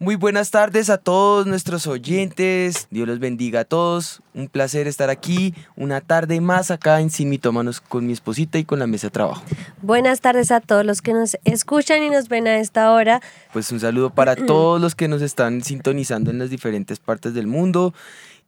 Muy 0.00 0.14
buenas 0.14 0.52
tardes 0.52 0.90
a 0.90 0.98
todos 0.98 1.48
nuestros 1.48 1.88
oyentes. 1.88 2.86
Dios 2.92 3.08
los 3.08 3.18
bendiga 3.18 3.60
a 3.60 3.64
todos. 3.64 4.22
Un 4.32 4.46
placer 4.46 4.86
estar 4.86 5.10
aquí 5.10 5.56
una 5.74 6.00
tarde 6.00 6.40
más 6.40 6.70
acá 6.70 7.00
en 7.00 7.10
Sin 7.10 7.28
Mitómanos 7.28 7.80
con 7.80 8.06
mi 8.06 8.12
esposita 8.12 8.58
y 8.58 8.64
con 8.64 8.78
la 8.78 8.86
mesa 8.86 9.08
de 9.08 9.10
trabajo. 9.10 9.42
Buenas 9.82 10.20
tardes 10.20 10.52
a 10.52 10.60
todos 10.60 10.86
los 10.86 11.02
que 11.02 11.14
nos 11.14 11.36
escuchan 11.42 12.04
y 12.04 12.10
nos 12.10 12.28
ven 12.28 12.46
a 12.46 12.58
esta 12.60 12.92
hora. 12.92 13.20
Pues 13.52 13.72
un 13.72 13.80
saludo 13.80 14.10
para 14.10 14.36
todos 14.46 14.80
los 14.80 14.94
que 14.94 15.08
nos 15.08 15.20
están 15.20 15.64
sintonizando 15.64 16.30
en 16.30 16.38
las 16.38 16.50
diferentes 16.50 17.00
partes 17.00 17.34
del 17.34 17.48
mundo. 17.48 17.92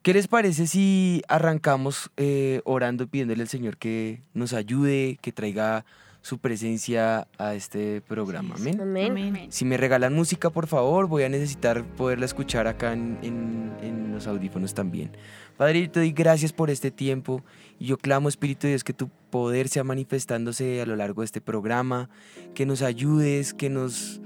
¿Qué 0.03 0.15
les 0.15 0.29
parece 0.29 0.69
si 0.69 1.23
arrancamos 1.27 2.13
eh, 2.17 2.61
orando, 2.65 3.09
pidiéndole 3.09 3.43
al 3.43 3.49
Señor 3.49 3.77
que 3.77 4.23
nos 4.35 4.53
ayude, 4.53 5.19
que 5.21 5.33
traiga 5.33 5.85
su 6.23 6.39
presencia 6.39 7.27
a 7.39 7.55
este 7.55 8.01
programa. 8.03 8.55
Amén. 8.57 8.81
Amén. 8.81 9.47
Si 9.51 9.65
me 9.65 9.77
regalan 9.77 10.15
música, 10.15 10.51
por 10.51 10.67
favor, 10.67 11.07
voy 11.07 11.23
a 11.23 11.29
necesitar 11.29 11.85
poderla 11.85 12.27
escuchar 12.27 12.67
acá 12.67 12.93
en, 12.93 13.19
en, 13.23 13.73
en 13.83 14.13
los 14.13 14.27
audífonos 14.27 14.75
también. 14.75 15.17
Padre, 15.57 15.83
yo 15.83 15.91
te 15.91 16.01
doy 16.01 16.13
gracias 16.13 16.53
por 16.53 16.71
este 16.71 16.91
tiempo 16.91 17.43
y 17.79 17.87
yo 17.87 17.99
clamo, 17.99 18.29
Espíritu 18.29 18.67
de 18.67 18.73
Dios, 18.73 18.85
que 18.85 18.93
tu 18.93 19.09
poder 19.31 19.69
sea 19.69 19.85
manifestándose 19.85 20.81
a 20.83 20.87
lo 20.87 20.97
largo 20.97 21.23
de 21.23 21.27
este 21.27 21.41
programa, 21.41 22.11
que 22.55 22.67
nos 22.67 22.83
ayudes, 22.83 23.55
que 23.55 23.71
nos 23.71 24.21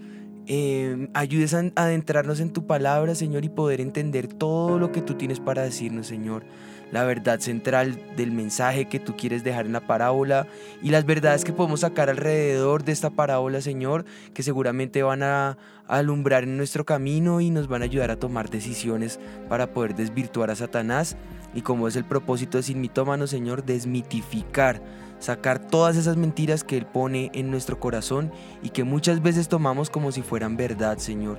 eh, 0.46 1.08
ayudes 1.14 1.54
a 1.54 1.70
adentrarnos 1.76 2.40
en 2.40 2.52
tu 2.52 2.66
palabra, 2.66 3.14
Señor, 3.14 3.44
y 3.44 3.48
poder 3.48 3.80
entender 3.80 4.26
todo 4.28 4.78
lo 4.78 4.92
que 4.92 5.00
tú 5.00 5.14
tienes 5.14 5.40
para 5.40 5.62
decirnos, 5.62 6.06
Señor 6.06 6.44
la 6.92 7.04
verdad 7.04 7.40
central 7.40 8.00
del 8.16 8.32
mensaje 8.32 8.86
que 8.86 9.00
tú 9.00 9.16
quieres 9.16 9.44
dejar 9.44 9.66
en 9.66 9.72
la 9.72 9.86
parábola 9.86 10.46
y 10.82 10.90
las 10.90 11.04
verdades 11.04 11.44
que 11.44 11.52
podemos 11.52 11.80
sacar 11.80 12.10
alrededor 12.10 12.84
de 12.84 12.92
esta 12.92 13.10
parábola, 13.10 13.60
Señor, 13.60 14.04
que 14.32 14.42
seguramente 14.42 15.02
van 15.02 15.22
a, 15.22 15.58
alumbrar 15.86 16.44
en 16.44 16.56
nuestro 16.56 16.84
camino 16.84 17.42
y 17.42 17.50
nos 17.50 17.68
van 17.68 17.82
a 17.82 17.84
ayudar 17.84 18.10
a 18.10 18.16
tomar 18.16 18.48
decisiones 18.48 19.20
para 19.50 19.74
poder 19.74 19.94
desvirtuar 19.94 20.50
a 20.50 20.56
Satanás. 20.56 21.16
Y 21.54 21.60
como 21.60 21.88
es 21.88 21.96
el 21.96 22.04
propósito 22.04 22.56
de 22.56 22.62
Sin 22.62 22.80
Mitómano, 22.80 23.26
Señor, 23.26 23.64
desmitificar 23.64 24.80
sacar 25.18 25.58
todas 25.58 25.96
esas 25.96 26.16
mentiras 26.16 26.64
que 26.64 26.76
Él 26.76 26.86
pone 26.86 27.30
en 27.32 27.50
nuestro 27.50 27.80
corazón 27.80 28.30
y 28.62 28.70
que 28.70 28.84
muchas 28.84 29.22
veces 29.22 29.48
tomamos 29.48 29.88
como 29.88 30.12
si 30.12 30.22
fueran 30.22 30.56
verdad, 30.56 30.98
Señor 30.98 31.38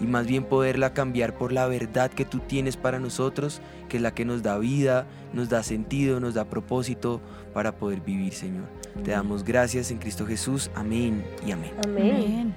y 0.00 0.06
más 0.06 0.26
bien 0.26 0.44
poderla 0.44 0.92
cambiar 0.92 1.34
por 1.34 1.52
la 1.52 1.66
verdad 1.66 2.10
que 2.10 2.24
tú 2.24 2.40
tienes 2.40 2.76
para 2.76 2.98
nosotros, 2.98 3.60
que 3.88 3.96
es 3.96 4.02
la 4.02 4.14
que 4.14 4.24
nos 4.24 4.42
da 4.42 4.58
vida, 4.58 5.06
nos 5.32 5.48
da 5.48 5.62
sentido, 5.62 6.20
nos 6.20 6.34
da 6.34 6.44
propósito 6.44 7.20
para 7.54 7.72
poder 7.76 8.00
vivir, 8.00 8.32
Señor. 8.32 8.64
Te 9.04 9.12
damos 9.12 9.44
gracias 9.44 9.90
en 9.90 9.98
Cristo 9.98 10.26
Jesús. 10.26 10.70
Amén 10.74 11.24
y 11.46 11.52
amén. 11.52 11.72
Amén. 11.84 12.54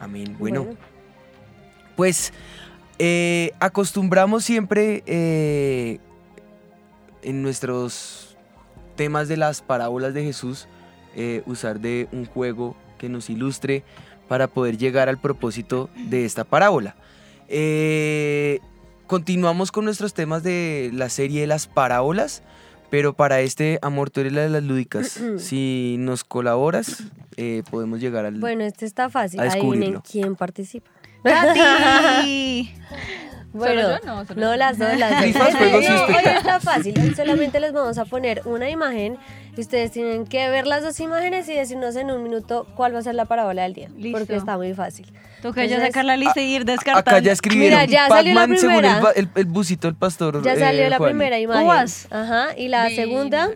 Amén. 0.00 0.36
Bueno, 0.38 0.66
pues 1.96 2.32
eh, 2.98 3.52
acostumbramos 3.60 4.44
siempre 4.44 5.02
eh, 5.06 5.98
en 7.22 7.42
nuestros 7.42 8.36
temas 8.96 9.28
de 9.28 9.36
las 9.36 9.62
parábolas 9.62 10.14
de 10.14 10.24
Jesús 10.24 10.68
eh, 11.14 11.42
usar 11.46 11.80
de 11.80 12.08
un 12.12 12.26
juego 12.26 12.76
que 12.98 13.08
nos 13.08 13.28
ilustre 13.30 13.84
para 14.28 14.48
poder 14.48 14.78
llegar 14.78 15.08
al 15.08 15.18
propósito 15.18 15.90
de 15.96 16.24
esta 16.24 16.44
parábola. 16.44 16.96
Eh, 17.48 18.60
continuamos 19.06 19.72
con 19.72 19.84
nuestros 19.84 20.14
temas 20.14 20.42
de 20.42 20.90
la 20.92 21.08
serie 21.08 21.42
de 21.42 21.46
las 21.46 21.66
parábolas, 21.66 22.42
pero 22.90 23.14
para 23.14 23.40
este, 23.40 23.78
amor, 23.82 24.10
tú 24.10 24.20
eres 24.20 24.32
la 24.32 24.42
de 24.42 24.50
las 24.50 24.62
lúdicas. 24.62 25.20
si 25.38 25.96
nos 25.98 26.24
colaboras, 26.24 27.04
eh, 27.36 27.62
podemos 27.70 28.00
llegar 28.00 28.24
al. 28.24 28.38
Bueno, 28.38 28.64
este 28.64 28.86
está 28.86 29.10
fácil. 29.10 29.40
a 29.40 29.44
Adivinen 29.44 30.00
quién 30.00 30.36
participa. 30.36 30.90
¡Katy! 31.22 32.70
Bueno, 33.52 33.82
¿Solo 33.82 33.98
yo? 34.00 34.06
No, 34.06 34.24
solo 34.26 34.40
no 34.40 34.56
las 34.56 34.78
dos, 34.78 34.96
las 34.98 35.10
dos. 35.34 35.54
Juegos 35.54 35.84
y 35.84 35.88
No, 35.88 36.04
hoy 36.04 36.14
está 36.36 36.60
fácil. 36.60 36.94
Hoy 37.00 37.14
solamente 37.14 37.60
les 37.60 37.72
vamos 37.72 37.98
a 37.98 38.04
poner 38.04 38.42
una 38.46 38.70
imagen 38.70 39.18
y 39.56 39.60
ustedes 39.60 39.90
tienen 39.90 40.26
que 40.26 40.48
ver 40.48 40.66
las 40.66 40.82
dos 40.82 40.98
imágenes 41.00 41.48
y 41.48 41.54
decirnos 41.54 41.94
en 41.96 42.10
un 42.10 42.22
minuto 42.22 42.66
cuál 42.74 42.94
va 42.94 43.00
a 43.00 43.02
ser 43.02 43.14
la 43.14 43.26
parábola 43.26 43.62
del 43.64 43.74
día. 43.74 43.88
Listo. 43.96 44.18
Porque 44.18 44.36
está 44.36 44.56
muy 44.56 44.72
fácil. 44.74 45.12
Toca 45.42 45.64
ya 45.66 45.80
sacar 45.80 46.04
la 46.04 46.16
lista 46.16 46.40
y 46.40 46.54
ir 46.54 46.64
descartando. 46.64 47.10
Acá 47.10 47.18
ya 47.18 47.32
escribieron. 47.32 47.80
Mira, 47.80 47.90
ya 47.92 48.08
salió 48.08 48.32
la 48.32 48.40
Pac-Man 48.42 48.58
según 48.58 48.84
el, 48.84 48.90
primera. 48.96 49.10
el, 49.16 49.28
el 49.34 49.44
busito 49.46 49.88
del 49.88 49.96
pastor. 49.96 50.42
Ya 50.42 50.54
eh, 50.54 50.58
salió 50.58 50.88
la 50.88 50.98
Juan. 50.98 51.10
primera 51.10 51.38
imagen. 51.38 51.64
Uvas. 51.66 52.06
Ajá. 52.10 52.56
Y 52.56 52.68
la 52.68 52.88
segunda, 52.90 53.50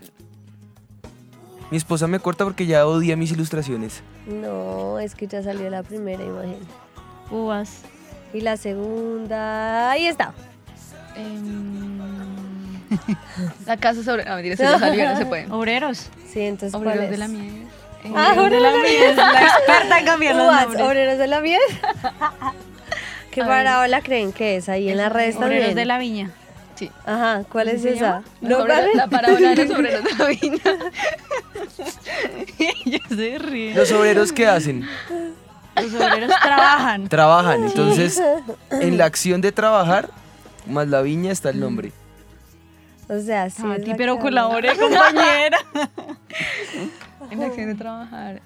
Mi 1.71 1.77
esposa 1.79 2.06
me 2.06 2.19
corta 2.21 2.45
porque 2.45 2.67
ya 2.67 2.87
odia 2.87 3.17
mis 3.17 3.31
ilustraciones. 3.33 4.03
no, 4.27 4.99
es 4.99 5.15
que 5.15 5.27
ya 5.27 5.43
salió 5.43 5.71
la 5.71 5.83
primera 5.83 6.23
imagen. 6.25 6.59
Uvas. 7.31 7.83
Y 8.37 8.43
la 8.43 8.59
segunda, 8.59 9.91
ahí 9.93 10.07
está. 10.09 10.35
Em, 11.17 11.99
la 13.67 13.79
casa 13.79 14.03
sobre. 14.03 14.25
Ah, 14.29 14.35
mentira, 14.35 14.55
eso 14.55 14.63
ya 14.65 14.79
salió, 14.79 15.09
no 15.09 15.17
se 15.17 15.25
puede. 15.25 15.47
Obreros. 15.51 16.11
Sí, 16.31 16.41
entonces 16.43 16.73
¿cuál 16.73 16.89
Obreros 16.99 17.05
es? 17.05 17.11
de 17.13 17.17
la 17.17 17.29
miel. 17.29 17.67
Ah, 18.15 18.33
Obreros 18.37 18.51
de 18.51 18.61
la 18.61 18.71
miel. 18.73 19.17
La 19.17 19.41
experta 19.43 19.99
en 20.01 20.05
cambiar 20.05 20.35
los 20.37 20.53
nombres. 20.55 20.83
obreros 20.83 21.19
de 21.19 21.27
la 21.29 21.41
miel. 21.41 21.61
¿Qué 23.31 23.41
A 23.41 23.45
ver. 23.47 23.57
parábola 23.57 24.03
creen 24.03 24.33
que 24.35 24.57
es 24.57 24.69
ahí 24.69 24.91
en 24.91 24.99
las 24.99 25.11
redes 25.11 25.37
Obreros 25.37 25.55
también? 25.55 25.75
de 25.77 25.85
la 25.87 25.97
viña. 25.99 26.31
Sí. 26.75 26.91
Ajá, 27.07 27.43
¿cuál 27.51 27.69
es 27.69 27.77
¿Así 27.77 27.85
se 27.85 27.95
esa? 27.95 28.23
No, 28.43 28.67
¿cuál 28.67 28.91
la 28.95 29.07
parábola 29.07 29.55
de 29.55 29.65
los 29.65 29.79
obreros 29.79 30.05
de 30.05 30.13
la 30.15 30.27
viña. 30.27 30.63
ya 32.85 33.17
se 33.17 33.39
ríe. 33.39 33.75
Los 33.75 33.91
obreros, 33.93 34.31
¿qué 34.31 34.47
hacen? 34.47 34.87
Los 35.82 35.94
obreros 35.94 36.31
trabajan. 36.42 37.09
Trabajan. 37.09 37.64
Entonces, 37.64 38.22
en 38.70 38.98
la 38.98 39.04
acción 39.06 39.41
de 39.41 39.53
trabajar, 39.53 40.10
más 40.66 40.88
la 40.88 41.03
viña 41.03 41.32
está 41.32 41.50
el 41.50 41.60
nombre. 41.60 41.92
O 43.09 43.19
sea, 43.20 43.48
sí. 43.50 43.62
Ah, 43.64 43.76
es 43.76 43.84
ti, 43.84 43.92
pero 43.97 44.19
colabore, 44.19 44.76
compañera. 44.76 45.59
En 47.31 47.41
la 47.41 47.47
acción 47.47 47.66
de 47.66 47.75
trabajar. 47.75 48.41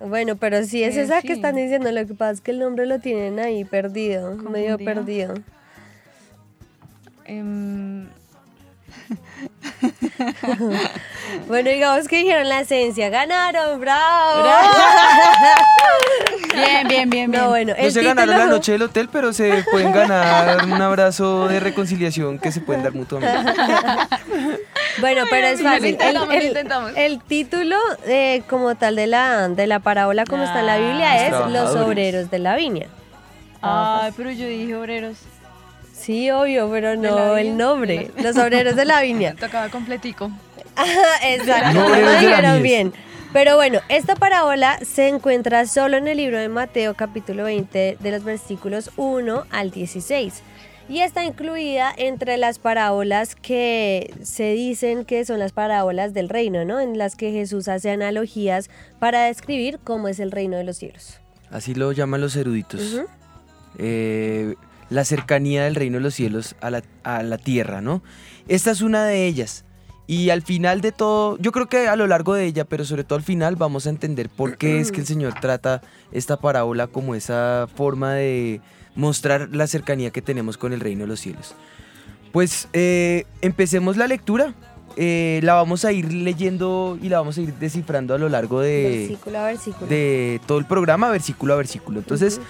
Bueno, 0.00 0.34
pero 0.36 0.64
sí 0.64 0.82
es 0.82 0.96
Eh, 0.96 1.02
esa 1.02 1.22
que 1.22 1.32
están 1.34 1.54
diciendo. 1.54 1.90
Lo 1.92 2.04
que 2.06 2.14
pasa 2.14 2.32
es 2.32 2.40
que 2.40 2.50
el 2.50 2.58
nombre 2.58 2.84
lo 2.84 2.98
tienen 2.98 3.38
ahí 3.38 3.64
perdido, 3.64 4.34
medio 4.36 4.76
Confundido. 4.76 4.84
perdido. 4.84 5.34
Em, 7.26 8.08
Bueno, 11.48 11.70
digamos 11.70 12.08
que 12.08 12.16
dijeron 12.18 12.48
la 12.48 12.60
esencia. 12.60 13.08
¡Ganaron! 13.10 13.80
¡Bravo! 13.80 14.42
Bien, 16.54 16.88
bien, 16.88 17.10
bien, 17.10 17.30
bien. 17.30 17.42
No, 17.42 17.48
bueno, 17.50 17.72
No 17.76 17.84
el 17.84 17.92
se 17.92 18.02
ganaron 18.02 18.38
la 18.38 18.46
noche 18.46 18.72
del 18.72 18.82
hotel, 18.82 19.08
pero 19.10 19.32
se 19.32 19.64
pueden 19.70 19.92
ganar 19.92 20.64
un 20.64 20.72
abrazo 20.80 21.48
de 21.48 21.60
reconciliación 21.60 22.38
que 22.38 22.52
se 22.52 22.60
pueden 22.60 22.82
dar 22.82 22.92
mutuamente. 22.94 23.52
Bueno, 25.00 25.24
pero 25.28 25.48
es 25.48 25.60
fácil. 25.60 25.84
El, 25.86 25.90
intentamos, 25.90 26.28
lo 26.28 26.34
el- 26.34 26.46
intentamos. 26.46 26.92
el 26.94 27.20
título 27.20 27.76
eh, 28.06 28.42
como 28.48 28.76
tal 28.76 28.94
de 28.94 29.08
la, 29.08 29.48
de 29.48 29.66
la 29.66 29.80
parábola 29.80 30.24
como 30.24 30.44
está 30.44 30.60
en 30.60 30.66
la 30.66 30.76
Biblia 30.78 31.26
es 31.26 31.32
Los 31.50 31.74
obreros 31.74 32.30
de 32.30 32.38
la 32.38 32.54
viña. 32.54 32.86
Ay, 33.60 34.12
pero 34.16 34.30
yo 34.30 34.46
dije 34.46 34.76
obreros. 34.76 35.16
Sí, 35.92 36.30
obvio, 36.30 36.70
pero 36.70 36.94
no 36.94 37.36
el 37.36 37.56
nombre. 37.56 38.12
Los 38.18 38.36
obreros 38.38 38.76
de 38.76 38.84
la 38.84 39.00
viña. 39.00 39.34
tocaba 39.40 39.68
completico. 39.68 40.30
Exacto, 41.22 41.80
No, 41.80 41.88
la 41.88 42.20
dijeron 42.20 42.62
bien. 42.62 42.92
Pero 43.32 43.56
bueno, 43.56 43.80
esta 43.88 44.14
parábola 44.14 44.78
se 44.84 45.08
encuentra 45.08 45.66
solo 45.66 45.96
en 45.96 46.06
el 46.06 46.18
libro 46.18 46.38
de 46.38 46.48
Mateo 46.48 46.94
capítulo 46.94 47.44
20 47.44 47.98
de 47.98 48.10
los 48.12 48.22
versículos 48.22 48.90
1 48.96 49.46
al 49.50 49.70
16. 49.72 50.42
Y 50.88 51.00
está 51.00 51.24
incluida 51.24 51.92
entre 51.96 52.36
las 52.36 52.58
parábolas 52.58 53.34
que 53.34 54.14
se 54.22 54.52
dicen 54.52 55.04
que 55.04 55.24
son 55.24 55.38
las 55.38 55.52
parábolas 55.52 56.12
del 56.14 56.28
reino, 56.28 56.64
¿no? 56.64 56.78
En 56.78 56.98
las 56.98 57.16
que 57.16 57.32
Jesús 57.32 57.68
hace 57.68 57.90
analogías 57.90 58.70
para 58.98 59.24
describir 59.24 59.80
cómo 59.82 60.08
es 60.08 60.20
el 60.20 60.30
reino 60.30 60.56
de 60.56 60.64
los 60.64 60.76
cielos. 60.76 61.18
Así 61.50 61.74
lo 61.74 61.90
llaman 61.92 62.20
los 62.20 62.36
eruditos. 62.36 63.02
Eh, 63.78 64.54
la 64.90 65.04
cercanía 65.04 65.64
del 65.64 65.74
reino 65.74 65.96
de 65.96 66.02
los 66.02 66.14
cielos 66.14 66.54
a 66.60 66.70
la, 66.70 66.82
a 67.02 67.22
la 67.22 67.38
tierra, 67.38 67.80
¿no? 67.80 68.02
Esta 68.46 68.70
es 68.70 68.82
una 68.82 69.06
de 69.06 69.26
ellas. 69.26 69.64
Y 70.06 70.30
al 70.30 70.42
final 70.42 70.80
de 70.82 70.92
todo, 70.92 71.38
yo 71.38 71.50
creo 71.50 71.66
que 71.66 71.88
a 71.88 71.96
lo 71.96 72.06
largo 72.06 72.34
de 72.34 72.44
ella, 72.44 72.64
pero 72.64 72.84
sobre 72.84 73.04
todo 73.04 73.16
al 73.16 73.24
final, 73.24 73.56
vamos 73.56 73.86
a 73.86 73.90
entender 73.90 74.28
por 74.28 74.58
qué 74.58 74.78
es 74.78 74.92
que 74.92 75.00
el 75.00 75.06
Señor 75.06 75.34
trata 75.40 75.80
esta 76.12 76.36
parábola 76.36 76.88
como 76.88 77.14
esa 77.14 77.68
forma 77.74 78.12
de 78.14 78.60
mostrar 78.94 79.48
la 79.52 79.66
cercanía 79.66 80.10
que 80.10 80.20
tenemos 80.20 80.58
con 80.58 80.72
el 80.72 80.80
reino 80.80 81.02
de 81.02 81.06
los 81.06 81.20
cielos. 81.20 81.54
Pues 82.32 82.68
eh, 82.72 83.24
empecemos 83.40 83.96
la 83.96 84.06
lectura. 84.06 84.54
eh, 84.96 85.40
la 85.42 85.54
vamos 85.54 85.84
a 85.84 85.92
ir 85.92 86.12
leyendo 86.12 86.98
y 87.02 87.08
la 87.08 87.18
vamos 87.18 87.36
a 87.38 87.40
ir 87.40 87.54
descifrando 87.54 88.14
a 88.14 88.18
lo 88.18 88.28
largo 88.28 88.60
de, 88.60 89.08
versículo 89.08 89.38
a 89.38 89.46
versículo. 89.46 89.86
de 89.88 90.40
todo 90.46 90.58
el 90.58 90.66
programa, 90.66 91.10
versículo 91.10 91.54
a 91.54 91.56
versículo. 91.56 91.98
Entonces, 91.98 92.40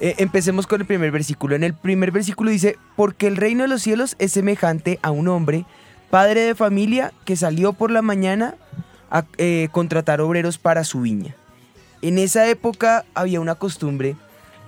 eh, 0.00 0.14
empecemos 0.18 0.66
con 0.66 0.80
el 0.80 0.86
primer 0.86 1.10
versículo. 1.12 1.54
En 1.54 1.62
el 1.62 1.74
primer 1.74 2.10
versículo 2.10 2.50
dice, 2.50 2.78
porque 2.96 3.26
el 3.26 3.36
reino 3.36 3.62
de 3.62 3.68
los 3.68 3.82
cielos 3.82 4.16
es 4.18 4.32
semejante 4.32 4.98
a 5.02 5.10
un 5.10 5.28
hombre, 5.28 5.66
padre 6.14 6.42
de 6.42 6.54
familia, 6.54 7.12
que 7.24 7.34
salió 7.34 7.72
por 7.72 7.90
la 7.90 8.00
mañana 8.00 8.54
a 9.10 9.24
eh, 9.36 9.66
contratar 9.72 10.20
obreros 10.20 10.58
para 10.58 10.84
su 10.84 11.00
viña. 11.00 11.34
En 12.02 12.18
esa 12.18 12.48
época 12.48 13.04
había 13.14 13.40
una 13.40 13.56
costumbre 13.56 14.14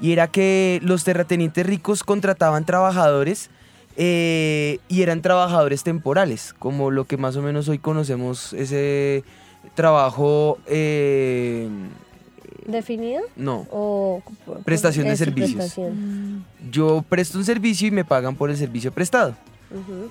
y 0.01 0.11
era 0.11 0.27
que 0.27 0.81
los 0.83 1.05
terratenientes 1.05 1.65
ricos 1.65 2.03
contrataban 2.03 2.65
trabajadores 2.65 3.49
eh, 3.97 4.81
y 4.89 5.03
eran 5.03 5.23
trabajadores 5.23 5.85
temporales, 5.85 6.53
como 6.59 6.91
lo 6.91 7.05
que 7.05 7.17
más 7.17 7.37
o 7.37 7.43
menos 7.43 7.69
hoy 7.69 7.79
conocemos 7.79 8.53
ese 8.53 9.23
trabajo... 9.77 10.59
eh, 10.67 11.69
¿Definido? 12.67 13.23
no, 13.37 13.69
O 13.71 14.21
Prestación 14.65 15.07
de 15.07 15.17
servicios. 15.17 15.55
prestación. 15.55 16.45
yo 16.73 17.05
presto 17.09 17.39
un 17.39 17.45
servicio 17.45 17.87
y 17.87 17.93
me 17.93 18.05
pagan 18.05 18.35
por 18.35 18.51
el 18.51 18.57
servicio 18.57 18.91
prestado. 18.91 19.37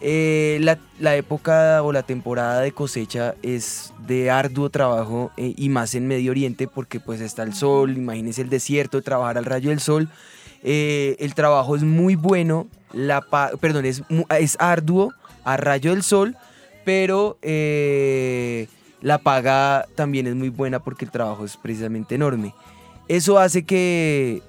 Eh, 0.01 0.57
la, 0.61 0.77
la 0.99 1.15
época 1.15 1.81
o 1.81 1.93
la 1.93 2.03
temporada 2.03 2.59
de 2.59 2.73
cosecha 2.73 3.35
es 3.41 3.93
de 4.05 4.29
arduo 4.29 4.69
trabajo 4.69 5.31
eh, 5.37 5.53
y 5.55 5.69
más 5.69 5.95
en 5.95 6.07
Medio 6.07 6.31
Oriente 6.31 6.67
porque 6.67 6.99
pues 6.99 7.21
está 7.21 7.43
el 7.43 7.53
sol, 7.53 7.95
imagínense 7.97 8.41
el 8.41 8.49
desierto, 8.49 9.01
trabajar 9.01 9.37
al 9.37 9.45
rayo 9.45 9.69
del 9.69 9.79
sol. 9.79 10.09
Eh, 10.63 11.15
el 11.19 11.33
trabajo 11.35 11.75
es 11.75 11.83
muy 11.83 12.15
bueno, 12.15 12.67
la 12.91 13.21
perdón, 13.61 13.85
es, 13.85 14.03
es 14.39 14.57
arduo 14.59 15.13
a 15.43 15.57
rayo 15.57 15.91
del 15.91 16.03
sol, 16.03 16.35
pero 16.83 17.37
la 19.01 19.17
paga 19.19 19.85
también 19.95 20.27
es 20.27 20.35
muy 20.35 20.49
buena 20.49 20.79
porque 20.79 21.05
el 21.05 21.11
trabajo 21.11 21.45
es 21.45 21.55
precisamente 21.55 22.15
enorme. 22.15 22.53
Eso 23.07 23.37
hace 23.37 23.63
que 23.63 24.41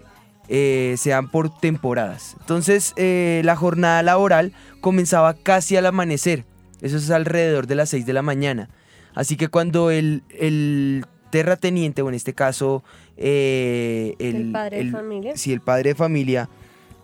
sean 0.97 1.29
por 1.29 1.59
temporadas. 1.59 2.35
Entonces, 2.41 2.95
la 2.97 3.57
jornada 3.57 4.03
laboral 4.03 4.53
comenzaba 4.87 5.35
casi 5.35 5.77
al 5.77 5.85
amanecer. 5.87 6.45
Eso 6.81 6.97
es 6.97 7.11
alrededor 7.11 7.67
de 7.67 7.75
las 7.75 7.89
6 7.89 8.07
de 8.07 8.13
la 8.13 8.23
mañana. 8.23 8.69
Así 9.17 9.37
que 9.37 9.49
cuando 9.49 9.91
el, 9.91 10.23
el 10.31 11.05
terrateniente, 11.31 12.03
o 12.03 12.09
en 12.09 12.15
este 12.15 12.35
caso 12.35 12.85
eh, 13.17 14.15
El 14.21 14.53
padre 14.53 14.85
de 14.85 14.91
familia. 14.93 15.37
si 15.37 15.53
el 15.53 15.61
padre 15.61 15.89
de 15.91 15.95
familia 15.97 16.49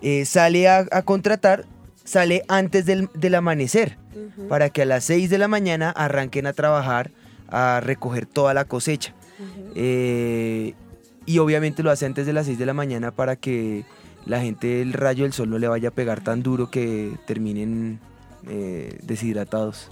eh, 0.01 0.25
sale 0.27 0.69
a, 0.69 0.87
a 0.93 1.03
contratar, 1.03 1.65
sale 2.05 2.45
antes 2.47 2.87
del, 2.87 3.09
del 3.15 3.35
amanecer, 3.35 3.99
para 4.49 4.71
que 4.71 4.83
a 4.83 4.87
las 4.87 5.03
6 5.03 5.29
de 5.29 5.39
la 5.39 5.49
mañana 5.49 5.91
arranquen 5.91 6.47
a 6.47 6.53
trabajar, 6.53 7.11
a 7.49 7.81
recoger 7.83 8.27
toda 8.27 8.55
la 8.55 8.65
cosecha. 8.65 9.13
Eh, 9.75 10.75
y 11.27 11.39
obviamente 11.39 11.83
lo 11.83 11.91
hace 11.91 12.07
antes 12.07 12.27
de 12.27 12.33
las 12.33 12.47
6 12.47 12.61
de 12.61 12.67
la 12.67 12.75
mañana 12.75 13.11
para 13.11 13.35
que 13.35 13.85
la 14.27 14.41
gente 14.41 14.67
del 14.79 14.93
rayo 14.93 15.25
del 15.25 15.33
sol 15.33 15.51
no 15.51 15.59
le 15.59 15.69
vaya 15.69 15.89
a 15.89 15.93
pegar 15.93 16.23
tan 16.23 16.43
duro 16.43 16.71
que 16.71 17.17
terminen 17.27 18.01
eh, 18.49 18.99
deshidratados. 19.03 19.91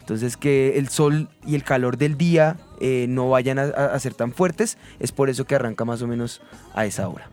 Entonces 0.00 0.36
que 0.36 0.78
el 0.78 0.88
sol 0.88 1.28
y 1.46 1.54
el 1.54 1.64
calor 1.64 1.96
del 1.96 2.18
día 2.18 2.56
eh, 2.80 3.06
no 3.08 3.30
vayan 3.30 3.58
a- 3.58 3.62
a 3.64 3.98
ser 4.00 4.12
tan 4.14 4.32
fuertes, 4.32 4.76
es 5.00 5.12
por 5.12 5.30
eso 5.30 5.46
que 5.46 5.54
arranca 5.54 5.84
más 5.86 6.02
o 6.02 6.06
menos 6.06 6.42
a 6.74 6.84
esa 6.84 7.08
hora. 7.08 7.28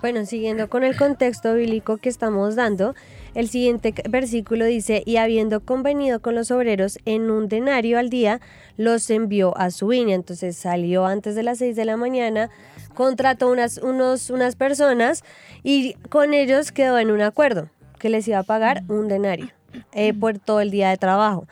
Bueno, 0.00 0.24
siguiendo 0.26 0.68
con 0.68 0.84
el 0.84 0.96
contexto 0.96 1.54
bíblico 1.54 1.96
que 1.96 2.08
estamos 2.08 2.54
dando, 2.54 2.94
el 3.34 3.48
siguiente 3.48 3.92
versículo 4.08 4.64
dice, 4.64 5.02
y 5.04 5.16
habiendo 5.16 5.58
convenido 5.60 6.20
con 6.20 6.36
los 6.36 6.52
obreros 6.52 7.00
en 7.04 7.30
un 7.32 7.48
denario 7.48 7.98
al 7.98 8.08
día, 8.08 8.40
los 8.76 9.10
envió 9.10 9.58
a 9.58 9.72
su 9.72 9.88
viña. 9.88 10.14
Entonces 10.14 10.56
salió 10.56 11.04
antes 11.04 11.34
de 11.34 11.42
las 11.42 11.58
6 11.58 11.74
de 11.74 11.84
la 11.84 11.96
mañana, 11.96 12.48
contrató 12.94 13.50
unas, 13.50 13.78
unos, 13.78 14.30
unas 14.30 14.54
personas 14.54 15.24
y 15.64 15.94
con 16.10 16.32
ellos 16.32 16.70
quedó 16.70 17.00
en 17.00 17.10
un 17.10 17.20
acuerdo 17.20 17.68
que 17.98 18.08
les 18.08 18.28
iba 18.28 18.38
a 18.38 18.44
pagar 18.44 18.84
un 18.88 19.08
denario 19.08 19.48
eh, 19.92 20.14
por 20.14 20.38
todo 20.38 20.60
el 20.60 20.70
día 20.70 20.90
de 20.90 20.96
trabajo. 20.96 21.48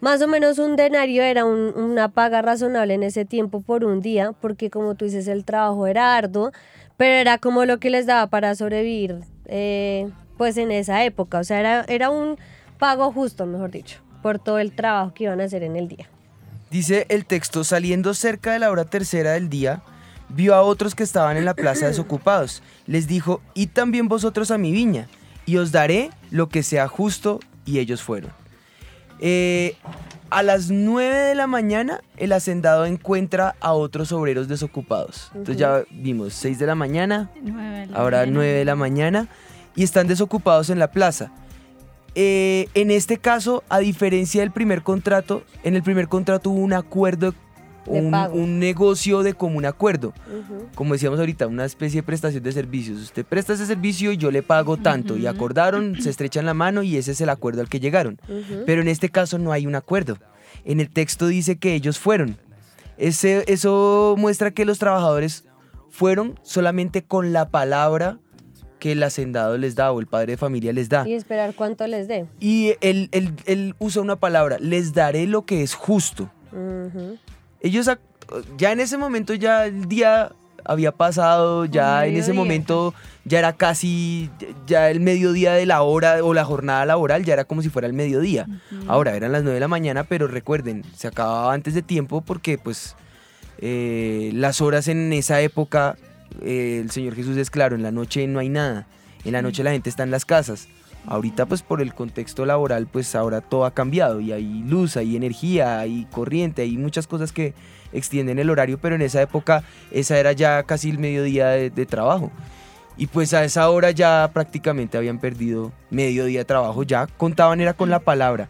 Más 0.00 0.20
o 0.20 0.26
menos 0.26 0.58
un 0.58 0.74
denario 0.74 1.22
era 1.22 1.44
un- 1.44 1.72
una 1.76 2.08
paga 2.08 2.42
razonable 2.42 2.94
en 2.94 3.04
ese 3.04 3.24
tiempo 3.24 3.60
por 3.60 3.84
un 3.84 4.00
día, 4.00 4.32
porque 4.32 4.68
como 4.70 4.96
tú 4.96 5.04
dices, 5.04 5.28
el 5.28 5.44
trabajo 5.44 5.86
era 5.86 6.16
arduo, 6.16 6.50
pero 6.96 7.14
era 7.14 7.38
como 7.38 7.64
lo 7.64 7.78
que 7.78 7.90
les 7.90 8.06
daba 8.06 8.28
para 8.28 8.54
sobrevivir, 8.54 9.20
eh, 9.46 10.10
pues 10.36 10.56
en 10.56 10.70
esa 10.70 11.04
época. 11.04 11.38
O 11.38 11.44
sea, 11.44 11.60
era, 11.60 11.84
era 11.88 12.10
un 12.10 12.38
pago 12.78 13.12
justo, 13.12 13.46
mejor 13.46 13.70
dicho, 13.70 14.00
por 14.22 14.38
todo 14.38 14.58
el 14.58 14.72
trabajo 14.72 15.14
que 15.14 15.24
iban 15.24 15.40
a 15.40 15.44
hacer 15.44 15.62
en 15.62 15.76
el 15.76 15.88
día. 15.88 16.08
Dice 16.70 17.06
el 17.10 17.26
texto, 17.26 17.64
saliendo 17.64 18.14
cerca 18.14 18.52
de 18.52 18.58
la 18.58 18.70
hora 18.70 18.84
tercera 18.84 19.32
del 19.32 19.50
día, 19.50 19.82
vio 20.30 20.54
a 20.54 20.62
otros 20.62 20.94
que 20.94 21.02
estaban 21.02 21.36
en 21.36 21.44
la 21.44 21.54
plaza 21.54 21.86
desocupados. 21.86 22.62
Les 22.86 23.06
dijo, 23.06 23.42
id 23.54 23.68
también 23.72 24.08
vosotros 24.08 24.50
a 24.50 24.58
mi 24.58 24.72
viña, 24.72 25.06
y 25.44 25.58
os 25.58 25.70
daré 25.72 26.10
lo 26.30 26.48
que 26.48 26.62
sea 26.62 26.88
justo, 26.88 27.40
y 27.64 27.78
ellos 27.78 28.02
fueron. 28.02 28.41
Eh, 29.22 29.76
a 30.30 30.42
las 30.42 30.70
9 30.70 31.14
de 31.14 31.34
la 31.34 31.46
mañana, 31.46 32.00
el 32.16 32.32
hacendado 32.32 32.86
encuentra 32.86 33.54
a 33.60 33.72
otros 33.72 34.10
obreros 34.12 34.48
desocupados. 34.48 35.30
Entonces 35.34 35.58
ya 35.58 35.84
vimos, 35.90 36.34
6 36.34 36.58
de 36.58 36.66
la 36.66 36.74
mañana, 36.74 37.30
Nueve 37.40 37.80
de 37.80 37.86
la 37.86 37.96
ahora 37.96 38.18
mañana. 38.18 38.34
9 38.34 38.52
de 38.52 38.64
la 38.64 38.74
mañana, 38.74 39.28
y 39.76 39.84
están 39.84 40.08
desocupados 40.08 40.70
en 40.70 40.78
la 40.78 40.90
plaza. 40.90 41.30
Eh, 42.14 42.68
en 42.74 42.90
este 42.90 43.18
caso, 43.18 43.62
a 43.68 43.78
diferencia 43.78 44.40
del 44.40 44.50
primer 44.50 44.82
contrato, 44.82 45.44
en 45.62 45.76
el 45.76 45.82
primer 45.82 46.08
contrato 46.08 46.50
hubo 46.50 46.60
un 46.60 46.72
acuerdo, 46.72 47.34
un, 47.86 48.58
negocio 48.58 49.22
de 49.22 49.34
común 49.34 49.64
acuerdo. 49.66 50.12
Como 50.74 50.92
decíamos 50.94 51.18
ahorita, 51.18 51.46
una 51.46 51.64
especie 51.64 52.00
de 52.00 52.06
prestación 52.06 52.42
de 52.42 52.52
servicios. 52.52 52.98
Usted 53.00 53.24
presta 53.24 53.52
ese 53.54 53.66
servicio 53.66 54.12
y 54.12 54.16
yo 54.16 54.30
le 54.30 54.42
pago 54.42 54.76
tanto. 54.76 55.16
Y 55.16 55.26
acordaron, 55.26 56.00
se 56.00 56.10
estrechan 56.10 56.46
la 56.46 56.54
mano 56.54 56.82
y 56.82 56.96
ese 56.96 57.12
es 57.12 57.20
el 57.20 57.28
acuerdo 57.28 57.60
al 57.60 57.68
que 57.68 57.80
llegaron. 57.80 58.20
Pero 58.66 58.82
en 58.82 58.88
este 58.88 59.08
caso 59.10 59.38
no 59.38 59.52
hay 59.52 59.66
un 59.66 59.74
acuerdo. 59.74 60.18
En 60.64 60.80
el 60.80 60.90
texto 60.90 61.26
dice 61.26 61.56
que 61.56 61.74
ellos 61.74 61.98
fueron. 61.98 62.36
Ese, 62.98 63.44
eso 63.48 64.14
muestra 64.18 64.50
que 64.52 64.64
los 64.64 64.78
trabajadores 64.78 65.44
fueron 65.90 66.38
solamente 66.42 67.02
con 67.02 67.32
la 67.32 67.48
palabra 67.48 68.18
que 68.78 68.92
el 68.92 69.02
hacendado 69.02 69.58
les 69.58 69.74
da 69.76 69.92
o 69.92 70.00
el 70.00 70.06
padre 70.06 70.32
de 70.32 70.36
familia 70.36 70.72
les 70.72 70.88
da. 70.88 71.06
Y 71.08 71.14
esperar 71.14 71.54
cuánto 71.54 71.86
les 71.86 72.08
dé. 72.08 72.26
Y 72.40 72.74
él, 72.80 73.08
él- 73.12 73.32
él 73.46 73.74
usa 73.78 74.02
una 74.02 74.16
palabra, 74.16 74.58
les 74.58 74.92
daré 74.92 75.26
lo 75.26 75.42
que 75.46 75.62
es 75.62 75.74
justo. 75.74 76.30
Ellos 77.62 77.90
ya 78.56 78.72
en 78.72 78.80
ese 78.80 78.98
momento 78.98 79.34
ya 79.34 79.66
el 79.66 79.88
día 79.88 80.32
había 80.64 80.92
pasado, 80.92 81.64
ya 81.64 82.06
en 82.06 82.16
ese 82.16 82.32
momento 82.32 82.94
ya 83.24 83.38
era 83.38 83.52
casi, 83.54 84.30
ya 84.66 84.90
el 84.90 85.00
mediodía 85.00 85.52
de 85.54 85.66
la 85.66 85.82
hora 85.82 86.22
o 86.24 86.34
la 86.34 86.44
jornada 86.44 86.86
laboral 86.86 87.24
ya 87.24 87.34
era 87.34 87.44
como 87.44 87.62
si 87.62 87.68
fuera 87.68 87.86
el 87.86 87.94
mediodía. 87.94 88.46
Ahora 88.86 89.16
eran 89.16 89.32
las 89.32 89.42
9 89.42 89.54
de 89.54 89.60
la 89.60 89.68
mañana, 89.68 90.04
pero 90.04 90.26
recuerden, 90.28 90.84
se 90.96 91.08
acababa 91.08 91.52
antes 91.52 91.74
de 91.74 91.82
tiempo 91.82 92.20
porque 92.20 92.58
pues 92.58 92.96
eh, 93.58 94.30
las 94.34 94.60
horas 94.60 94.88
en 94.88 95.12
esa 95.12 95.40
época, 95.40 95.96
eh, 96.42 96.80
el 96.82 96.90
Señor 96.90 97.14
Jesús 97.14 97.36
es 97.36 97.50
claro, 97.50 97.76
en 97.76 97.82
la 97.82 97.92
noche 97.92 98.26
no 98.26 98.38
hay 98.38 98.48
nada, 98.48 98.86
en 99.24 99.32
la 99.32 99.42
noche 99.42 99.62
la 99.62 99.72
gente 99.72 99.90
está 99.90 100.02
en 100.02 100.10
las 100.10 100.24
casas. 100.24 100.68
Ahorita 101.06 101.46
pues 101.46 101.62
por 101.62 101.82
el 101.82 101.94
contexto 101.94 102.46
laboral 102.46 102.86
pues 102.86 103.14
ahora 103.14 103.40
todo 103.40 103.64
ha 103.64 103.74
cambiado 103.74 104.20
y 104.20 104.32
hay 104.32 104.62
luz, 104.66 104.96
hay 104.96 105.16
energía, 105.16 105.80
hay 105.80 106.06
corriente, 106.10 106.62
hay 106.62 106.76
muchas 106.76 107.06
cosas 107.06 107.32
que 107.32 107.54
extienden 107.92 108.38
el 108.38 108.50
horario, 108.50 108.78
pero 108.78 108.94
en 108.94 109.02
esa 109.02 109.20
época 109.20 109.64
esa 109.90 110.18
era 110.18 110.32
ya 110.32 110.62
casi 110.62 110.90
el 110.90 110.98
mediodía 110.98 111.48
de, 111.48 111.70
de 111.70 111.86
trabajo. 111.86 112.30
Y 112.96 113.06
pues 113.06 113.34
a 113.34 113.44
esa 113.44 113.68
hora 113.70 113.90
ya 113.90 114.30
prácticamente 114.32 114.98
habían 114.98 115.18
perdido 115.18 115.72
medio 115.90 116.24
día 116.24 116.40
de 116.40 116.44
trabajo, 116.44 116.82
ya 116.82 117.06
contaban 117.06 117.60
era 117.60 117.74
con 117.74 117.90
la 117.90 118.00
palabra. 118.00 118.48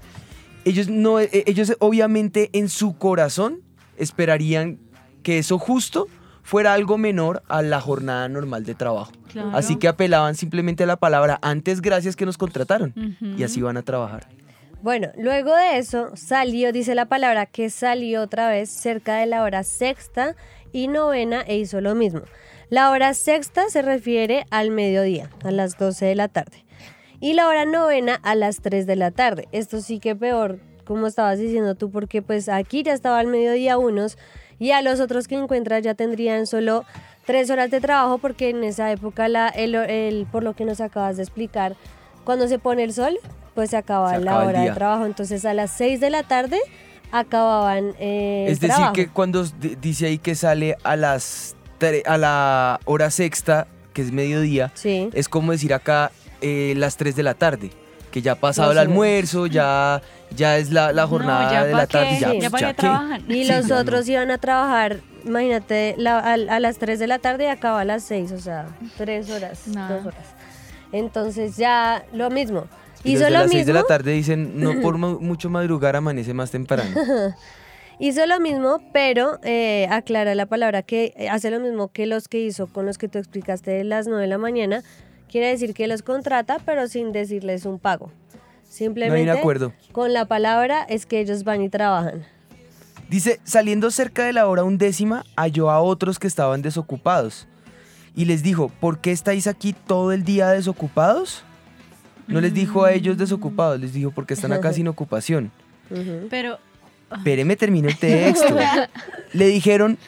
Ellos 0.65 0.89
no 0.89 1.21
eh, 1.21 1.45
ellos 1.47 1.75
obviamente 1.79 2.51
en 2.53 2.69
su 2.69 2.97
corazón 2.99 3.61
esperarían 3.97 4.79
que 5.23 5.39
eso 5.39 5.59
justo 5.59 6.09
fuera 6.43 6.75
algo 6.75 6.99
menor 6.99 7.43
a 7.49 7.63
la 7.63 7.81
jornada 7.81 8.29
normal 8.29 8.65
de 8.65 8.75
trabajo. 8.75 9.13
Claro. 9.31 9.51
Así 9.55 9.77
que 9.77 9.89
apelaban 9.89 10.35
simplemente 10.35 10.85
a 10.85 10.87
la 10.87 10.97
palabra 10.97 11.39
antes 11.43 11.81
gracias 11.81 12.17
que 12.17 12.27
nos 12.27 12.37
contrataron 12.37 12.95
y 13.37 13.43
así 13.43 13.63
van 13.63 13.77
a 13.77 13.83
trabajar. 13.83 14.29
Bueno, 14.83 15.13
luego 15.17 15.55
de 15.55 15.79
eso 15.79 16.11
salió, 16.17 16.73
dice 16.73 16.97
la 16.97 17.07
palabra, 17.07 17.47
que 17.47 17.71
salió 17.71 18.21
otra 18.23 18.49
vez 18.49 18.69
cerca 18.69 19.17
de 19.17 19.27
la 19.27 19.45
hora 19.45 19.63
sexta 19.63 20.35
y 20.73 20.89
novena 20.89 21.43
e 21.43 21.57
hizo 21.57 21.81
lo 21.81 21.95
mismo. 21.95 22.23
La 22.69 22.91
hora 22.91 23.15
sexta 23.15 23.69
se 23.69 23.83
refiere 23.83 24.45
al 24.51 24.71
mediodía, 24.71 25.31
a 25.45 25.53
las 25.53 25.79
12 25.79 26.07
de 26.07 26.15
la 26.17 26.29
tarde. 26.29 26.65
Y 27.21 27.35
la 27.35 27.47
hora 27.47 27.65
novena 27.65 28.19
a 28.25 28.35
las 28.35 28.61
3 28.61 28.87
de 28.87 28.97
la 28.97 29.13
tarde. 29.13 29.47
Esto 29.53 29.81
sí 29.81 30.01
que 30.01 30.17
peor, 30.17 30.59
como 30.85 31.07
estabas 31.07 31.39
diciendo 31.39 31.77
tú, 31.77 31.91
porque 31.91 32.21
pues 32.21 32.49
aquí 32.49 32.83
ya 32.83 32.93
estaba 32.93 33.21
al 33.21 33.29
mediodía 33.29 33.79
unos 33.79 34.19
y 34.63 34.71
a 34.73 34.81
los 34.83 35.01
otros 35.01 35.27
que 35.29 35.35
encuentras 35.35 35.83
ya 35.83 35.95
tendrían 35.95 36.47
solo 36.47 36.85
tres 37.27 37.51
horas 37.51 37.71
de 37.71 37.81
trabajo 37.81 38.19
porque 38.19 38.51
en 38.51 38.63
esa 38.65 38.91
época, 38.93 39.29
la, 39.29 39.49
el, 39.49 39.75
el- 39.75 40.27
por 40.31 40.43
lo 40.43 40.55
que 40.55 40.65
nos 40.65 40.81
acabas 40.81 41.17
de 41.17 41.23
explicar, 41.25 41.75
cuando 42.25 42.47
se 42.49 42.59
pone 42.59 42.85
el 42.85 42.93
sol, 42.93 43.19
pues 43.55 43.71
se 43.71 43.77
la 43.77 43.81
acaba 43.81 44.15
el 44.17 44.27
hora 44.29 44.61
de 44.63 44.71
trabajo. 44.71 45.05
Entonces 45.07 45.45
a 45.45 45.53
las 45.55 45.71
6 45.73 46.01
de 46.01 46.11
la 46.11 46.23
tarde 46.23 46.59
acababan 47.11 47.95
eh, 47.99 48.45
el 48.47 48.53
Es 48.53 48.61
decir, 48.61 48.75
trabajo. 48.75 48.93
que 48.95 49.09
cuando 49.09 49.45
di- 49.45 49.77
dice 49.81 50.07
ahí 50.07 50.19
que 50.19 50.35
sale 50.35 50.77
a 50.85 50.97
las 50.97 51.57
a 52.07 52.17
la 52.17 52.79
hora 52.85 53.11
sexta, 53.11 53.67
que 53.93 54.03
es 54.03 54.13
mediodía, 54.13 54.71
Sí. 54.75 55.11
es 55.15 55.29
como 55.29 55.51
decir 55.51 55.75
acá 55.75 56.13
eh, 56.41 56.75
las 56.77 56.97
3 56.97 57.17
de 57.17 57.25
la 57.25 57.35
tarde, 57.35 57.71
que 58.13 58.23
ya 58.23 58.33
ha 58.33 58.37
pasado 58.37 58.71
el 58.71 58.79
almuerzo, 58.79 59.47
ya, 59.49 60.01
ya 60.35 60.57
es 60.59 60.71
la, 60.73 60.93
la 60.93 61.07
jornada 61.07 61.45
no, 61.47 61.53
ya 61.53 61.65
de 61.65 61.73
la 61.75 61.87
tarde. 61.87 62.09
qué, 62.15 62.21
Ya, 62.21 62.33
ya 62.35 62.51
pues, 62.51 62.51
pa' 62.51 62.61
ya 62.61 62.69
qué 62.69 62.75
qué. 62.75 62.81
trabajan. 62.83 63.23
Y 63.29 63.45
Sí, 63.45 63.53
los 63.53 63.67
ya 63.67 63.75
no. 63.77 63.81
otros 63.81 64.09
iban 64.09 64.31
a 64.31 64.39
trabajar, 64.39 64.99
imagínate, 65.25 65.95
la- 65.99 66.19
a, 66.19 66.33
a 66.35 66.61
las 66.61 66.79
3 66.79 66.99
de 66.99 67.07
la 67.07 67.19
tarde 67.19 67.45
y 67.45 67.47
acaba 67.49 67.81
a 67.81 67.85
las 67.85 68.03
6, 68.05 68.33
o 68.33 68.39
sea, 68.39 68.67
3 68.97 69.31
horas, 69.31 69.69
Nada. 69.69 69.97
2 69.97 70.07
horas. 70.07 70.27
Entonces 70.93 71.57
ya 71.57 72.05
lo 72.13 72.31
mismo. 72.31 72.67
Y 73.05 73.13
los 73.13 73.21
Hizo 73.21 73.25
de 73.25 73.31
lo 73.31 73.39
las 73.41 73.51
6 73.51 73.61
mismo. 73.61 73.73
de 73.75 73.81
la 73.81 73.87
tarde 73.87 74.13
dicen, 74.13 74.61
no 74.61 74.81
por 74.83 74.99
mu- 74.99 75.21
mucho 75.21 75.51
madrugar 75.51 75.97
amanece 75.97 76.35
más 76.35 76.51
temprano. 76.51 76.91
Hizo 77.99 78.27
lo 78.27 78.41
mismo, 78.41 78.81
pero 78.93 79.39
eh, 79.45 79.87
aclara 79.91 80.35
la 80.35 80.47
palabra 80.47 80.83
que 80.83 81.13
eh, 81.17 81.29
hace 81.29 81.51
lo 81.51 81.61
mismo 81.61 81.89
que 81.93 82.07
los 82.07 82.27
que 82.27 82.41
hizo 82.41 82.67
con 82.67 82.85
los 82.85 82.99
que 82.99 83.07
tú 83.09 83.19
explicaste 83.19 83.71
de 83.71 83.85
las 83.85 84.07
9 84.09 84.23
de 84.23 84.29
la 84.29 84.39
mañana. 84.39 84.83
Quiere 85.31 85.49
decir 85.49 85.73
que 85.73 85.87
los 85.87 86.03
contrata, 86.03 86.59
pero 86.65 86.89
sin 86.89 87.13
decirles 87.13 87.65
un 87.65 87.79
pago. 87.79 88.11
Simplemente 88.73 89.31
acuerdo. 89.31 89.75
con 89.93 90.15
la 90.15 90.25
palabra 90.25 90.83
es 90.89 91.05
que 91.05 91.21
ellos 91.21 91.45
van 91.45 91.61
y 91.61 91.69
trabajan. 91.69 92.25
Dice, 93.11 93.39
saliendo 93.45 93.91
cerca 93.91 94.25
de 94.25 94.33
la 94.33 94.47
hora 94.47 94.65
undécima, 94.65 95.27
halló 95.37 95.71
a 95.71 95.83
otros 95.83 96.19
que 96.19 96.27
estaban 96.27 96.63
desocupados. 96.63 97.47
Y 98.17 98.25
les 98.25 98.43
dijo, 98.43 98.71
¿por 98.81 99.01
qué 99.01 99.13
estáis 99.13 99.47
aquí 99.47 99.75
todo 99.75 100.11
el 100.13 100.25
día 100.25 100.49
desocupados? 100.49 101.45
No 102.27 102.41
les 102.41 102.55
dijo 102.55 102.85
a 102.85 102.93
ellos 102.93 103.19
desocupados, 103.19 103.79
les 103.79 103.93
dijo, 103.93 104.11
porque 104.11 104.33
están 104.33 104.55
acá 104.55 104.73
sin 104.73 104.89
ocupación. 104.89 105.51
Pero 106.31 106.59
Espéreme, 107.15 107.57
termino 107.57 107.89
el 107.89 107.99
texto. 107.99 108.57
Le 109.35 109.47
dijeron, 109.49 109.99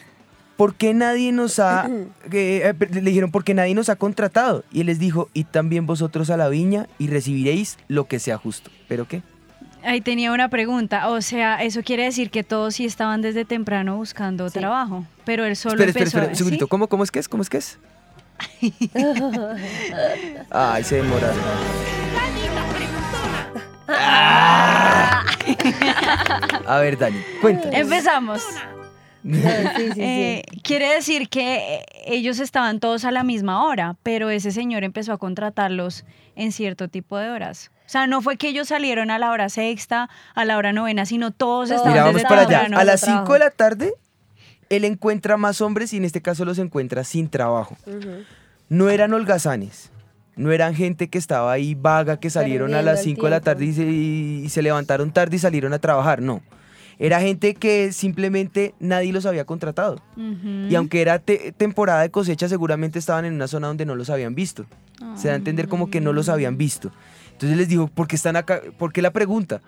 ¿por 0.57 0.75
qué 0.75 0.93
nadie 0.93 1.31
nos 1.31 1.59
ha... 1.59 1.89
eh, 2.31 2.73
le 2.91 3.01
dijeron, 3.01 3.31
¿por 3.31 3.43
qué 3.43 3.53
nadie 3.53 3.75
nos 3.75 3.89
ha 3.89 3.95
contratado? 3.95 4.63
Y 4.71 4.81
él 4.81 4.87
les 4.87 4.99
dijo, 4.99 5.29
id 5.33 5.45
también 5.49 5.85
vosotros 5.85 6.29
a 6.29 6.37
la 6.37 6.49
viña 6.49 6.87
y 6.97 7.07
recibiréis 7.07 7.77
lo 7.87 8.05
que 8.05 8.19
sea 8.19 8.37
justo. 8.37 8.69
¿Pero 8.87 9.07
qué? 9.07 9.21
ahí 9.85 10.01
tenía 10.01 10.31
una 10.31 10.49
pregunta. 10.49 11.09
O 11.09 11.21
sea, 11.21 11.63
eso 11.63 11.81
quiere 11.83 12.03
decir 12.05 12.31
que 12.31 12.43
todos 12.43 12.75
sí 12.75 12.85
estaban 12.85 13.21
desde 13.21 13.45
temprano 13.45 13.97
buscando 13.97 14.49
Sí. 14.49 14.59
trabajo. 14.59 15.05
Pero 15.25 15.45
él 15.45 15.55
solo 15.55 15.75
espera, 15.75 15.89
espera, 15.89 16.03
empezó 16.03 16.17
espera, 16.17 16.31
un 16.31 16.35
segundito. 16.35 16.65
¿sí? 16.65 16.69
¿Cómo, 16.69 16.87
¿Cómo 16.87 17.03
es 17.03 17.11
que 17.11 17.19
es? 17.19 17.29
¿Cómo 17.29 17.43
es 17.43 17.49
que 17.49 17.57
es? 17.57 17.77
Ay, 20.49 20.83
se 20.83 20.95
demoraron. 20.97 21.37
A 26.67 26.79
ver, 26.79 26.97
Dani, 26.97 27.21
cuéntanos. 27.41 27.79
Empezamos. 27.79 28.41
Sí, 29.33 29.41
sí, 29.75 29.91
sí. 29.93 30.01
Eh, 30.01 30.43
quiere 30.63 30.93
decir 30.93 31.29
que 31.29 31.77
eh, 31.77 31.85
ellos 32.05 32.39
estaban 32.39 32.79
todos 32.79 33.05
a 33.05 33.11
la 33.11 33.23
misma 33.23 33.65
hora, 33.65 33.95
pero 34.03 34.29
ese 34.29 34.51
señor 34.51 34.83
empezó 34.83 35.13
a 35.13 35.17
contratarlos 35.17 36.05
en 36.35 36.51
cierto 36.51 36.89
tipo 36.89 37.17
de 37.17 37.31
horas. 37.31 37.71
O 37.87 37.89
sea, 37.89 38.05
no 38.07 38.21
fue 38.21 38.37
que 38.37 38.49
ellos 38.49 38.67
salieron 38.67 39.09
a 39.09 39.17
la 39.17 39.31
hora 39.31 39.49
sexta, 39.49 40.09
a 40.35 40.45
la 40.45 40.57
hora 40.57 40.73
novena, 40.73 41.05
sino 41.05 41.31
todos 41.31 41.69
Todos 41.69 41.79
estaban 41.81 41.93
Mira, 41.93 42.03
vamos 42.03 42.21
desde 42.21 42.29
para 42.29 42.41
allá. 42.41 42.79
A 42.79 42.83
las 42.83 43.01
Trabajo. 43.01 43.25
5 43.25 43.33
de 43.33 43.39
la 43.39 43.49
tarde, 43.49 43.93
él 44.69 44.85
encuentra 44.85 45.37
más 45.37 45.61
hombres 45.61 45.93
y 45.93 45.97
en 45.97 46.05
este 46.05 46.21
caso 46.21 46.45
los 46.45 46.59
encuentra 46.59 47.03
sin 47.03 47.29
trabajo. 47.29 47.77
No 48.69 48.89
eran 48.89 49.13
holgazanes. 49.13 49.91
No 50.35 50.51
eran 50.51 50.75
gente 50.75 51.07
que 51.09 51.17
estaba 51.17 51.51
ahí 51.51 51.75
vaga, 51.75 52.19
que 52.19 52.29
salieron 52.29 52.73
a 52.75 52.81
las 52.81 52.99
el 52.99 53.05
5 53.05 53.23
de 53.23 53.29
la 53.29 53.41
tarde 53.41 53.65
y 53.65 53.73
se, 53.73 53.85
y 53.85 54.49
se 54.49 54.61
levantaron 54.61 55.11
tarde 55.11 55.37
y 55.37 55.39
salieron 55.39 55.73
a 55.73 55.79
trabajar. 55.79 56.21
No. 56.21 56.41
Era 56.99 57.19
gente 57.21 57.53
que 57.55 57.91
simplemente 57.91 58.73
nadie 58.79 59.11
los 59.13 59.25
había 59.25 59.45
contratado. 59.45 60.01
Y 60.69 60.75
aunque 60.75 61.01
era 61.01 61.19
te- 61.19 61.51
temporada 61.51 62.01
de 62.01 62.09
cosecha, 62.09 62.47
seguramente 62.49 62.99
estaban 62.99 63.25
en 63.25 63.33
una 63.33 63.47
zona 63.47 63.67
donde 63.67 63.85
no 63.85 63.95
los 63.95 64.09
habían 64.09 64.35
visto. 64.35 64.65
Se 65.15 65.27
da 65.27 65.33
a 65.33 65.37
entender 65.37 65.67
como 65.67 65.89
que 65.89 65.99
no 66.01 66.13
los 66.13 66.29
habían 66.29 66.57
visto. 66.57 66.91
Entonces 67.33 67.57
les 67.57 67.67
digo, 67.67 67.87
¿por 67.87 68.07
qué 68.07 68.15
están 68.15 68.37
acá? 68.37 68.61
¿Por 68.77 68.93
qué 68.93 69.01
la 69.01 69.11
pregunta? 69.11 69.61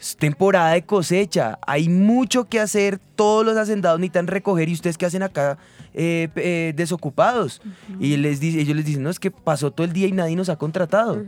Es 0.00 0.16
temporada 0.16 0.72
de 0.72 0.82
cosecha, 0.82 1.60
hay 1.64 1.88
mucho 1.88 2.48
que 2.48 2.58
hacer, 2.58 2.98
todos 3.14 3.46
los 3.46 3.56
hacendados 3.56 4.00
necesitan 4.00 4.26
recoger 4.26 4.68
y 4.68 4.72
ustedes 4.72 4.98
qué 4.98 5.06
hacen 5.06 5.22
acá 5.22 5.58
eh, 5.94 6.28
eh, 6.34 6.72
desocupados. 6.74 7.62
Y 8.00 8.16
les 8.16 8.40
dice, 8.40 8.60
ellos 8.60 8.74
les 8.74 8.84
dicen, 8.84 9.04
no, 9.04 9.10
es 9.10 9.20
que 9.20 9.30
pasó 9.30 9.70
todo 9.70 9.84
el 9.86 9.92
día 9.92 10.08
y 10.08 10.12
nadie 10.12 10.34
nos 10.34 10.48
ha 10.48 10.56
contratado. 10.56 11.22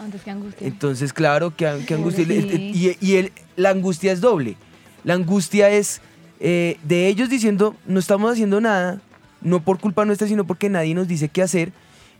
Antes 0.00 0.22
que 0.22 0.30
angustia. 0.30 0.66
Entonces, 0.66 1.12
claro, 1.12 1.54
que, 1.54 1.84
que 1.86 1.94
angustia. 1.94 2.24
Sí. 2.24 2.72
Y, 2.74 3.06
y 3.06 3.16
el- 3.16 3.32
la 3.56 3.70
angustia 3.70 4.12
es 4.12 4.20
doble. 4.20 4.56
La 5.04 5.14
angustia 5.14 5.68
es 5.70 6.00
eh, 6.40 6.78
de 6.84 7.06
ellos 7.08 7.28
diciendo, 7.28 7.76
no 7.86 7.98
estamos 8.00 8.32
haciendo 8.32 8.60
nada, 8.60 9.00
no 9.42 9.60
por 9.62 9.78
culpa 9.78 10.04
nuestra, 10.06 10.26
sino 10.26 10.44
porque 10.46 10.68
nadie 10.70 10.94
nos 10.94 11.06
dice 11.06 11.28
qué 11.28 11.42
hacer. 11.42 11.72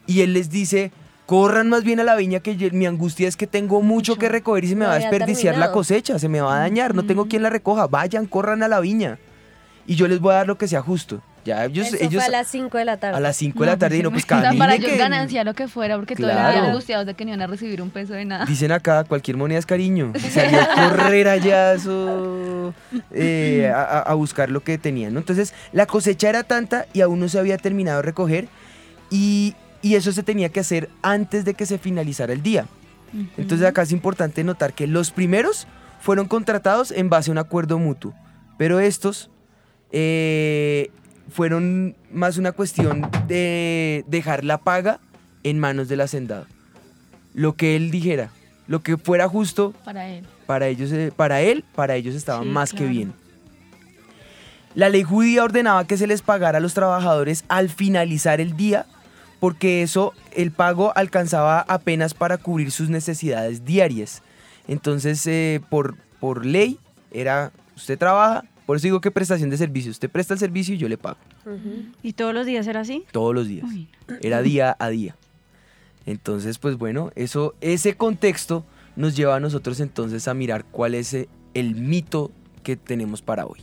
Y 0.07 0.21
él 0.21 0.35
les 0.35 0.51
dice, 0.51 0.93
corran 1.27 1.69
más 1.71 1.85
bien 1.85 2.01
a 2.01 2.05
la 2.05 2.17
viña, 2.17 2.41
que 2.41 2.57
yo- 2.57 2.69
mi 2.73 2.85
angustia 2.87 3.27
es 3.29 3.37
que 3.37 3.47
tengo 3.47 3.81
mucho 3.81 4.17
que 4.17 4.29
recoger 4.29 4.65
y 4.65 4.69
se 4.69 4.75
me 4.77 4.85
No 4.85 4.91
va 4.91 4.97
a 4.97 4.99
desperdiciar 4.99 5.55
la 5.61 5.67
cosecha, 5.73 6.19
se 6.19 6.29
me 6.29 6.41
va 6.43 6.57
a 6.57 6.61
dañar, 6.61 6.95
no 6.95 7.05
tengo 7.07 7.27
quien 7.29 7.43
la 7.43 7.49
recoja. 7.51 7.87
Vayan, 7.87 8.27
corran 8.27 8.63
a 8.63 8.69
la 8.69 8.81
viña. 8.81 9.19
Y 9.87 9.95
yo 9.95 10.07
les 10.07 10.21
voy 10.21 10.33
a 10.33 10.37
dar 10.37 10.47
lo 10.47 10.59
que 10.59 10.69
sea 10.69 10.83
justo. 10.83 11.23
Ya 11.45 11.65
ellos, 11.65 11.87
Eso 11.87 11.97
ellos 11.97 12.15
fue 12.15 12.25
a 12.25 12.29
las 12.29 12.49
5 12.49 12.77
de 12.79 12.85
la 12.85 12.97
tarde. 12.99 13.17
a 13.17 13.21
las 13.21 13.37
5 13.37 13.61
de 13.61 13.67
la 13.67 13.77
tarde 13.79 13.97
y 13.99 14.03
no, 14.03 14.11
pues 14.13 14.25
O 14.25 14.27
sea, 14.29 14.37
caminen 14.43 14.59
para 14.59 14.75
ellos 14.75 14.91
que- 14.91 14.97
ganancia 14.99 15.43
lo 15.45 15.55
que 15.55 15.69
fuera, 15.69 15.97
porque 15.97 16.15
Claro. 16.15 16.53
día 16.53 16.65
angustiados 16.69 17.07
de 17.07 17.15
que 17.15 17.25
no 17.25 17.31
iban 17.31 17.43
a 17.43 17.47
recibir 17.47 17.81
un 17.81 17.91
peso 17.91 18.13
de 18.13 18.25
nada. 18.27 18.45
Dicen 18.45 18.73
acá, 18.73 19.05
cualquier 19.05 19.37
moneda 19.37 19.59
es 19.59 19.67
cariño. 19.67 20.13
Y 20.15 20.19
salió 20.31 20.61
a 20.61 20.91
correr 20.91 21.29
allá 21.29 21.73
eso, 21.75 22.75
eh, 23.13 23.73
a, 23.75 24.13
buscar 24.15 24.51
lo 24.51 24.61
que 24.63 24.77
tenían. 24.79 25.15
¿no? 25.15 25.21
Entonces, 25.21 25.55
la 25.73 25.87
cosecha 25.87 26.29
era 26.29 26.43
tanta 26.43 26.87
y 26.93 27.01
aún 27.01 27.19
no 27.21 27.29
se 27.29 27.39
había 27.39 27.57
terminado 27.57 27.99
de 27.99 28.03
recoger. 28.03 28.49
Y, 29.11 29.55
y 29.83 29.95
eso 29.95 30.13
se 30.13 30.23
tenía 30.23 30.51
que 30.51 30.61
hacer 30.61 30.91
antes 31.03 31.45
de 31.45 31.55
que 31.55 31.65
se 31.67 31.79
finalizara 31.79 32.33
el 32.33 32.43
día. 32.43 32.67
Entonces, 33.37 33.67
acá 33.67 33.83
es 33.83 33.91
importante 33.93 34.45
notar 34.45 34.73
que 34.73 34.87
los 34.87 35.11
primeros 35.11 35.67
fueron 36.01 36.29
contratados 36.29 36.91
en 36.93 37.09
base 37.11 37.31
a 37.31 37.33
un 37.33 37.39
acuerdo 37.39 37.79
mutuo. 37.79 38.15
Pero 38.57 38.79
estos 38.79 39.31
eh, 39.91 40.91
fueron 41.31 41.97
más 42.13 42.37
una 42.37 42.53
cuestión 42.53 43.09
de 43.27 44.05
dejar 44.09 44.45
la 44.45 44.59
paga 44.59 45.01
en 45.43 45.59
manos 45.59 45.89
del 45.89 46.01
hacendado. 46.01 46.47
Lo 47.35 47.55
que 47.55 47.77
él 47.77 47.91
dijera, 47.91 48.31
lo 48.67 48.83
que 48.83 48.97
fuera 48.97 49.29
justo 49.29 49.73
Para 49.85 50.09
él. 50.09 50.25
para 50.47 50.67
ellos, 50.69 50.93
eh, 50.93 51.13
para 51.15 51.41
él, 51.41 51.65
para 51.75 51.95
ellos 51.97 52.15
estaba 52.15 52.43
Sí, 52.43 52.49
más 52.49 52.73
que 52.73 52.87
bien. 52.87 53.13
La 54.75 54.89
ley 54.89 55.03
judía 55.03 55.43
ordenaba 55.45 55.87
que 55.87 55.97
se 55.97 56.07
les 56.07 56.23
pagara 56.23 56.59
a 56.59 56.61
los 56.61 56.75
trabajadores 56.75 57.45
al 57.49 57.69
finalizar 57.69 58.41
el 58.41 58.57
día, 58.57 58.87
porque 59.41 59.83
eso, 59.83 60.13
el 60.33 60.53
pago 60.53 60.93
alcanzaba 60.97 61.65
apenas 61.67 62.15
para 62.15 62.37
cubrir 62.39 62.71
sus 62.71 62.89
necesidades 62.89 63.65
diarias. 63.65 64.23
Entonces, 64.69 65.27
eh, 65.27 65.61
por, 65.71 65.97
por 66.21 66.47
ley, 66.47 66.79
era, 67.11 67.51
usted 67.75 67.99
trabaja, 67.99 68.45
por 68.71 68.77
eso 68.77 68.87
digo 68.87 69.01
que 69.01 69.11
prestación 69.11 69.51
de 69.51 69.57
servicio, 69.57 69.91
usted 69.91 70.09
presta 70.09 70.35
el 70.35 70.39
servicio 70.39 70.77
y 70.77 70.79
yo 70.79 70.89
le 70.89 70.97
pago. 70.97 71.19
¿Y 72.05 72.13
todos 72.13 72.33
los 72.33 72.47
días 72.47 72.69
era 72.69 72.83
así? 72.83 73.05
todos 73.11 73.35
los 73.35 73.49
días. 73.49 73.65
Uy. 73.69 73.89
Era 74.21 74.43
día 74.43 74.77
a 74.79 74.89
día. 74.91 75.17
Entonces, 76.07 76.59
pues 76.59 76.79
bueno, 76.79 77.11
eso, 77.17 77.57
ese 77.61 77.97
contexto 77.97 78.65
nos 78.95 79.17
lleva 79.17 79.35
a 79.35 79.41
nosotros 79.41 79.81
entonces 79.81 80.29
a 80.29 80.35
mirar 80.35 80.65
cuál 80.67 80.95
es 80.95 81.13
eh, 81.15 81.29
el 81.53 81.75
mito 81.75 82.31
que 82.63 82.77
tenemos 82.77 83.23
para 83.23 83.45
hoy. 83.45 83.59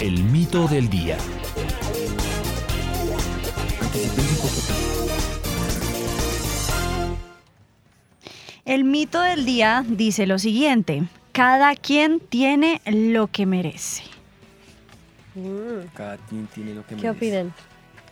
El 0.00 0.24
mito 0.24 0.68
del 0.68 0.88
día. 0.88 1.18
El 8.64 8.84
mito 8.84 9.20
del 9.20 9.44
día 9.44 9.84
dice 9.88 10.26
lo 10.26 10.38
siguiente. 10.38 11.02
Cada 11.32 11.74
quien 11.74 12.20
tiene 12.20 12.80
lo 12.86 13.26
que 13.26 13.44
merece. 13.44 14.04
Mm. 15.34 15.88
Cada 15.94 16.16
quien 16.18 16.46
tiene 16.46 16.74
lo 16.74 16.86
que 16.86 16.94
¿Qué 16.94 17.10
opinan? 17.10 17.52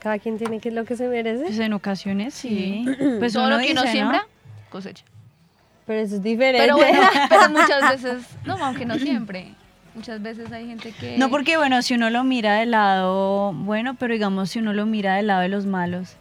¿Cada 0.00 0.19
quien 0.19 0.38
tiene 0.38 0.59
que 0.59 0.71
es 0.71 0.75
lo 0.75 0.85
que 0.85 0.97
se 0.97 1.07
merece? 1.07 1.45
Pues 1.45 1.59
en 1.61 1.73
ocasiones 1.73 2.35
sí. 2.35 2.85
Pues 3.19 3.33
Todo 3.35 3.49
lo 3.49 3.59
que 3.59 3.73
uno 3.73 3.83
dice, 3.83 3.85
¿no? 3.85 3.92
siembra, 3.92 4.26
cosecha. 4.71 5.04
Pero 5.87 6.00
eso 6.00 6.16
es 6.16 6.23
diferente. 6.23 6.62
Pero 6.62 6.76
bueno, 6.76 7.00
pero 7.28 7.50
muchas 7.50 7.90
veces, 7.90 8.25
no, 8.45 8.57
aunque 8.64 8.87
no 8.87 8.99
siempre. 8.99 9.54
Muchas 9.95 10.21
veces 10.23 10.50
hay 10.50 10.66
gente 10.66 10.92
que... 10.92 11.19
No, 11.19 11.30
porque 11.30 11.57
bueno, 11.59 11.83
si 11.83 11.95
uno 11.95 12.11
lo 12.11 12.25
mira 12.25 12.54
del 12.57 12.73
lado 12.73 13.52
bueno, 13.52 13.95
pero 13.95 14.14
digamos 14.14 14.50
si 14.50 14.61
uno 14.61 14.73
lo 14.73 14.87
mira 14.87 15.16
del 15.16 15.26
lado 15.28 15.42
de 15.42 15.49
los 15.49 15.66
malos, 15.66 16.16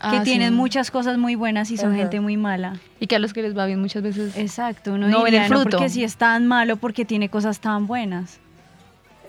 que 0.00 0.18
Ah, 0.18 0.22
tienen 0.22 0.50
sí. 0.50 0.54
muchas 0.56 0.90
cosas 0.90 1.16
muy 1.18 1.34
buenas 1.36 1.70
y 1.70 1.76
son 1.76 1.90
Ajá. 1.92 1.98
gente 2.02 2.20
muy 2.20 2.36
mala. 2.36 2.78
Y 3.00 3.06
que 3.06 3.16
a 3.16 3.18
los 3.18 3.32
que 3.32 3.42
les 3.42 3.56
va 3.56 3.64
bien 3.66 3.80
muchas 3.80 4.02
veces... 4.02 4.36
Exacto, 4.36 4.92
uno 4.94 5.08
No 5.08 5.22
ven 5.22 5.34
el 5.34 5.40
diría, 5.40 5.48
no, 5.48 5.60
fruto. 5.62 5.76
porque 5.78 5.88
si 5.90 6.04
es 6.04 6.16
tan 6.16 6.46
malo, 6.46 6.76
porque 6.76 7.04
tiene 7.04 7.28
cosas 7.28 7.60
tan 7.60 7.86
buenas. 7.86 8.38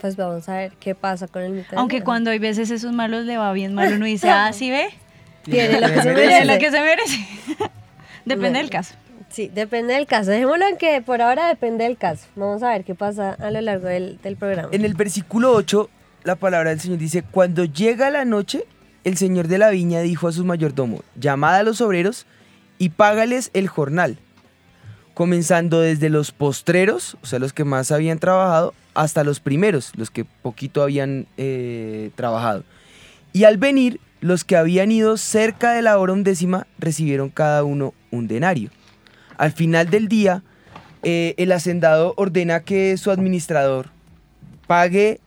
Pues 0.00 0.14
vamos 0.16 0.48
a 0.48 0.56
ver 0.56 0.72
qué 0.78 0.94
pasa 0.94 1.26
con 1.26 1.42
el 1.42 1.52
mito. 1.52 1.70
del 1.70 1.78
Aunque 1.78 2.02
cuando 2.02 2.30
hay 2.30 2.38
veces 2.38 2.70
esos 2.70 2.92
malos 2.92 3.24
le 3.24 3.36
va 3.38 3.52
bien 3.52 3.74
mal, 3.74 3.92
uno 3.94 4.04
dice, 4.04 4.28
ah, 4.30 4.52
¿sí 4.52 4.70
ve? 4.70 4.88
Tiene 5.44 5.80
lo 5.80 5.88
que 5.88 5.94
se 5.94 6.02
Tiene 6.02 6.14
merece. 6.14 6.44
lo 6.44 6.58
que 6.58 6.70
se 6.70 6.80
merece. 6.80 7.26
Depende 8.24 8.58
del 8.58 8.70
caso. 8.70 8.94
Sí, 9.30 9.50
depende 9.54 9.94
del 9.94 10.06
caso. 10.06 10.30
Dejémoslo 10.30 10.66
en 10.66 10.76
que 10.78 11.00
por 11.02 11.20
ahora 11.22 11.48
depende 11.48 11.84
del 11.84 11.96
caso. 11.98 12.26
Vamos 12.36 12.62
a 12.62 12.70
ver 12.70 12.84
qué 12.84 12.94
pasa 12.94 13.32
a 13.38 13.50
lo 13.50 13.60
largo 13.60 13.86
del, 13.88 14.18
del 14.22 14.36
programa. 14.36 14.68
En 14.72 14.84
el 14.84 14.94
versículo 14.94 15.52
8, 15.52 15.88
la 16.24 16.36
palabra 16.36 16.70
del 16.70 16.80
Señor 16.80 16.98
dice, 16.98 17.22
cuando 17.22 17.64
llega 17.64 18.08
la 18.10 18.24
noche, 18.24 18.64
el 19.04 19.16
Señor 19.16 19.48
de 19.48 19.58
la 19.58 19.70
viña 19.70 20.00
dijo 20.00 20.28
a 20.28 20.32
su 20.32 20.44
mayordomo, 20.44 21.02
llamad 21.16 21.56
a 21.56 21.62
los 21.62 21.80
obreros 21.80 22.26
y 22.78 22.90
págales 22.90 23.50
el 23.54 23.68
jornal, 23.68 24.18
comenzando 25.14 25.80
desde 25.80 26.10
los 26.10 26.32
postreros, 26.32 27.16
o 27.22 27.26
sea, 27.26 27.38
los 27.38 27.52
que 27.52 27.64
más 27.64 27.90
habían 27.90 28.18
trabajado, 28.18 28.74
hasta 28.94 29.24
los 29.24 29.40
primeros, 29.40 29.92
los 29.96 30.10
que 30.10 30.24
poquito 30.24 30.82
habían 30.82 31.26
eh, 31.36 32.10
trabajado. 32.16 32.64
Y 33.32 33.44
al 33.44 33.56
venir, 33.56 34.00
los 34.20 34.44
que 34.44 34.56
habían 34.56 34.90
ido 34.90 35.16
cerca 35.16 35.72
de 35.72 35.82
la 35.82 35.98
hora 35.98 36.12
undécima 36.12 36.66
recibieron 36.78 37.30
cada 37.30 37.62
uno 37.62 37.94
un 38.10 38.26
denario. 38.26 38.70
Al 39.36 39.52
final 39.52 39.90
del 39.90 40.08
día, 40.08 40.42
eh, 41.04 41.34
el 41.36 41.52
hacendado 41.52 42.14
ordena 42.16 42.60
que 42.60 42.96
su 42.96 43.12
administrador 43.12 43.90
pague 44.66 45.20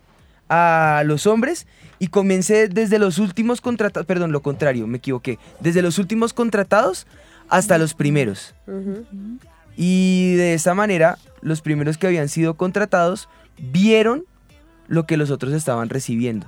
a 0.50 1.04
los 1.06 1.26
hombres 1.28 1.66
y 2.02 2.08
comience 2.08 2.68
desde 2.68 2.98
los 2.98 3.20
últimos 3.20 3.62
contratados, 3.62 4.08
perdón, 4.08 4.32
lo 4.32 4.42
contrario, 4.42 4.88
me 4.88 4.98
equivoqué, 4.98 5.38
desde 5.60 5.84
los 5.84 6.00
últimos 6.00 6.34
contratados 6.34 7.06
hasta 7.48 7.78
los 7.78 7.94
primeros. 7.94 8.56
Y 9.78 10.34
de 10.34 10.56
esta 10.56 10.74
manera, 10.74 11.20
los 11.42 11.62
primeros 11.62 12.00
que 12.00 12.08
habían 12.08 12.28
sido 12.28 12.56
contratados 12.56 13.30
vieron 13.60 14.26
lo 14.88 15.06
que 15.06 15.16
los 15.16 15.30
otros 15.30 15.54
estaban 15.54 15.90
recibiendo. 15.90 16.48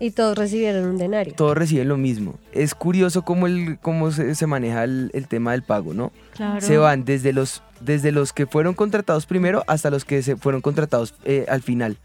Y 0.00 0.10
todos 0.10 0.36
recibieron 0.36 0.84
un 0.84 0.98
denario. 0.98 1.32
Todos 1.34 1.56
reciben 1.56 1.88
lo 1.88 1.96
mismo. 1.96 2.38
Es 2.52 2.74
curioso 2.74 3.22
cómo, 3.22 3.46
el, 3.46 3.78
cómo 3.80 4.10
se, 4.10 4.34
se 4.34 4.46
maneja 4.46 4.84
el, 4.84 5.10
el 5.14 5.28
tema 5.28 5.52
del 5.52 5.62
pago, 5.62 5.94
¿no? 5.94 6.12
Claro. 6.34 6.60
Se 6.60 6.76
van 6.76 7.06
desde 7.06 7.32
los, 7.32 7.62
desde 7.80 8.12
los 8.12 8.34
que 8.34 8.46
fueron 8.46 8.74
contratados 8.74 9.24
primero 9.24 9.64
hasta 9.66 9.88
los 9.88 10.04
que 10.04 10.22
se 10.22 10.36
fueron 10.36 10.60
contratados 10.60 11.14
eh, 11.24 11.46
al 11.48 11.62
final. 11.62 11.96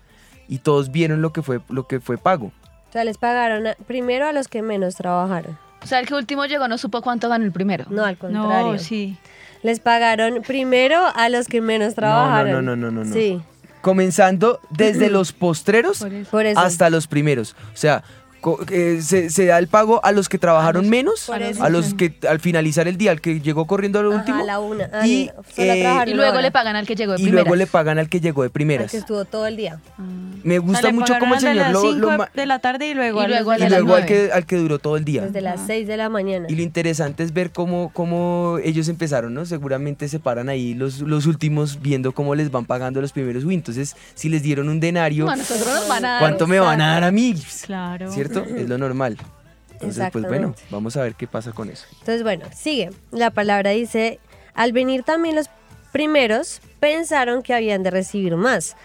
Y 0.48 0.60
todos 0.60 0.92
vieron 0.92 1.22
lo 1.22 1.34
que 1.34 1.42
fue, 1.42 1.60
lo 1.70 1.88
que 1.88 2.00
fue 2.00 2.18
pago. 2.18 2.48
O 2.90 2.92
sea, 2.92 3.04
les 3.04 3.18
pagaron 3.18 3.68
a- 3.68 3.76
primero 3.88 4.28
a 4.28 4.32
los 4.32 4.48
que 4.48 4.62
menos 4.62 4.96
trabajaron. 4.96 5.58
O 5.84 5.88
sea, 5.88 6.00
el 6.00 6.08
que 6.08 6.16
último 6.16 6.46
llegó 6.46 6.68
no 6.68 6.78
supo 6.78 7.02
cuánto 7.02 7.30
ganó 7.30 7.46
el 7.46 7.52
primero. 7.52 7.86
No, 7.90 8.04
al 8.06 8.18
contrario. 8.18 8.74
No, 8.74 8.80
sí. 8.80 9.18
Les 9.64 9.80
pagaron 9.80 10.42
primero 10.44 11.00
a 11.16 11.30
los 11.30 11.48
que 11.48 11.62
menos 11.62 11.96
trabajaron. 11.96 12.52
no, 12.52 12.62
no, 12.62 12.76
no, 12.76 12.92
no, 12.92 13.04
no. 13.04 13.14
Sí, 13.14 13.42
Comenzando 13.82 14.60
desde 14.72 15.10
los 15.12 15.32
postreros 15.32 16.04
Por 16.32 16.46
eso. 16.48 16.60
hasta 16.60 16.90
los 16.90 17.06
primeros. 17.08 17.56
O 17.74 17.78
sea, 17.78 18.04
eh, 18.72 19.00
se, 19.02 19.30
se 19.30 19.46
da 19.46 19.58
el 19.58 19.68
pago 19.68 20.04
a 20.04 20.12
los 20.12 20.30
que 20.30 20.38
trabajaron 20.38 20.90
menos, 20.90 21.30
a 21.30 21.70
los 21.70 21.94
que 21.94 22.14
al 22.30 22.40
finalizar 22.40 22.88
el 22.88 22.98
día, 22.98 23.12
al 23.12 23.22
que 23.22 23.40
llegó 23.42 23.66
corriendo 23.68 24.00
al 24.00 24.08
Ajá, 24.08 24.16
último, 24.18 24.40
a 24.42 24.44
la 24.44 24.60
una. 24.60 24.90
Ah, 24.94 25.08
y, 25.08 25.30
eh, 25.58 26.04
Y 26.08 26.14
luego 26.14 26.40
le 26.42 26.52
pagan 26.52 26.76
al 26.76 26.86
que 26.86 26.96
llegó 26.96 27.14
de 27.14 27.20
y 27.22 27.24
primera. 27.26 27.42
luego 27.44 27.56
le 27.56 27.68
pagan 27.68 27.98
al 28.00 28.10
que 28.10 28.20
llegó 28.20 28.42
de 28.44 28.48
Al 28.48 28.52
primeras. 28.52 28.92
que 28.92 28.98
estuvo 28.98 29.26
todo 29.26 29.48
el 29.48 29.58
día. 29.58 29.80
Me 30.44 30.60
gusta 30.60 30.92
mucho 30.92 31.16
cómo 31.20 31.36
el 31.36 31.40
señor 31.42 31.72
lo, 31.72 31.92
lo 31.94 32.26
de 32.34 32.46
la 32.46 32.60
tarde 32.60 32.88
y 32.90 32.94
luego, 32.94 33.24
Y 33.24 33.28
luego 33.28 33.54
y 33.56 33.62
al 34.02 34.06
que, 34.06 34.30
al 34.32 34.46
que 34.46 34.58
duró 34.58 34.80
todo 34.80 34.98
el 34.98 35.06
día. 35.06 35.24
Desde 35.24 35.42
las 35.42 35.62
6 35.66 35.88
de 35.88 35.98
la 35.98 36.10
mañana. 36.10 36.46
Y 36.50 36.56
lo 36.56 36.62
interesante 36.62 37.24
es 37.24 37.34
ver 37.34 37.52
cómo, 37.52 37.92
cómo 37.94 38.60
ellos 38.64 38.88
empezaron, 38.88 39.34
¿no? 39.34 39.46
Seguramente 39.46 40.08
se 40.08 40.20
paran 40.20 40.50
ahí 40.50 40.74
los, 40.74 41.00
los 41.02 41.26
últimos 41.26 41.82
viendo 41.82 42.12
cómo 42.12 42.36
les 42.36 42.52
van 42.52 42.66
pagando 42.66 43.02
los 43.02 43.12
primeros. 43.12 43.44
Uy, 43.44 43.56
entonces, 43.56 43.96
si 44.14 44.30
les 44.30 44.44
dieron 44.44 44.70
un 44.70 44.80
denario, 44.80 45.26
No, 45.26 45.32
a 45.32 45.36
nosotros 45.36 45.68
nos 45.74 45.88
van 45.88 46.06
a 46.06 46.10
dar. 46.10 46.20
¿cuánto 46.20 46.48
me 46.48 46.60
van 46.60 46.82
a 46.82 46.94
dar 46.94 47.04
a 47.06 47.12
mí? 47.12 47.36
Claro. 47.66 48.12
¿Cierto? 48.12 48.35
Es 48.44 48.70
lo 48.70 48.78
normal. 48.78 49.18
Entonces, 49.74 50.08
pues 50.12 50.26
bueno, 50.26 50.56
vamos 50.70 50.96
a 50.98 51.04
ver 51.04 51.16
qué 51.16 51.28
pasa 51.28 51.52
con 51.52 51.70
eso. 51.70 51.86
Entonces, 52.00 52.24
bueno, 52.24 52.46
sigue. 52.54 52.92
La 53.12 53.30
palabra 53.30 53.72
dice, 53.72 54.20
al 54.54 54.72
venir 54.72 55.04
también 55.04 55.36
los 55.36 55.50
primeros, 55.92 56.62
pensaron 56.80 57.42
que 57.42 57.54
habían 57.54 57.84
de 57.84 57.92
recibir 57.92 58.36
más, 58.36 58.76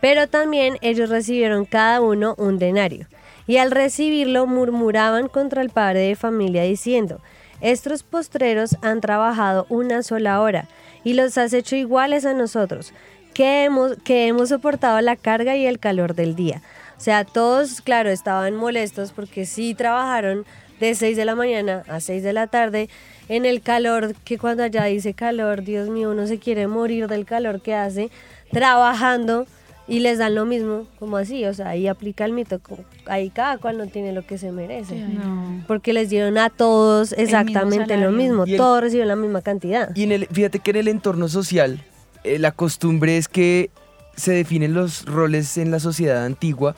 pero 0.00 0.28
también 0.28 0.76
ellos 0.80 1.08
recibieron 1.08 1.64
cada 1.64 2.00
uno 2.00 2.34
un 2.38 2.58
denario. 2.58 3.06
Y 3.46 3.56
al 3.56 3.70
recibirlo 3.70 4.46
murmuraban 4.46 5.28
contra 5.28 5.62
el 5.62 5.70
padre 5.70 6.00
de 6.00 6.16
familia 6.16 6.62
diciendo, 6.62 7.20
estos 7.60 8.02
postreros 8.02 8.76
han 8.82 9.00
trabajado 9.00 9.66
una 9.68 10.02
sola 10.02 10.40
hora 10.40 10.68
y 11.04 11.14
los 11.14 11.36
has 11.38 11.52
hecho 11.52 11.76
iguales 11.76 12.24
a 12.24 12.34
nosotros, 12.34 12.92
que 13.34 13.64
hemos, 13.64 13.96
que 14.04 14.26
hemos 14.26 14.48
soportado 14.50 15.00
la 15.00 15.16
carga 15.16 15.56
y 15.56 15.66
el 15.66 15.78
calor 15.78 16.14
del 16.14 16.34
día. 16.34 16.62
O 17.00 17.02
sea, 17.02 17.24
todos, 17.24 17.80
claro, 17.80 18.10
estaban 18.10 18.54
molestos 18.56 19.12
porque 19.12 19.46
sí 19.46 19.72
trabajaron 19.74 20.44
de 20.80 20.94
6 20.94 21.16
de 21.16 21.24
la 21.24 21.34
mañana 21.34 21.82
a 21.88 21.98
6 21.98 22.22
de 22.22 22.34
la 22.34 22.46
tarde 22.46 22.90
en 23.30 23.46
el 23.46 23.62
calor, 23.62 24.14
que 24.24 24.36
cuando 24.36 24.64
allá 24.64 24.84
dice 24.84 25.14
calor, 25.14 25.62
Dios 25.62 25.88
mío, 25.88 26.10
uno 26.10 26.26
se 26.26 26.38
quiere 26.38 26.66
morir 26.66 27.06
del 27.08 27.24
calor 27.24 27.62
que 27.62 27.74
hace, 27.74 28.10
trabajando 28.52 29.46
y 29.88 30.00
les 30.00 30.18
dan 30.18 30.34
lo 30.34 30.44
mismo, 30.44 30.86
como 30.98 31.16
así, 31.16 31.44
o 31.46 31.54
sea, 31.54 31.70
ahí 31.70 31.88
aplica 31.88 32.26
el 32.26 32.32
mito, 32.32 32.58
como 32.60 32.84
ahí 33.06 33.30
cada 33.30 33.56
cual 33.56 33.78
no 33.78 33.86
tiene 33.86 34.12
lo 34.12 34.26
que 34.26 34.36
se 34.36 34.52
merece. 34.52 34.96
No. 35.00 35.64
Porque 35.66 35.94
les 35.94 36.10
dieron 36.10 36.36
a 36.36 36.50
todos 36.50 37.12
exactamente 37.12 37.96
lo 37.96 38.12
mismo, 38.12 38.44
el- 38.44 38.58
todos 38.58 38.82
reciben 38.82 39.08
la 39.08 39.16
misma 39.16 39.40
cantidad. 39.40 39.90
Y 39.96 40.02
en 40.04 40.12
el, 40.12 40.26
fíjate 40.26 40.58
que 40.58 40.70
en 40.72 40.76
el 40.76 40.88
entorno 40.88 41.28
social, 41.28 41.82
eh, 42.24 42.38
la 42.38 42.52
costumbre 42.52 43.16
es 43.16 43.26
que 43.26 43.70
se 44.16 44.32
definen 44.32 44.74
los 44.74 45.06
roles 45.06 45.56
en 45.56 45.70
la 45.70 45.80
sociedad 45.80 46.24
antigua 46.26 46.76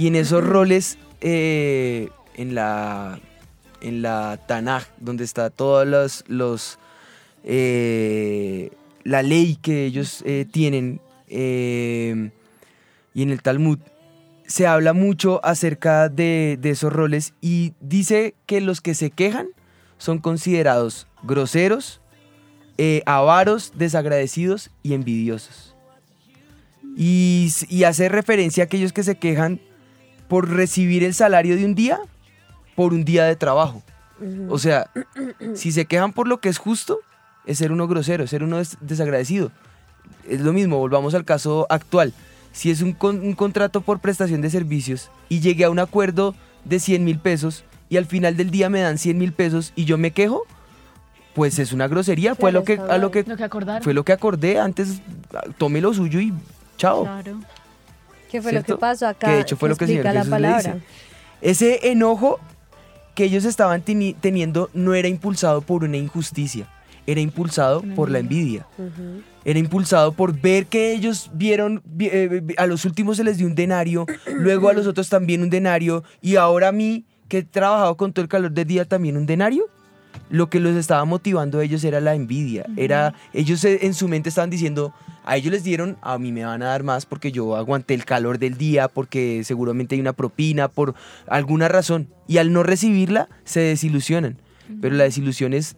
y 0.00 0.06
en 0.06 0.16
esos 0.16 0.42
roles, 0.42 0.96
eh, 1.20 2.08
en 2.34 2.54
la 2.54 3.20
en 3.82 4.00
la 4.00 4.40
Tanaj, 4.48 4.84
donde 4.98 5.24
está 5.24 5.50
todos 5.50 5.86
los, 5.86 6.24
los 6.26 6.78
eh, 7.44 8.70
la 9.04 9.22
ley 9.22 9.56
que 9.60 9.84
ellos 9.84 10.22
eh, 10.24 10.46
tienen 10.50 11.02
eh, 11.28 12.30
y 13.12 13.22
en 13.22 13.28
el 13.28 13.42
Talmud, 13.42 13.78
se 14.46 14.66
habla 14.66 14.94
mucho 14.94 15.44
acerca 15.44 16.08
de, 16.08 16.56
de 16.58 16.70
esos 16.70 16.90
roles 16.90 17.34
y 17.42 17.74
dice 17.82 18.34
que 18.46 18.62
los 18.62 18.80
que 18.80 18.94
se 18.94 19.10
quejan 19.10 19.48
son 19.98 20.16
considerados 20.16 21.08
groseros, 21.22 22.00
avaros, 23.04 23.74
desagradecidos 23.76 24.70
y 24.82 24.94
envidiosos. 24.94 25.76
Y 26.96 27.52
hace 27.86 28.08
referencia 28.08 28.64
a 28.64 28.66
aquellos 28.66 28.94
que 28.94 29.02
se 29.02 29.18
quejan 29.18 29.60
por 30.30 30.48
recibir 30.48 31.04
el 31.04 31.12
salario 31.12 31.56
de 31.56 31.64
un 31.66 31.74
día 31.74 31.98
por 32.76 32.94
un 32.94 33.04
día 33.04 33.24
de 33.24 33.36
trabajo. 33.36 33.82
O 34.48 34.58
sea, 34.58 34.88
si 35.54 35.72
se 35.72 35.84
quejan 35.84 36.12
por 36.14 36.26
lo 36.28 36.40
que 36.40 36.48
es 36.48 36.56
justo, 36.58 37.00
es 37.46 37.58
ser 37.58 37.72
uno 37.72 37.86
grosero, 37.88 38.24
es 38.24 38.30
ser 38.30 38.42
uno 38.44 38.56
des- 38.58 38.78
desagradecido. 38.80 39.50
Es 40.28 40.40
lo 40.40 40.52
mismo, 40.52 40.78
volvamos 40.78 41.14
al 41.14 41.24
caso 41.24 41.66
actual. 41.68 42.14
Si 42.52 42.70
es 42.70 42.80
un, 42.80 42.92
con- 42.92 43.20
un 43.20 43.34
contrato 43.34 43.80
por 43.80 43.98
prestación 44.00 44.40
de 44.40 44.50
servicios 44.50 45.10
y 45.28 45.40
llegué 45.40 45.64
a 45.64 45.70
un 45.70 45.78
acuerdo 45.78 46.34
de 46.64 46.78
100 46.80 47.04
mil 47.04 47.18
pesos 47.18 47.64
y 47.88 47.96
al 47.96 48.06
final 48.06 48.36
del 48.36 48.50
día 48.50 48.68
me 48.70 48.80
dan 48.80 48.98
100 48.98 49.18
mil 49.18 49.32
pesos 49.32 49.72
y 49.74 49.84
yo 49.84 49.98
me 49.98 50.10
quejo, 50.12 50.44
pues 51.34 51.58
es 51.58 51.72
una 51.72 51.88
grosería. 51.88 52.34
Fue 52.34 52.52
lo 52.52 52.62
que, 52.64 52.74
a 52.74 52.98
lo 52.98 53.08
mal. 53.08 53.10
que, 53.10 53.24
Lo 53.24 53.36
que 53.36 53.44
acordaron. 53.44 53.82
fue 53.82 53.94
lo 53.94 54.04
que 54.04 54.12
acordé 54.12 54.58
antes. 54.60 55.00
Tome 55.58 55.80
lo 55.80 55.92
suyo 55.94 56.20
y 56.20 56.32
chao. 56.76 57.02
Claro. 57.04 57.40
¿Qué 58.30 58.40
fue 58.42 58.52
lo 58.52 58.62
que 58.62 58.76
pasó 58.76 59.06
acá? 59.08 59.28
Que 59.28 59.34
de 59.34 59.40
hecho 59.40 59.56
fue 59.56 59.68
lo 59.68 59.76
que 59.76 59.84
el 59.84 59.90
Señor 59.90 60.04
la 60.04 60.12
Jesús 60.12 60.26
le 60.26 60.30
palabra. 60.30 60.74
dice. 60.74 60.86
Ese 61.42 61.90
enojo 61.90 62.38
que 63.14 63.24
ellos 63.24 63.44
estaban 63.44 63.84
teni- 63.84 64.14
teniendo 64.20 64.70
no 64.74 64.94
era 64.94 65.08
impulsado 65.08 65.60
por 65.62 65.84
una 65.84 65.96
injusticia, 65.96 66.68
era 67.06 67.20
impulsado 67.20 67.82
por 67.96 68.10
la 68.10 68.18
envidia. 68.20 68.66
Era 69.44 69.58
impulsado 69.58 70.12
por 70.12 70.38
ver 70.38 70.66
que 70.66 70.92
ellos 70.92 71.30
vieron, 71.32 71.82
vi- 71.84 72.08
eh, 72.12 72.40
vi- 72.42 72.54
a 72.58 72.66
los 72.66 72.84
últimos 72.84 73.16
se 73.16 73.24
les 73.24 73.38
dio 73.38 73.46
un 73.46 73.54
denario, 73.54 74.06
luego 74.26 74.68
a 74.68 74.74
los 74.74 74.86
otros 74.86 75.08
también 75.08 75.42
un 75.42 75.50
denario, 75.50 76.04
y 76.20 76.36
ahora 76.36 76.68
a 76.68 76.72
mí, 76.72 77.04
que 77.28 77.38
he 77.38 77.42
trabajado 77.42 77.96
con 77.96 78.12
todo 78.12 78.22
el 78.22 78.28
calor 78.28 78.52
del 78.52 78.66
día, 78.66 78.84
también 78.84 79.16
un 79.16 79.24
denario. 79.26 79.64
Lo 80.30 80.48
que 80.48 80.60
los 80.60 80.76
estaba 80.76 81.04
motivando 81.04 81.58
a 81.58 81.64
ellos 81.64 81.84
era 81.84 82.00
la 82.00 82.14
envidia. 82.14 82.64
Era, 82.76 83.14
ellos 83.32 83.64
eh, 83.64 83.80
en 83.82 83.94
su 83.94 84.08
mente 84.08 84.28
estaban 84.28 84.48
diciendo, 84.48 84.94
a 85.24 85.36
ellos 85.36 85.52
les 85.52 85.64
dieron, 85.64 85.98
a 86.00 86.18
mí 86.18 86.32
me 86.32 86.44
van 86.44 86.62
a 86.62 86.66
dar 86.66 86.82
más 86.82 87.04
porque 87.04 87.32
yo 87.32 87.56
aguanté 87.56 87.94
el 87.94 88.04
calor 88.04 88.38
del 88.38 88.56
día, 88.56 88.88
porque 88.88 89.42
seguramente 89.44 89.96
hay 89.96 90.00
una 90.00 90.12
propina, 90.12 90.68
por 90.68 90.94
alguna 91.26 91.68
razón. 91.68 92.08
Y 92.26 92.38
al 92.38 92.52
no 92.52 92.62
recibirla, 92.62 93.28
se 93.44 93.60
desilusionan. 93.60 94.38
Pero 94.80 94.94
la 94.94 95.04
desilusión 95.04 95.52
es 95.52 95.76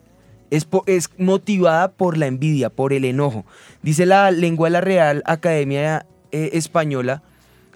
es, 0.52 1.10
motivada 1.16 1.92
por 1.92 2.18
la 2.18 2.26
envidia, 2.26 2.68
por 2.68 2.92
el 2.92 3.04
enojo. 3.04 3.46
Dice 3.82 4.06
la 4.06 4.30
lengua 4.30 4.68
de 4.68 4.72
la 4.72 4.80
Real 4.80 5.22
Academia 5.24 6.06
eh, 6.30 6.50
Española, 6.52 7.22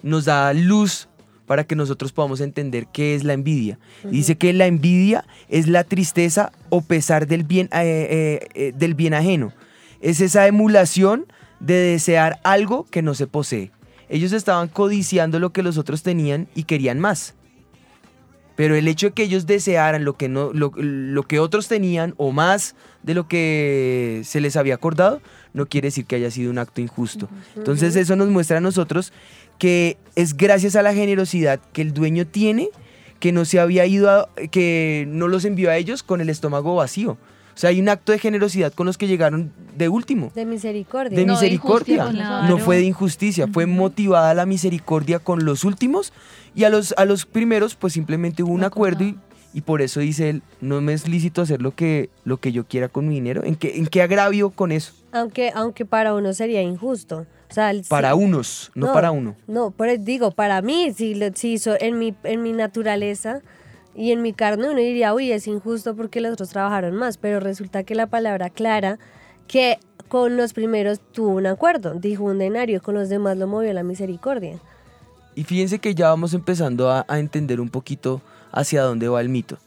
nos 0.03 0.27
da 0.27 0.53
luz 0.53 1.09
para 1.47 1.65
que 1.65 1.77
nosotros 1.77 2.13
podamos 2.13 2.41
entender 2.41 2.87
qué 2.93 3.15
es 3.15 3.25
la 3.25 3.33
envidia. 3.33 3.79
Dice 4.05 4.37
que 4.37 4.53
la 4.53 4.67
envidia 4.67 5.25
es 5.49 5.69
la 5.69 5.85
tristeza 5.85 6.53
o 6.69 6.83
pesar 6.83 7.27
del 7.27 7.45
bien, 7.45 7.69
eh, 7.73 7.79
eh, 8.11 8.49
eh, 8.55 8.73
del 8.77 8.95
bien 8.95 9.15
ajeno. 9.15 9.53
Es 10.01 10.21
esa 10.21 10.47
emulación 10.47 11.27
de 11.61 11.75
desear 11.75 12.41
algo 12.43 12.87
que 12.91 13.03
no 13.03 13.15
se 13.15 13.27
posee. 13.27 13.71
Ellos 14.09 14.33
estaban 14.33 14.69
codiciando 14.69 15.39
lo 15.39 15.51
que 15.51 15.63
los 15.63 15.79
otros 15.79 16.03
tenían 16.03 16.49
y 16.55 16.65
querían 16.65 17.01
más. 17.01 17.35
Pero 18.57 18.75
el 18.75 18.89
hecho 18.89 19.09
de 19.09 19.13
que 19.13 19.23
ellos 19.23 19.47
desearan 19.47 20.05
lo 20.05 20.17
que, 20.17 20.29
no, 20.29 20.53
lo, 20.53 20.73
lo 20.77 21.23
que 21.25 21.39
otros 21.39 21.69
tenían 21.69 22.15
o 22.17 22.33
más 22.33 22.75
de 23.03 23.15
lo 23.15 23.29
que 23.29 24.23
se 24.25 24.41
les 24.41 24.57
había 24.57 24.75
acordado, 24.75 25.21
no 25.53 25.67
quiere 25.67 25.89
decir 25.89 26.07
que 26.07 26.17
haya 26.17 26.31
sido 26.31 26.51
un 26.51 26.59
acto 26.59 26.81
injusto. 26.81 27.29
Entonces 27.55 27.97
eso 27.97 28.17
nos 28.17 28.29
muestra 28.29 28.59
a 28.59 28.61
nosotros 28.61 29.13
que 29.59 29.97
es 30.14 30.37
gracias 30.37 30.77
a 30.77 30.83
la 30.83 30.95
generosidad 30.95 31.61
que 31.73 31.83
el 31.83 31.92
dueño 31.92 32.27
tiene 32.27 32.69
que 33.21 33.33
no 33.33 33.45
se 33.47 33.59
había 33.61 33.87
ido, 33.87 34.11
a- 34.11 34.29
que 34.51 35.05
no 35.09 35.27
los 35.29 35.45
envió 35.45 35.71
a 35.71 35.77
ellos 35.77 36.03
con 36.03 36.21
el 36.21 36.29
estómago 36.29 36.75
vacío. 36.77 37.12
O 37.12 37.59
sea, 37.59 37.71
hay 37.71 37.81
un 37.81 37.88
acto 37.88 38.12
de 38.12 38.19
generosidad 38.19 38.75
con 38.75 38.85
los 38.85 38.99
que 38.99 39.07
llegaron 39.07 39.51
de 39.79 39.88
último. 39.88 40.31
De 40.35 40.45
misericordia. 40.45 41.19
De 41.19 41.25
No, 41.25 41.33
misericordia. 41.33 42.05
No 42.47 42.59
fue 42.59 42.77
de 42.77 42.83
injusticia, 42.83 43.49
fue 43.51 43.64
motivada 43.64 44.35
la 44.35 44.45
misericordia 44.45 45.19
con 45.21 45.47
los 45.47 45.64
últimos 45.64 46.12
y 46.55 46.64
a 46.64 46.69
los, 46.69 46.92
a 46.99 47.07
los 47.07 47.25
primeros 47.25 47.75
pues 47.75 47.95
simplemente 47.95 48.42
hubo 48.42 48.53
un 48.53 48.61
No 48.61 48.66
acuerdo 48.66 49.05
y, 49.05 49.16
y 49.55 49.62
por 49.62 49.81
eso 49.81 50.01
dice 50.01 50.29
él, 50.29 50.42
no 50.61 50.83
me 50.83 50.92
es 50.92 51.09
lícito 51.09 51.40
hacer 51.40 51.62
lo 51.62 51.75
que, 51.75 52.11
lo 52.25 52.37
que 52.37 52.53
yo 52.53 52.64
quiera 52.66 52.90
con 52.90 53.09
mi 53.09 53.14
dinero. 53.14 53.42
¿En 53.42 53.57
qué, 53.57 53.79
en 53.79 53.87
qué 53.87 54.03
agravio 54.03 54.51
con 54.51 54.71
eso? 54.71 54.92
Aunque, 55.12 55.51
aunque 55.55 55.87
para 55.87 56.12
uno 56.14 56.35
sería 56.35 56.61
injusto. 56.61 57.25
O 57.51 57.55
sea, 57.55 57.71
el- 57.71 57.83
Para 57.89 58.13
si- 58.13 58.19
unos, 58.19 58.71
no, 58.75 58.93
para 58.93 59.11
uno. 59.11 59.37
No, 59.47 59.71
pero 59.71 59.97
digo, 59.99 60.31
para 60.31 60.61
mí, 60.63 60.93
si, 60.95 61.15
si 61.35 61.59
en 61.81 61.99
mi, 61.99 62.15
en 62.25 62.43
mi 62.43 62.53
naturaleza 62.53 63.41
y 63.95 64.13
en 64.13 64.23
mi 64.23 64.33
carne, 64.33 64.69
uno 64.71 64.79
diría, 64.79 65.15
uy, 65.15 65.33
es 65.33 65.47
injusto 65.47 65.95
porque 65.97 66.21
los 66.21 66.33
otros 66.33 66.49
trabajaron 66.51 66.95
más. 66.97 67.17
Pero 67.19 67.41
resulta 67.41 67.83
que 67.85 67.95
la 67.95 68.07
palabra 68.07 68.51
clara, 68.51 68.99
que 69.47 69.79
con 70.09 70.37
los 70.37 70.53
primeros 70.53 71.01
tuvo 71.13 71.31
un 71.31 71.47
acuerdo, 71.47 71.95
dijo 71.95 72.25
un 72.25 72.39
denario, 72.39 72.83
con 72.83 72.95
los 72.95 73.09
demás 73.09 73.37
lo 73.39 73.47
movió 73.47 73.73
la 73.73 73.83
misericordia. 73.83 74.59
Y 75.35 75.45
fíjense 75.45 75.79
que 75.79 75.95
ya 75.95 76.09
vamos 76.09 76.33
empezando 76.35 76.91
a, 76.91 77.05
a 77.09 77.19
entender 77.19 77.61
un 77.61 77.69
poquito 77.69 78.23
hacia 78.53 78.83
dónde 78.83 79.09
va 79.09 79.21
el 79.21 79.29
mito, 79.29 79.59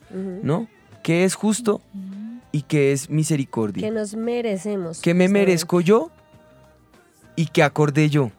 ¿no? 0.42 0.66
¿Qué 1.02 1.24
es 1.24 1.34
justo 1.34 1.80
y 2.52 2.62
qué 2.62 2.92
es 2.92 3.08
misericordia? 3.08 3.86
Que 3.86 3.94
nos 3.94 4.14
merecemos. 4.14 5.00
¿Qué 5.00 5.14
me 5.14 5.28
merezco 5.28 5.80
yo 5.80 6.10
y 7.36 7.46
qué 7.46 7.62
acordé 7.62 8.08
yo? 8.10 8.30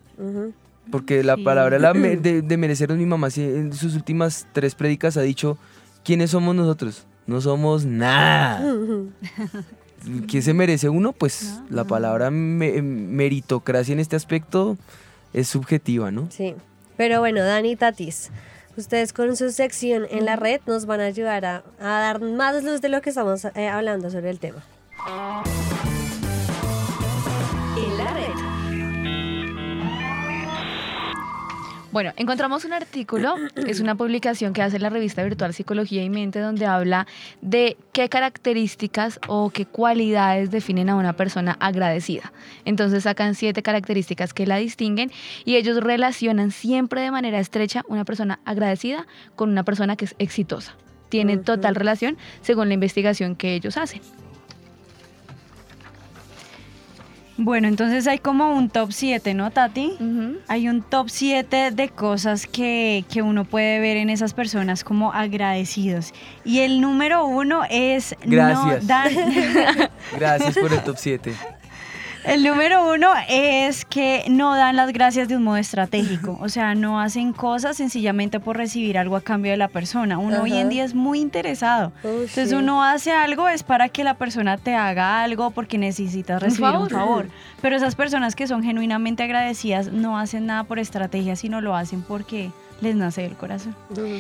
Porque 0.91 1.23
la 1.23 1.36
Sí. 1.36 1.43
palabra 1.43 1.80
la 1.80 1.93
me- 1.93 2.15
de, 2.17 2.41
de 2.41 2.58
merecernos 2.58 2.97
mi 2.97 3.06
mamá 3.06 3.30
en 3.36 3.73
sus 3.73 3.95
últimas 3.95 4.47
tres 4.54 4.75
prédicas 4.75 5.17
ha 5.17 5.21
dicho, 5.21 5.58
¿quiénes 6.04 6.32
somos 6.32 6.56
nosotros? 6.56 7.06
No 7.27 7.39
somos 7.41 7.86
nada. 7.86 8.63
¿Qué 10.27 10.41
se 10.41 10.54
merece 10.54 10.89
uno? 10.89 11.13
Pues 11.13 11.60
la 11.69 11.84
palabra 11.84 12.32
me- 12.32 12.82
meritocracia 12.82 13.93
en 13.93 13.99
este 13.99 14.15
aspecto 14.15 14.77
es 15.32 15.47
subjetiva, 15.47 16.12
¿no? 16.12 16.27
Sí. 16.32 16.56
Pero 16.97 17.19
bueno, 17.19 17.41
Dani 17.43 17.75
Tatis, 17.75 18.32
ustedes 18.75 19.13
con 19.13 19.36
su 19.38 19.51
sección 19.51 20.06
en 20.10 20.25
la 20.25 20.36
red 20.36 20.60
nos 20.67 20.86
van 20.88 20.99
a 21.01 21.06
ayudar 21.06 21.45
a, 21.45 21.63
a 21.80 21.88
dar 21.99 22.19
más 22.21 22.63
luz 22.63 22.82
de 22.82 22.89
lo 22.89 23.01
que 23.01 23.10
estamos 23.12 23.45
eh, 23.45 23.67
hablando 23.69 24.10
sobre 24.10 24.32
el 24.32 24.39
tema. 24.39 24.63
Bueno, 31.91 32.13
encontramos 32.15 32.63
un 32.63 32.71
artículo, 32.71 33.36
es 33.67 33.82
una 33.82 33.95
publicación 33.95 34.54
que 34.54 34.62
hace 34.62 34.80
la 34.80 34.89
revista 34.89 35.23
virtual 35.23 35.54
Psicología 35.54 36.01
y 36.01 36.10
Mente, 36.10 36.39
donde 36.39 36.65
habla 36.65 37.06
de 37.41 37.75
qué 37.91 38.08
características 38.08 39.19
o 39.27 39.49
qué 39.49 39.65
cualidades 39.65 40.51
definen 40.51 40.89
a 40.89 40.95
una 40.95 41.13
persona 41.13 41.58
agradecida. 41.60 42.32
Entonces 42.63 43.04
sacan 43.04 43.36
siete 43.36 43.62
características 43.62 44.34
que 44.34 44.47
la 44.47 44.56
distinguen 44.56 45.12
y 45.43 45.58
ellos 45.58 45.84
relacionan 45.84 46.51
siempre 46.51 47.01
de 47.01 47.12
manera 47.12 47.39
estrecha 47.39 47.84
una 47.89 48.06
persona 48.06 48.39
agradecida 48.45 49.06
con 49.36 49.49
una 49.49 49.63
persona 49.63 49.97
que 49.97 50.06
es 50.06 50.15
exitosa. 50.17 50.75
Tienen 51.10 51.43
total 51.43 51.75
relación 51.75 52.17
según 52.41 52.69
la 52.69 52.73
investigación 52.73 53.36
que 53.36 53.54
ellos 53.54 53.75
hacen. 53.75 54.01
Bueno, 57.43 57.67
entonces 57.67 58.06
hay 58.06 58.19
como 58.19 58.54
un 58.54 58.69
top 58.69 58.91
7, 58.91 59.34
¿no, 59.34 59.49
Tati? 59.49 59.97
Hay 60.47 60.69
un 60.69 60.84
top 60.84 61.10
7 61.10 61.71
de 61.71 61.89
cosas 61.89 62.45
que, 62.45 63.04
que 63.12 63.23
uno 63.23 63.45
puede 63.45 63.80
ver 63.80 63.97
en 63.97 64.12
esas 64.12 64.36
personas 64.36 64.84
como 64.84 65.12
agradecidos. 65.12 66.13
Y 66.45 66.60
el 66.60 66.82
número 66.82 67.25
uno 67.25 67.63
es 67.67 68.15
Gracias. 68.23 68.84
no 68.84 68.88
dan. 68.88 69.12
Gracias 70.19 70.56
por 70.56 70.71
el 70.71 70.84
top 70.84 70.97
7. 70.99 71.34
El 72.23 72.43
número 72.43 72.93
uno 72.93 73.10
es 73.27 73.84
que 73.86 74.25
no 74.29 74.55
dan 74.55 74.75
las 74.75 74.93
gracias 74.93 75.27
de 75.27 75.36
un 75.38 75.43
modo 75.43 75.57
estratégico, 75.57 76.38
o 76.39 76.49
sea, 76.49 76.75
no 76.75 76.99
hacen 76.99 77.34
cosas 77.34 77.77
sencillamente 77.77 78.39
por 78.39 78.57
recibir 78.57 78.97
algo 78.97 79.15
a 79.15 79.21
cambio 79.21 79.51
de 79.51 79.57
la 79.57 79.67
persona. 79.67 80.19
Uno 80.19 80.43
hoy 80.43 80.55
en 80.57 80.69
día 80.69 80.84
es 80.84 80.93
muy 80.93 81.19
interesado. 81.19 81.91
Oh, 82.03 82.07
Entonces 82.07 82.49
sí. 82.49 82.55
uno 82.55 82.84
hace 82.84 83.12
algo 83.12 83.49
es 83.49 83.63
para 83.63 83.89
que 83.89 84.03
la 84.03 84.13
persona 84.15 84.57
te 84.57 84.75
haga 84.75 85.23
algo 85.23 85.51
porque 85.51 85.77
necesitas 85.77 86.41
recibir 86.41 86.69
un 86.69 86.89
favor. 86.89 86.91
favor. 86.91 87.29
Pero 87.62 87.75
esas 87.75 87.95
personas 87.95 88.36
que 88.36 88.47
son 88.47 88.63
genuinamente 88.63 89.23
agradecidas 89.23 89.91
no 89.91 90.17
hacen 90.17 90.45
nada 90.45 90.63
por 90.63 90.79
estrategia, 90.79 91.36
sino 91.36 91.60
lo 91.60 91.75
hacen 91.75 92.01
porque 92.01 92.51
les 92.81 92.95
nace 92.95 93.21
del 93.21 93.35
corazón. 93.35 93.75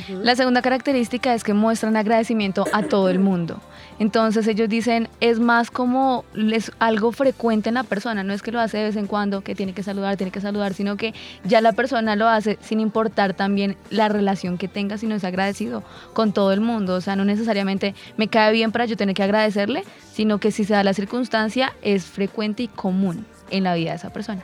La 0.09 0.35
segunda 0.35 0.61
característica 0.61 1.33
es 1.33 1.43
que 1.43 1.53
muestran 1.53 1.97
agradecimiento 1.97 2.65
a 2.71 2.83
todo 2.83 3.09
el 3.09 3.19
mundo. 3.19 3.59
Entonces 3.99 4.47
ellos 4.47 4.69
dicen, 4.69 5.09
es 5.19 5.39
más 5.39 5.69
como 5.69 6.25
es 6.35 6.71
algo 6.79 7.11
frecuente 7.11 7.69
en 7.69 7.75
la 7.75 7.83
persona, 7.83 8.23
no 8.23 8.33
es 8.33 8.41
que 8.41 8.51
lo 8.51 8.59
hace 8.59 8.77
de 8.77 8.85
vez 8.85 8.95
en 8.95 9.07
cuando, 9.07 9.41
que 9.41 9.53
tiene 9.53 9.73
que 9.73 9.83
saludar, 9.83 10.17
tiene 10.17 10.31
que 10.31 10.41
saludar, 10.41 10.73
sino 10.73 10.97
que 10.97 11.13
ya 11.43 11.61
la 11.61 11.73
persona 11.73 12.15
lo 12.15 12.27
hace 12.27 12.57
sin 12.61 12.79
importar 12.79 13.33
también 13.33 13.77
la 13.89 14.09
relación 14.09 14.57
que 14.57 14.67
tenga, 14.67 14.97
sino 14.97 15.15
es 15.15 15.23
agradecido 15.23 15.83
con 16.13 16.33
todo 16.33 16.51
el 16.51 16.61
mundo. 16.61 16.95
O 16.95 17.01
sea, 17.01 17.15
no 17.15 17.25
necesariamente 17.25 17.93
me 18.17 18.27
cae 18.27 18.51
bien 18.53 18.71
para 18.71 18.85
yo 18.85 18.97
tener 18.97 19.15
que 19.15 19.23
agradecerle, 19.23 19.83
sino 20.13 20.39
que 20.39 20.51
si 20.51 20.63
se 20.63 20.73
da 20.73 20.83
la 20.83 20.93
circunstancia, 20.93 21.73
es 21.81 22.05
frecuente 22.05 22.63
y 22.63 22.67
común 22.67 23.25
en 23.49 23.63
la 23.63 23.75
vida 23.75 23.91
de 23.91 23.97
esa 23.97 24.11
persona. 24.11 24.43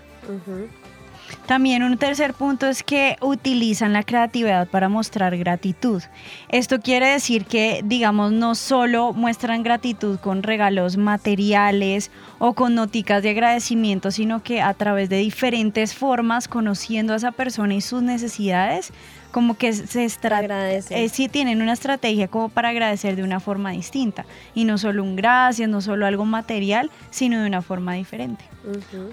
También 1.46 1.84
un 1.84 1.98
tercer 1.98 2.34
punto 2.34 2.68
es 2.68 2.84
que 2.84 3.16
utilizan 3.22 3.94
la 3.94 4.04
creatividad 4.04 4.68
para 4.68 4.90
mostrar 4.90 5.38
gratitud. 5.38 6.04
Esto 6.50 6.80
quiere 6.80 7.08
decir 7.08 7.46
que, 7.46 7.82
digamos, 7.84 8.32
no 8.32 8.56
solo 8.56 9.14
muestran 9.14 9.64
gratitud 9.64 10.20
con 10.20 10.44
regalos 10.44 10.98
materiales 10.98 12.12
o 12.40 12.54
con 12.54 12.76
noticas 12.76 13.24
de 13.24 13.30
agradecimiento, 13.30 14.12
sino 14.12 14.44
que 14.44 14.62
a 14.62 14.74
través 14.74 15.10
de 15.10 15.18
diferentes 15.18 15.96
formas, 15.96 16.48
conociendo 16.48 17.14
a 17.14 17.18
esa 17.18 17.32
persona 17.32 17.76
y 17.76 17.82
sus 17.82 18.02
necesidades, 18.02 18.92
como 19.32 19.58
que 19.58 19.74
se 19.74 20.06
eh, 20.06 21.10
sí 21.10 21.30
tienen 21.30 21.62
una 21.62 21.74
estrategia 21.74 22.28
como 22.28 22.50
para 22.50 22.70
agradecer 22.70 23.16
de 23.16 23.24
una 23.24 23.40
forma 23.40 23.72
distinta. 23.72 24.26
Y 24.54 24.66
no 24.66 24.78
solo 24.78 25.04
un 25.04 25.16
gracias, 25.16 25.70
no 25.70 25.82
solo 25.82 26.06
algo 26.06 26.26
material, 26.26 26.90
sino 27.10 27.40
de 27.40 27.48
una 27.48 27.62
forma 27.62 27.94
diferente. 27.94 28.46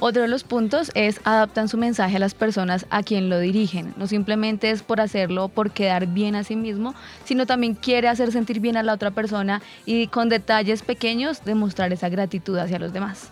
Otro 0.01 0.23
de 0.23 0.29
los 0.29 0.43
puntos 0.43 0.91
es 0.95 1.21
adaptan 1.25 1.69
su 1.69 1.79
mensaje 1.79 2.17
a 2.17 2.19
las 2.19 2.35
personas 2.35 2.87
a 2.91 3.03
quien 3.03 3.29
lo 3.29 3.39
dirigen. 3.39 3.95
No 3.97 4.07
simplemente 4.07 4.71
es 4.71 4.83
por 4.83 5.01
hacerlo, 5.01 5.49
por 5.49 5.71
quedar 5.71 6.07
bien 6.07 6.35
a 6.35 6.45
sí 6.45 6.57
mismo, 6.57 6.95
sino 7.25 7.47
también 7.47 7.75
quiere 7.75 8.09
hacer 8.09 8.33
sentir 8.33 8.61
bien 8.61 8.77
a 8.77 8.83
la 8.83 8.93
otra 8.93 9.11
persona 9.13 9.63
y 9.87 10.09
con 10.09 10.29
detalles 10.29 10.83
pequeños 10.83 11.45
demostrar 11.45 11.93
esa 11.93 12.09
gratitud 12.09 12.59
hacia 12.59 12.79
los 12.79 12.93
demás. 12.93 13.31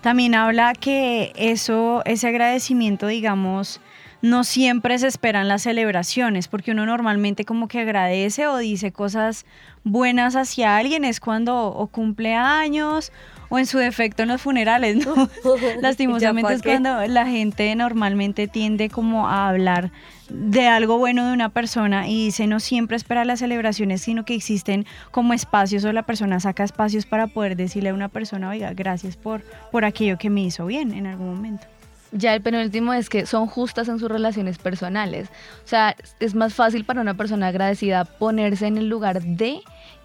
También 0.00 0.34
habla 0.36 0.72
que 0.74 1.32
eso, 1.34 2.02
ese 2.04 2.28
agradecimiento, 2.28 3.08
digamos, 3.08 3.80
no 4.22 4.44
siempre 4.44 4.98
se 4.98 5.06
esperan 5.06 5.48
las 5.48 5.62
celebraciones, 5.62 6.48
porque 6.48 6.72
uno 6.72 6.86
normalmente 6.86 7.44
como 7.44 7.68
que 7.68 7.80
agradece 7.80 8.46
o 8.46 8.56
dice 8.58 8.92
cosas 8.92 9.46
buenas 9.84 10.36
hacia 10.36 10.76
alguien, 10.76 11.04
es 11.04 11.20
cuando 11.20 11.66
o 11.66 11.86
cumple 11.86 12.34
años 12.34 13.12
o 13.48 13.58
en 13.58 13.66
su 13.66 13.78
defecto 13.78 14.22
en 14.22 14.30
los 14.30 14.42
funerales, 14.42 15.06
¿no? 15.06 15.28
Lastimosamente 15.80 16.54
es 16.54 16.62
cuando 16.62 17.06
la 17.06 17.26
gente 17.26 17.74
normalmente 17.76 18.48
tiende 18.48 18.88
como 18.90 19.28
a 19.28 19.48
hablar 19.48 19.92
de 20.28 20.66
algo 20.66 20.98
bueno 20.98 21.24
de 21.26 21.32
una 21.32 21.50
persona 21.50 22.08
y 22.08 22.24
dice 22.24 22.48
no 22.48 22.58
siempre 22.58 22.96
espera 22.96 23.24
las 23.24 23.38
celebraciones, 23.38 24.02
sino 24.02 24.24
que 24.24 24.34
existen 24.34 24.86
como 25.12 25.34
espacios 25.34 25.84
o 25.84 25.92
la 25.92 26.02
persona 26.02 26.40
saca 26.40 26.64
espacios 26.64 27.06
para 27.06 27.28
poder 27.28 27.56
decirle 27.56 27.90
a 27.90 27.94
una 27.94 28.08
persona, 28.08 28.50
oiga, 28.50 28.72
gracias 28.74 29.16
por, 29.16 29.42
por 29.70 29.84
aquello 29.84 30.18
que 30.18 30.30
me 30.30 30.42
hizo 30.42 30.66
bien 30.66 30.92
en 30.92 31.06
algún 31.06 31.28
momento. 31.34 31.66
Ya 32.12 32.34
el 32.34 32.40
penúltimo 32.40 32.94
es 32.94 33.08
que 33.08 33.26
son 33.26 33.46
justas 33.46 33.88
en 33.88 33.98
sus 33.98 34.08
relaciones 34.10 34.58
personales. 34.58 35.28
O 35.64 35.68
sea, 35.68 35.96
es 36.20 36.34
más 36.34 36.54
fácil 36.54 36.84
para 36.84 37.00
una 37.00 37.14
persona 37.14 37.48
agradecida 37.48 38.04
ponerse 38.04 38.66
en 38.66 38.78
el 38.78 38.88
lugar 38.88 39.22
de 39.22 39.60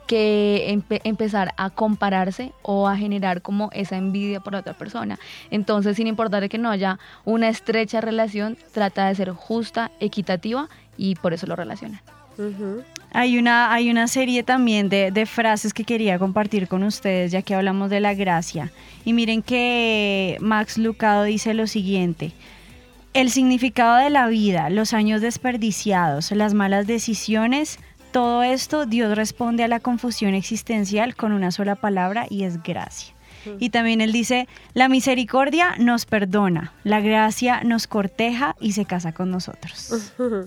que 0.08 0.68
empe- 0.76 1.00
empezar 1.06 1.54
a 1.58 1.70
compararse 1.70 2.52
o 2.64 2.88
a 2.90 2.98
generar 2.98 3.42
como 3.42 3.70
esa 3.72 3.96
envidia 3.96 4.42
por 4.42 4.54
la 4.54 4.60
otra 4.60 4.74
persona. 4.74 5.20
Entonces, 5.52 5.96
sin 5.96 6.08
importar 6.08 6.50
que 6.50 6.58
no 6.58 6.70
haya 6.70 7.00
una 7.24 7.48
estrecha 7.48 8.02
relación, 8.02 8.58
trata 8.74 9.08
de 9.08 9.16
ser 9.16 9.30
justa, 9.32 9.92
equitativa 10.00 10.68
y 10.98 11.16
por 11.16 11.34
eso 11.34 11.48
lo 11.48 11.56
Hay 13.14 13.38
una, 13.38 13.74
hay 13.74 13.92
una 13.92 14.08
serie 14.08 14.44
también 14.44 14.88
de, 14.88 15.12
de 15.12 15.26
frases 15.26 15.74
que 15.74 15.84
quería 15.84 16.18
compartir 16.18 16.68
con 16.68 16.84
ustedes, 16.84 17.32
ya 17.32 17.42
que 17.42 17.56
hablamos 17.56 17.90
de 17.90 18.00
la 18.00 18.14
gracia. 18.14 18.72
Y 19.04 19.14
miren 19.14 19.42
que 19.42 20.38
Max 20.40 20.78
Lucado 20.78 21.24
dice 21.24 21.54
lo 21.54 21.68
siguiente. 21.68 22.32
El 23.14 23.30
significado 23.30 23.98
de 23.98 24.10
la 24.10 24.28
vida, 24.28 24.70
los 24.70 24.94
años 24.94 25.20
desperdiciados, 25.20 26.32
las 26.32 26.54
malas 26.54 26.88
decisiones, 26.88 27.80
todo 28.12 28.44
esto, 28.44 28.86
Dios 28.86 29.18
responde 29.18 29.64
a 29.66 29.68
la 29.68 29.82
confusión 29.82 30.34
existencial 30.34 31.16
con 31.16 31.34
una 31.34 31.52
sola 31.52 31.76
palabra 31.76 32.26
y 32.30 32.44
es 32.44 32.62
gracia. 32.64 33.14
Y 33.60 33.72
también 33.72 34.02
él 34.02 34.12
dice, 34.12 34.48
la 34.74 34.88
misericordia 34.88 35.76
nos 35.80 36.06
perdona, 36.06 36.74
la 36.84 37.02
gracia 37.02 37.64
nos 37.64 37.88
corteja 37.88 38.56
y 38.60 38.74
se 38.74 38.86
casa 38.86 39.14
con 39.14 39.32
nosotros. 39.32 40.14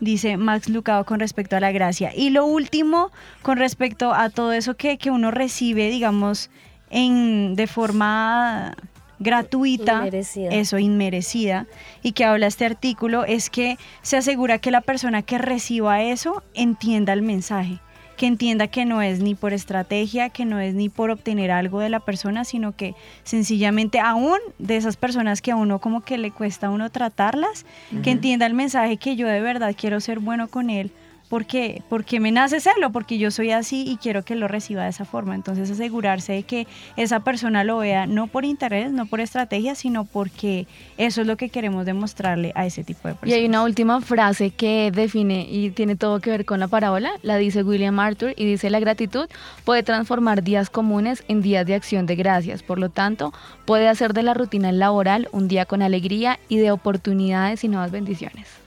Dice 0.00 0.36
Max 0.36 0.68
Lucado 0.68 1.04
con 1.04 1.20
respecto 1.20 1.56
a 1.56 1.60
la 1.60 1.72
gracia. 1.72 2.12
Y 2.14 2.30
lo 2.30 2.46
último, 2.46 3.10
con 3.42 3.58
respecto 3.58 4.12
a 4.12 4.28
todo 4.30 4.52
eso 4.52 4.74
que, 4.76 4.98
que 4.98 5.10
uno 5.10 5.30
recibe, 5.30 5.88
digamos, 5.88 6.50
en, 6.90 7.54
de 7.56 7.66
forma 7.66 8.74
gratuita, 9.20 9.98
Inmerecida. 9.98 10.50
eso, 10.50 10.78
inmerecida, 10.78 11.66
y 12.02 12.12
que 12.12 12.24
habla 12.24 12.46
este 12.46 12.66
artículo, 12.66 13.24
es 13.24 13.48
que 13.50 13.78
se 14.02 14.16
asegura 14.16 14.58
que 14.58 14.70
la 14.70 14.80
persona 14.80 15.22
que 15.22 15.38
reciba 15.38 16.02
eso 16.02 16.42
entienda 16.52 17.12
el 17.12 17.22
mensaje, 17.22 17.78
que 18.16 18.26
entienda 18.26 18.68
que 18.68 18.84
no 18.84 19.02
es 19.02 19.20
ni 19.20 19.34
por 19.34 19.52
estrategia, 19.52 20.28
que 20.28 20.44
no 20.44 20.60
es 20.60 20.74
ni 20.74 20.88
por 20.88 21.10
obtener 21.10 21.50
algo 21.50 21.80
de 21.80 21.88
la 21.88 22.00
persona, 22.00 22.44
sino 22.44 22.72
que 22.72 22.94
sencillamente 23.24 24.00
aún 24.00 24.38
de 24.58 24.76
esas 24.76 24.96
personas 24.96 25.42
que 25.42 25.50
a 25.50 25.56
uno 25.56 25.78
como 25.80 26.02
que 26.02 26.18
le 26.18 26.30
cuesta 26.30 26.68
a 26.68 26.70
uno 26.70 26.90
tratarlas, 26.90 27.66
que 28.02 28.10
entienda 28.10 28.46
el 28.46 28.54
mensaje 28.54 28.96
que 28.96 29.16
yo 29.16 29.26
de 29.26 29.40
verdad 29.40 29.74
quiero 29.76 30.00
ser 30.00 30.18
bueno 30.18 30.48
con 30.48 30.70
él. 30.70 30.90
Porque, 31.34 31.82
porque 31.88 32.20
me 32.20 32.30
nace 32.30 32.60
serlo, 32.60 32.92
porque 32.92 33.18
yo 33.18 33.32
soy 33.32 33.50
así 33.50 33.84
y 33.88 33.96
quiero 33.96 34.22
que 34.22 34.36
lo 34.36 34.46
reciba 34.46 34.84
de 34.84 34.90
esa 34.90 35.04
forma. 35.04 35.34
Entonces 35.34 35.68
asegurarse 35.68 36.32
de 36.32 36.44
que 36.44 36.68
esa 36.96 37.24
persona 37.24 37.64
lo 37.64 37.78
vea 37.78 38.06
no 38.06 38.28
por 38.28 38.44
interés, 38.44 38.92
no 38.92 39.06
por 39.06 39.20
estrategia, 39.20 39.74
sino 39.74 40.04
porque 40.04 40.68
eso 40.96 41.22
es 41.22 41.26
lo 41.26 41.36
que 41.36 41.48
queremos 41.48 41.86
demostrarle 41.86 42.52
a 42.54 42.66
ese 42.66 42.84
tipo 42.84 43.08
de 43.08 43.14
Y 43.14 43.16
personas. 43.16 43.40
hay 43.40 43.46
una 43.46 43.64
última 43.64 44.00
frase 44.00 44.50
que 44.50 44.92
define 44.94 45.48
y 45.50 45.70
tiene 45.70 45.96
todo 45.96 46.20
que 46.20 46.30
ver 46.30 46.44
con 46.44 46.60
la 46.60 46.68
parábola, 46.68 47.10
la 47.22 47.36
dice 47.36 47.64
William 47.64 47.98
Arthur 47.98 48.32
y 48.36 48.44
dice 48.44 48.70
la 48.70 48.78
gratitud 48.78 49.26
puede 49.64 49.82
transformar 49.82 50.44
días 50.44 50.70
comunes 50.70 51.24
en 51.26 51.42
días 51.42 51.66
de 51.66 51.74
acción 51.74 52.06
de 52.06 52.14
gracias, 52.14 52.62
por 52.62 52.78
lo 52.78 52.90
tanto 52.90 53.32
puede 53.64 53.88
hacer 53.88 54.12
de 54.12 54.22
la 54.22 54.34
rutina 54.34 54.70
laboral 54.70 55.28
un 55.32 55.48
día 55.48 55.64
con 55.66 55.82
alegría 55.82 56.38
y 56.48 56.58
de 56.58 56.70
oportunidades 56.70 57.64
y 57.64 57.68
nuevas 57.68 57.90
bendiciones. 57.90 58.63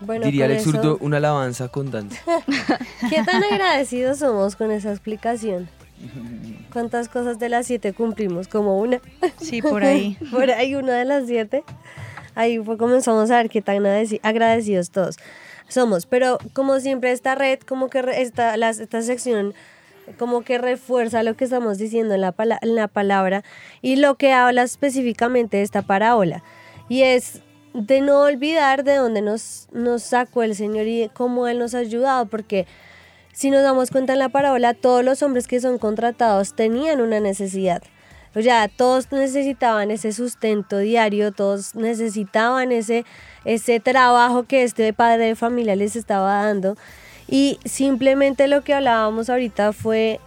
Bueno, 0.00 0.24
Diría 0.26 0.46
el 0.46 0.52
exurdo, 0.52 0.94
eso, 0.96 0.98
una 1.04 1.16
alabanza 1.16 1.68
con 1.68 1.90
danza. 1.90 2.20
¿qué 3.10 3.22
tan 3.24 3.42
agradecidos 3.44 4.18
somos 4.18 4.54
con 4.56 4.70
esa 4.70 4.90
explicación? 4.90 5.68
¿Cuántas 6.72 7.08
cosas 7.08 7.38
de 7.38 7.48
las 7.48 7.66
siete 7.66 7.92
cumplimos? 7.92 8.46
Como 8.48 8.78
una. 8.78 9.00
Sí, 9.40 9.60
por 9.62 9.82
ahí. 9.84 10.16
Por 10.30 10.50
ahí 10.50 10.74
una 10.74 10.94
de 10.94 11.04
las 11.04 11.26
siete. 11.26 11.64
Ahí 12.34 12.58
fue 12.60 12.78
comenzamos 12.78 13.30
a 13.32 13.36
ver 13.38 13.48
qué 13.50 13.60
tan 13.62 13.76
agradeci- 13.78 14.20
agradecidos 14.22 14.90
todos 14.90 15.16
somos. 15.68 16.06
Pero 16.06 16.38
como 16.52 16.78
siempre 16.78 17.10
esta 17.10 17.34
red, 17.34 17.58
como 17.60 17.88
que 17.88 18.02
re- 18.02 18.22
esta, 18.22 18.56
las- 18.56 18.78
esta 18.78 19.02
sección 19.02 19.54
como 20.18 20.42
que 20.42 20.56
refuerza 20.56 21.22
lo 21.22 21.34
que 21.34 21.44
estamos 21.44 21.76
diciendo 21.76 22.14
en 22.14 22.20
la, 22.22 22.32
pala- 22.32 22.58
en 22.62 22.74
la 22.76 22.86
palabra 22.88 23.42
y 23.82 23.96
lo 23.96 24.14
que 24.14 24.32
habla 24.32 24.62
específicamente 24.62 25.56
de 25.58 25.62
esta 25.64 25.82
parábola. 25.82 26.42
Y 26.88 27.02
es 27.02 27.42
de 27.74 28.00
no 28.00 28.22
olvidar 28.22 28.84
de 28.84 28.96
dónde 28.96 29.22
nos, 29.22 29.68
nos 29.72 30.02
sacó 30.02 30.42
el 30.42 30.54
Señor 30.54 30.86
y 30.86 31.10
cómo 31.12 31.48
Él 31.48 31.58
nos 31.58 31.74
ha 31.74 31.78
ayudado, 31.78 32.26
porque 32.26 32.66
si 33.32 33.50
nos 33.50 33.62
damos 33.62 33.90
cuenta 33.90 34.14
en 34.14 34.18
la 34.18 34.30
parábola, 34.30 34.74
todos 34.74 35.04
los 35.04 35.22
hombres 35.22 35.46
que 35.46 35.60
son 35.60 35.78
contratados 35.78 36.54
tenían 36.54 37.00
una 37.00 37.20
necesidad. 37.20 37.82
O 38.34 38.42
sea, 38.42 38.68
todos 38.68 39.10
necesitaban 39.10 39.90
ese 39.90 40.12
sustento 40.12 40.78
diario, 40.78 41.32
todos 41.32 41.74
necesitaban 41.74 42.72
ese, 42.72 43.04
ese 43.44 43.80
trabajo 43.80 44.44
que 44.44 44.62
este 44.62 44.92
padre 44.92 45.26
de 45.26 45.34
familia 45.34 45.76
les 45.76 45.96
estaba 45.96 46.44
dando. 46.44 46.76
Y 47.26 47.58
simplemente 47.64 48.48
lo 48.48 48.62
que 48.62 48.74
hablábamos 48.74 49.30
ahorita 49.30 49.72
fue 49.72 50.20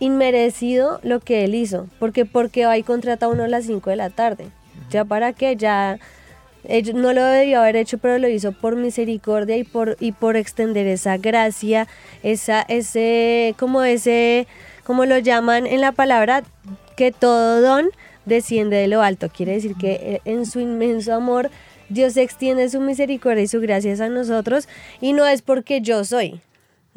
inmerecido 0.00 1.00
lo 1.02 1.20
que 1.20 1.44
él 1.44 1.54
hizo. 1.54 1.86
Porque 1.98 2.24
porque 2.24 2.66
va 2.66 2.78
y 2.78 2.82
contrata 2.82 3.28
uno 3.28 3.44
a 3.44 3.48
las 3.48 3.64
5 3.66 3.90
de 3.90 3.96
la 3.96 4.10
tarde. 4.10 4.48
¿Ya 4.90 5.04
para 5.04 5.32
qué? 5.32 5.56
Ya 5.56 5.98
no 6.94 7.12
lo 7.12 7.24
debió 7.24 7.60
haber 7.60 7.76
hecho, 7.76 7.98
pero 7.98 8.18
lo 8.18 8.28
hizo 8.28 8.52
por 8.52 8.76
misericordia 8.76 9.56
y 9.56 9.64
por, 9.64 9.96
y 10.00 10.12
por 10.12 10.36
extender 10.36 10.86
esa 10.86 11.16
gracia, 11.16 11.88
esa, 12.22 12.62
ese, 12.62 13.54
como 13.58 13.82
ese, 13.82 14.46
como 14.84 15.06
lo 15.06 15.18
llaman 15.18 15.66
en 15.66 15.80
la 15.80 15.92
palabra, 15.92 16.44
que 16.96 17.10
todo 17.12 17.60
don 17.62 17.88
desciende 18.26 18.76
de 18.76 18.88
lo 18.88 19.02
alto. 19.02 19.28
Quiere 19.30 19.52
decir 19.52 19.74
que 19.76 19.92
eh, 19.92 20.20
en 20.24 20.46
su 20.46 20.60
inmenso 20.60 21.14
amor 21.14 21.50
Dios 21.88 22.16
extiende 22.16 22.68
su 22.68 22.80
misericordia 22.80 23.42
y 23.42 23.48
su 23.48 23.60
gracia 23.60 23.94
a 24.04 24.08
nosotros 24.08 24.68
y 25.00 25.14
no 25.14 25.26
es 25.26 25.42
porque 25.42 25.80
yo 25.80 26.04
soy. 26.04 26.40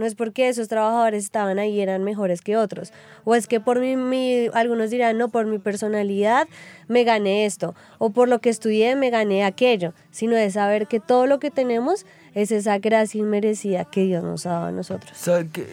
No 0.01 0.07
es 0.07 0.15
porque 0.15 0.49
esos 0.49 0.67
trabajadores 0.67 1.23
estaban 1.23 1.59
ahí 1.59 1.75
y 1.75 1.79
eran 1.79 2.03
mejores 2.03 2.41
que 2.41 2.57
otros. 2.57 2.91
O 3.23 3.35
es 3.35 3.45
que 3.45 3.59
por 3.59 3.79
mi, 3.79 4.47
algunos 4.51 4.89
dirán, 4.89 5.19
no, 5.19 5.29
por 5.29 5.45
mi 5.45 5.59
personalidad 5.59 6.47
me 6.87 7.03
gané 7.03 7.45
esto. 7.45 7.75
O 7.99 8.09
por 8.09 8.27
lo 8.27 8.39
que 8.39 8.49
estudié 8.49 8.95
me 8.95 9.11
gané 9.11 9.43
aquello. 9.43 9.93
Sino 10.09 10.35
de 10.35 10.49
saber 10.49 10.87
que 10.87 10.99
todo 10.99 11.27
lo 11.27 11.39
que 11.39 11.51
tenemos 11.51 12.07
es 12.33 12.51
esa 12.51 12.79
gracia 12.79 13.19
inmerecida 13.19 13.85
que 13.85 14.05
Dios 14.05 14.23
nos 14.23 14.47
ha 14.47 14.53
dado 14.53 14.65
a 14.65 14.71
nosotros. 14.71 15.11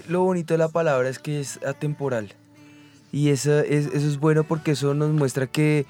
Lo 0.08 0.24
bonito 0.24 0.52
de 0.52 0.58
la 0.58 0.68
palabra 0.68 1.08
es 1.08 1.18
que 1.18 1.40
es 1.40 1.58
atemporal. 1.64 2.34
Y 3.10 3.30
eso 3.30 3.60
es, 3.60 4.20
bueno 4.20 4.44
porque 4.44 4.72
eso 4.72 4.92
nos 4.92 5.08
muestra 5.08 5.46
que 5.46 5.86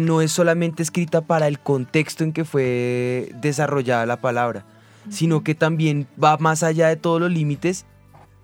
no 0.00 0.20
es 0.20 0.30
solamente 0.30 0.84
escrita 0.84 1.22
para 1.22 1.48
el 1.48 1.58
contexto 1.58 2.22
en 2.22 2.32
que 2.32 2.44
fue 2.44 3.32
desarrollada 3.40 4.06
la 4.06 4.20
palabra, 4.20 4.64
sino 5.08 5.42
que 5.42 5.54
también 5.54 6.06
va 6.22 6.36
más 6.38 6.62
allá 6.62 6.88
de 6.88 6.96
todos 6.96 7.20
los 7.20 7.30
límites 7.30 7.84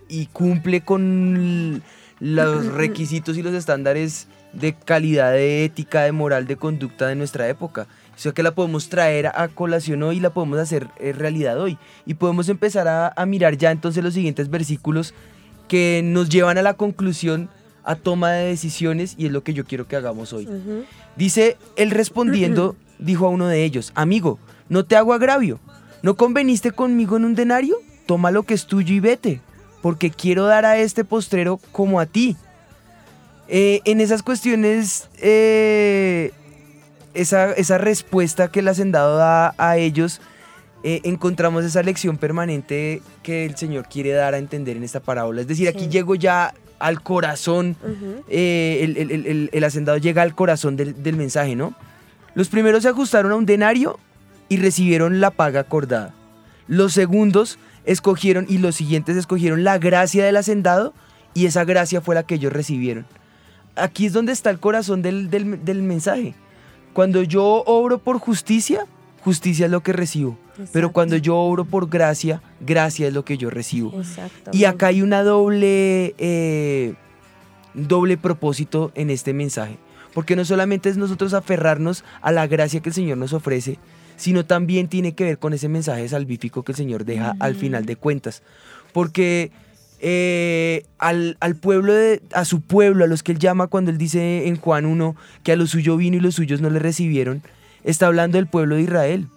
y 0.09 0.27
cumple 0.27 0.81
con 0.83 1.83
los 2.21 2.67
requisitos 2.67 3.37
y 3.37 3.43
los 3.43 3.55
estándares 3.55 4.29
de 4.53 4.75
calidad, 4.75 5.33
de 5.33 5.65
ética, 5.65 6.03
de 6.03 6.13
moral, 6.13 6.47
de 6.47 6.57
conducta 6.57 7.07
de 7.07 7.15
nuestra 7.15 7.49
época. 7.49 7.87
O 8.17 8.19
sea 8.21 8.33
que 8.33 8.43
la 8.43 8.55
podemos 8.55 8.89
traer 8.89 9.29
a 9.29 9.49
colación 9.49 10.03
hoy 10.03 10.17
y 10.17 10.21
la 10.21 10.31
podemos 10.31 10.59
hacer 10.59 10.89
eh, 10.99 11.13
realidad 11.13 11.61
hoy. 11.61 11.79
Y 12.07 12.15
podemos 12.15 12.49
empezar 12.49 12.89
a, 12.89 13.13
a 13.15 13.27
mirar 13.27 13.57
ya 13.57 13.71
entonces 13.71 14.03
los 14.03 14.15
siguientes 14.15 14.51
versículos 14.51 15.15
que 15.69 16.01
nos 16.03 16.29
llevan 16.29 16.59
a 16.59 16.63
la 16.63 16.75
conclusión, 16.75 17.49
a 17.85 17.95
toma 17.95 18.33
de 18.33 18.47
decisiones 18.49 19.15
y 19.17 19.27
es 19.27 19.33
lo 19.33 19.45
que 19.45 19.55
yo 19.55 19.65
quiero 19.65 19.87
que 19.87 19.97
hagamos 19.97 20.33
hoy. 20.33 20.49
Dice, 21.17 21.57
él 21.77 21.91
respondiendo, 21.91 22.75
dijo 22.99 23.27
a 23.27 23.31
uno 23.31 23.47
de 23.47 23.65
ellos, 23.65 23.93
amigo, 23.95 24.39
no 24.69 24.85
te 24.85 24.97
hago 24.97 25.13
agravio, 25.13 25.61
¿no 26.03 26.17
conveniste 26.17 26.73
conmigo 26.73 27.17
en 27.17 27.25
un 27.25 27.35
denario? 27.35 27.77
Toma 28.07 28.31
lo 28.31 28.43
que 28.45 28.55
es 28.55 28.67
tuyo 28.67 28.95
y 28.95 29.01
vete, 29.01 29.41
porque 29.83 30.11
quiero 30.11 30.45
dar 30.47 30.65
a 30.65 30.79
este 30.79 31.05
postrero 31.05 31.61
como 31.73 32.01
a 32.01 32.07
ti. 32.07 32.37
Eh, 33.49 33.81
en 33.85 34.01
esas 34.01 34.23
cuestiones, 34.23 35.09
eh, 35.21 36.33
esa, 37.15 37.53
esa 37.53 37.79
respuesta 37.79 38.49
que 38.51 38.61
el 38.61 38.69
hacendado 38.69 39.17
da 39.17 39.55
a 39.59 39.77
ellos, 39.79 40.21
eh, 40.85 41.01
encontramos 41.05 41.65
esa 41.65 41.83
lección 41.83 42.19
permanente 42.19 43.03
que 43.23 43.45
el 43.45 43.57
Señor 43.57 43.89
quiere 43.89 44.11
dar 44.13 44.35
a 44.35 44.39
entender 44.39 44.77
en 44.77 44.85
esta 44.85 45.01
parábola. 45.01 45.41
Es 45.41 45.49
decir, 45.49 45.69
aquí 45.69 45.85
Sí. 45.85 45.89
llego 45.89 46.15
ya 46.15 46.55
al 46.79 47.03
corazón 47.03 47.75
eh, 48.29 48.81
el, 48.83 48.97
el- 48.97 49.11
el- 49.11 49.27
el- 49.27 49.51
el 49.53 49.65
hacendado 49.65 49.99
llega 49.99 50.23
al 50.23 50.35
corazón 50.37 50.77
del, 50.77 51.03
del 51.03 51.17
mensaje, 51.17 51.57
¿no? 51.57 51.75
Los 52.35 52.49
primeros 52.49 52.85
se 52.85 52.89
ajustaron 52.91 53.33
a 53.33 53.37
un 53.37 53.47
denario 53.47 53.99
y 54.49 54.57
recibieron 54.59 55.21
la 55.21 55.31
paga 55.31 55.61
acordada. 55.61 56.15
Los 56.67 56.93
segundos 56.93 57.59
escogieron 57.85 58.47
y 58.49 58.59
los 58.59 58.77
siguientes 58.77 59.17
escogieron 59.17 59.65
la 59.65 59.79
gracia 59.79 60.25
del 60.25 60.37
hacendado 60.37 60.93
y 61.35 61.47
esa 61.47 61.65
gracia 61.65 62.01
fue 62.01 62.15
la 62.15 62.23
que 62.25 62.35
ellos 62.37 62.53
recibieron. 62.53 63.07
Aquí 63.77 64.07
es 64.07 64.13
donde 64.13 64.33
está 64.33 64.51
el 64.51 64.59
corazón 64.59 65.03
del, 65.03 65.31
del- 65.31 65.65
del 65.65 65.83
mensaje. 65.83 66.35
Cuando 66.93 67.23
yo 67.23 67.45
obro 67.67 67.99
por 67.99 68.19
justicia, 68.19 68.87
justicia 69.23 69.67
es 69.67 69.71
lo 69.73 69.83
que 69.83 69.93
recibo. 69.93 70.37
Pero 70.73 70.91
cuando 70.93 71.17
yo 71.17 71.37
obro 71.37 71.65
por 71.65 71.89
gracia, 71.89 72.43
gracia 72.61 73.07
es 73.07 73.15
lo 73.15 73.25
que 73.25 73.39
yo 73.39 73.49
recibo. 73.51 73.93
Y 74.53 74.65
acá 74.65 74.89
hay 74.89 75.03
una 75.03 75.23
doble, 75.23 76.15
eh, 76.19 76.95
doble 77.75 78.17
propósito 78.17 78.91
en 78.97 79.11
este 79.11 79.33
mensaje. 79.33 79.79
Porque 80.15 80.35
no 80.35 80.45
solamente 80.45 80.89
es 80.89 80.97
nosotros 80.97 81.33
aferrarnos 81.35 82.03
a 82.23 82.33
la 82.33 82.47
gracia 82.49 82.81
que 82.81 82.89
el 82.89 82.95
Señor 82.95 83.19
nos 83.19 83.33
ofrece, 83.33 83.79
sino 84.19 84.45
también 84.45 84.89
tiene 84.89 85.15
que 85.15 85.25
ver 85.25 85.39
con 85.39 85.55
ese 85.55 85.71
mensaje 85.71 86.07
salvífico 86.11 86.63
que 86.65 86.73
el 86.73 86.77
Señor 86.77 87.07
deja 87.07 87.35
al 87.41 87.55
final 87.55 87.87
de 87.87 87.97
cuentas. 87.97 88.43
Porque 88.93 89.51
eh, 90.01 90.85
al, 90.99 91.37
al 91.41 91.57
pueblo, 91.57 91.95
de- 91.95 92.21
a 92.35 92.45
su 92.45 92.61
pueblo, 92.61 93.05
a 93.05 93.09
los 93.09 93.23
que 93.23 93.33
él 93.33 93.39
llama 93.39 93.69
cuando 93.69 93.91
él 93.91 93.97
dice 93.99 94.47
en 94.49 94.57
Juan 94.57 94.85
1 94.87 95.17
que 95.43 95.53
a 95.53 95.57
lo 95.57 95.67
suyo 95.67 95.97
vino 95.97 96.17
y 96.17 96.21
los 96.21 96.35
suyos 96.35 96.61
no 96.61 96.69
le 96.69 96.79
recibieron, 96.79 97.43
está 97.85 98.07
hablando 98.09 98.37
del 98.37 98.47
pueblo 98.49 98.77
de 98.77 98.83
Israel, 98.83 99.29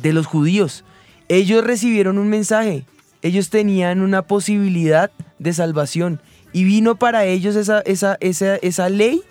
de 0.00 0.12
los 0.12 0.26
judíos. 0.26 0.84
Ellos 1.28 1.62
recibieron 1.64 2.18
un 2.18 2.28
mensaje, 2.28 2.84
ellos 3.22 3.50
tenían 3.50 4.00
una 4.00 4.22
posibilidad 4.22 5.10
de 5.38 5.52
salvación 5.52 6.20
y 6.52 6.64
vino 6.64 6.96
para 6.96 7.24
ellos 7.26 7.54
esa, 7.56 7.80
esa, 7.80 8.16
esa, 8.20 8.56
esa 8.56 8.88
ley 8.88 9.22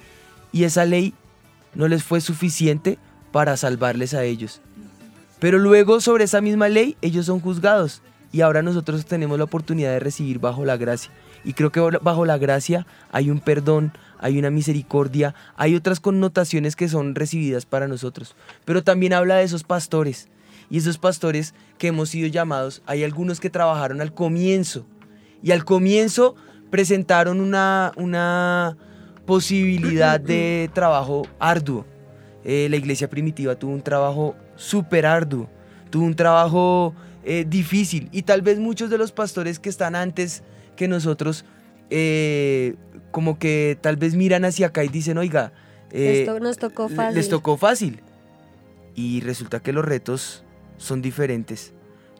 y 0.51 0.63
esa 0.63 0.85
ley 0.85 1.13
no 1.75 1.87
les 1.87 2.03
fue 2.03 2.21
suficiente 2.21 2.97
para 3.31 3.57
salvarles 3.57 4.13
a 4.13 4.23
ellos. 4.23 4.61
Pero 5.39 5.57
luego 5.57 6.01
sobre 6.01 6.25
esa 6.25 6.41
misma 6.41 6.69
ley 6.69 6.97
ellos 7.01 7.25
son 7.27 7.39
juzgados 7.39 8.01
y 8.31 8.41
ahora 8.41 8.61
nosotros 8.61 9.05
tenemos 9.05 9.37
la 9.37 9.45
oportunidad 9.45 9.91
de 9.91 9.99
recibir 9.99 10.39
bajo 10.39 10.65
la 10.65 10.77
gracia. 10.77 11.11
Y 11.43 11.53
creo 11.53 11.71
que 11.71 11.79
bajo 11.79 12.25
la 12.25 12.37
gracia 12.37 12.85
hay 13.11 13.29
un 13.29 13.39
perdón, 13.39 13.93
hay 14.19 14.37
una 14.37 14.49
misericordia, 14.49 15.33
hay 15.55 15.75
otras 15.75 15.99
connotaciones 15.99 16.75
que 16.75 16.89
son 16.89 17.15
recibidas 17.15 17.65
para 17.65 17.87
nosotros. 17.87 18.35
Pero 18.65 18.83
también 18.83 19.13
habla 19.13 19.35
de 19.35 19.43
esos 19.43 19.63
pastores. 19.63 20.27
Y 20.69 20.77
esos 20.77 20.99
pastores 20.99 21.55
que 21.79 21.87
hemos 21.87 22.09
sido 22.09 22.27
llamados, 22.27 22.83
hay 22.85 23.03
algunos 23.03 23.39
que 23.39 23.49
trabajaron 23.49 24.01
al 24.01 24.13
comienzo. 24.13 24.85
Y 25.41 25.51
al 25.51 25.65
comienzo 25.65 26.35
presentaron 26.69 27.39
una, 27.39 27.91
una 27.95 28.77
posibilidad 29.25 30.19
de 30.19 30.69
trabajo 30.73 31.25
arduo. 31.39 31.85
Eh, 32.43 32.67
la 32.69 32.77
iglesia 32.77 33.09
primitiva 33.09 33.55
tuvo 33.55 33.73
un 33.73 33.81
trabajo 33.81 34.35
súper 34.55 35.05
arduo, 35.05 35.49
tuvo 35.89 36.05
un 36.05 36.15
trabajo 36.15 36.93
eh, 37.23 37.45
difícil. 37.47 38.09
Y 38.11 38.23
tal 38.23 38.41
vez 38.41 38.59
muchos 38.59 38.89
de 38.89 38.97
los 38.97 39.11
pastores 39.11 39.59
que 39.59 39.69
están 39.69 39.95
antes 39.95 40.43
que 40.75 40.87
nosotros 40.87 41.45
eh, 41.89 42.75
como 43.11 43.39
que 43.39 43.77
tal 43.81 43.97
vez 43.97 44.15
miran 44.15 44.45
hacia 44.45 44.67
acá 44.67 44.83
y 44.83 44.87
dicen, 44.87 45.17
oiga, 45.17 45.51
eh, 45.91 46.27
nos 46.39 46.57
tocó 46.57 46.87
fácil. 46.87 47.15
les 47.15 47.29
tocó 47.29 47.57
fácil. 47.57 48.01
Y 48.95 49.21
resulta 49.21 49.59
que 49.59 49.73
los 49.73 49.83
retos 49.83 50.43
son 50.77 51.01
diferentes, 51.01 51.73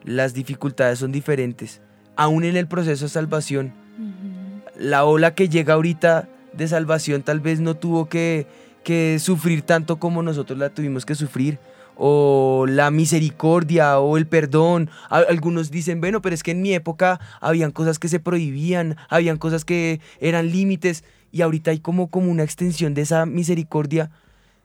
las 0.04 0.34
dificultades 0.34 0.98
son 0.98 1.12
diferentes, 1.12 1.80
aún 2.16 2.44
en 2.44 2.56
el 2.56 2.66
proceso 2.66 3.04
de 3.04 3.10
salvación. 3.10 3.72
La 4.76 5.04
ola 5.04 5.34
que 5.34 5.48
llega 5.48 5.74
ahorita 5.74 6.28
de 6.52 6.66
salvación 6.66 7.22
tal 7.22 7.38
vez 7.38 7.60
no 7.60 7.76
tuvo 7.76 8.08
que, 8.08 8.46
que 8.82 9.18
sufrir 9.18 9.62
tanto 9.62 9.98
como 9.98 10.22
nosotros 10.22 10.58
la 10.58 10.70
tuvimos 10.70 11.04
que 11.04 11.14
sufrir 11.14 11.58
o 12.02 12.64
la 12.66 12.90
misericordia 12.90 13.98
o 13.98 14.16
el 14.16 14.26
perdón. 14.26 14.88
Algunos 15.10 15.70
dicen, 15.70 16.00
bueno, 16.00 16.22
pero 16.22 16.34
es 16.34 16.42
que 16.42 16.52
en 16.52 16.62
mi 16.62 16.72
época 16.72 17.20
habían 17.40 17.72
cosas 17.72 17.98
que 17.98 18.08
se 18.08 18.20
prohibían, 18.20 18.96
habían 19.10 19.36
cosas 19.36 19.66
que 19.66 20.00
eran 20.18 20.50
límites 20.50 21.04
y 21.30 21.42
ahorita 21.42 21.72
hay 21.72 21.80
como, 21.80 22.08
como 22.08 22.30
una 22.30 22.42
extensión 22.42 22.94
de 22.94 23.02
esa 23.02 23.26
misericordia. 23.26 24.10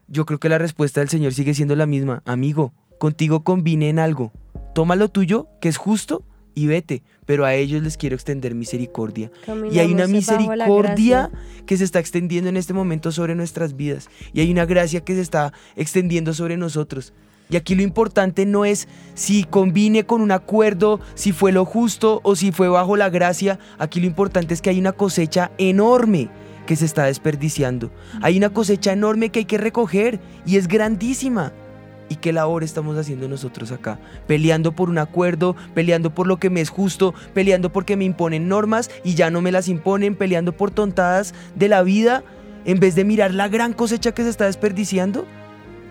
Yo 0.08 0.26
creo 0.26 0.40
que 0.40 0.50
la 0.50 0.58
respuesta 0.58 1.02
del 1.02 1.10
Señor 1.10 1.34
sigue 1.34 1.54
siendo 1.54 1.76
la 1.76 1.86
misma. 1.86 2.24
Amigo, 2.26 2.74
contigo 3.00 3.44
combine 3.44 3.90
en 3.90 4.00
algo. 4.00 4.32
Toma 4.74 4.96
lo 4.96 5.10
tuyo, 5.10 5.48
que 5.60 5.68
es 5.68 5.78
justo, 5.78 6.24
y 6.56 6.66
vete. 6.68 7.04
Pero 7.26 7.46
a 7.46 7.54
ellos 7.54 7.84
les 7.84 7.98
quiero 7.98 8.16
extender 8.16 8.56
misericordia. 8.56 9.32
y 9.72 9.80
hay 9.80 9.94
una 9.94 10.08
misericordia 10.08 11.30
que 11.66 11.78
se 11.78 11.84
está 11.84 12.00
extendiendo 12.00 12.50
en 12.50 12.58
este 12.58 12.74
momento 12.74 13.12
sobre 13.12 13.36
nuestras 13.36 13.76
vidas. 13.76 14.10
Y 14.34 14.40
hay 14.42 14.52
una 14.52 14.66
gracia 14.66 15.02
que 15.02 15.14
se 15.16 15.22
está 15.22 15.54
extendiendo 15.76 16.34
sobre 16.34 16.58
nosotros. 16.58 17.14
Y 17.50 17.58
aquí 17.58 17.76
lo 17.76 17.84
importante 17.84 18.46
no 18.46 18.66
es 18.66 18.88
si 19.14 19.44
combine 19.44 20.06
con 20.06 20.22
un 20.22 20.32
acuerdo, 20.32 21.00
si 21.14 21.32
fue 21.32 21.52
lo 21.52 21.66
justo 21.66 22.22
o 22.24 22.36
si 22.36 22.52
fue 22.52 22.70
bajo 22.70 22.98
la 22.98 23.10
gracia. 23.10 23.60
Aquí 23.78 24.00
lo 24.00 24.08
importante 24.08 24.54
es 24.54 24.62
que 24.62 24.72
hay 24.72 24.80
una 24.80 24.94
cosecha 24.94 25.52
enorme 25.58 26.30
que 26.66 26.76
se 26.76 26.86
está 26.86 27.06
desperdiciando. 27.06 27.92
Hay 28.22 28.38
una 28.38 28.50
cosecha 28.50 28.94
enorme 28.94 29.30
que 29.30 29.40
hay 29.40 29.46
que 29.46 29.60
recoger 29.60 30.20
y 30.46 30.58
es 30.58 30.68
grandísima. 30.68 31.54
¿Y 32.08 32.18
qué 32.18 32.32
labor 32.32 32.64
estamos 32.64 32.98
haciendo 32.98 33.28
nosotros 33.28 33.72
acá? 33.72 34.00
Peleando 34.28 34.74
por 34.74 34.90
un 34.90 34.98
acuerdo, 35.00 35.56
peleando 35.74 36.14
por 36.14 36.28
lo 36.28 36.38
que 36.38 36.50
me 36.50 36.62
es 36.62 36.70
justo, 36.70 37.14
peleando 37.34 37.72
porque 37.72 37.98
me 37.98 38.06
imponen 38.06 38.48
normas 38.48 38.92
y 39.04 39.16
ya 39.16 39.32
no 39.32 39.42
me 39.42 39.52
las 39.52 39.68
imponen, 39.68 40.16
peleando 40.16 40.52
por 40.52 40.72
tontadas 40.72 41.34
de 41.56 41.68
la 41.68 41.82
vida, 41.82 42.24
en 42.66 42.80
vez 42.80 42.96
de 42.96 43.06
mirar 43.06 43.34
la 43.34 43.48
gran 43.48 43.74
cosecha 43.74 44.14
que 44.14 44.24
se 44.24 44.30
está 44.30 44.46
desperdiciando. 44.46 45.26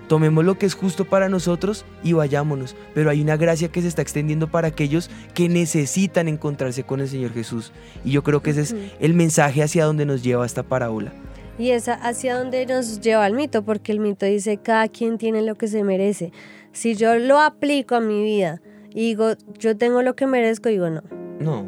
Tomemos 0.08 0.44
lo 0.44 0.58
que 0.58 0.66
es 0.66 0.74
justo 0.74 1.06
para 1.06 1.28
nosotros 1.28 1.84
y 2.02 2.12
vayámonos. 2.12 2.76
Pero 2.94 3.10
hay 3.10 3.22
una 3.22 3.36
gracia 3.36 3.68
que 3.68 3.80
se 3.80 3.88
está 3.88 4.02
extendiendo 4.02 4.48
para 4.48 4.68
aquellos 4.68 5.10
que 5.32 5.48
necesitan 5.48 6.28
encontrarse 6.28 6.84
con 6.84 7.00
el 7.00 7.08
Señor 7.08 7.32
Jesús. 7.32 7.72
Y 8.04 8.10
yo 8.10 8.22
creo 8.22 8.42
que 8.42 8.50
ese 8.50 8.60
es 8.60 8.76
el 9.00 9.14
mensaje 9.14 9.62
hacia 9.62 9.86
donde 9.86 10.04
nos 10.04 10.22
lleva 10.22 10.44
esta 10.44 10.62
parábola. 10.62 11.12
Y 11.58 11.70
es 11.70 11.88
hacia 11.88 12.36
donde 12.36 12.66
nos 12.66 13.00
lleva 13.00 13.26
el 13.26 13.34
mito, 13.34 13.62
porque 13.62 13.92
el 13.92 14.00
mito 14.00 14.26
dice, 14.26 14.56
cada 14.56 14.88
quien 14.88 15.18
tiene 15.18 15.42
lo 15.42 15.54
que 15.54 15.68
se 15.68 15.84
merece. 15.84 16.32
Si 16.72 16.96
yo 16.96 17.16
lo 17.16 17.40
aplico 17.40 17.94
a 17.94 18.00
mi 18.00 18.22
vida 18.24 18.60
y 18.90 19.08
digo, 19.08 19.34
yo 19.58 19.76
tengo 19.76 20.02
lo 20.02 20.16
que 20.16 20.26
merezco, 20.26 20.68
digo, 20.68 20.90
no. 20.90 21.02
No. 21.38 21.64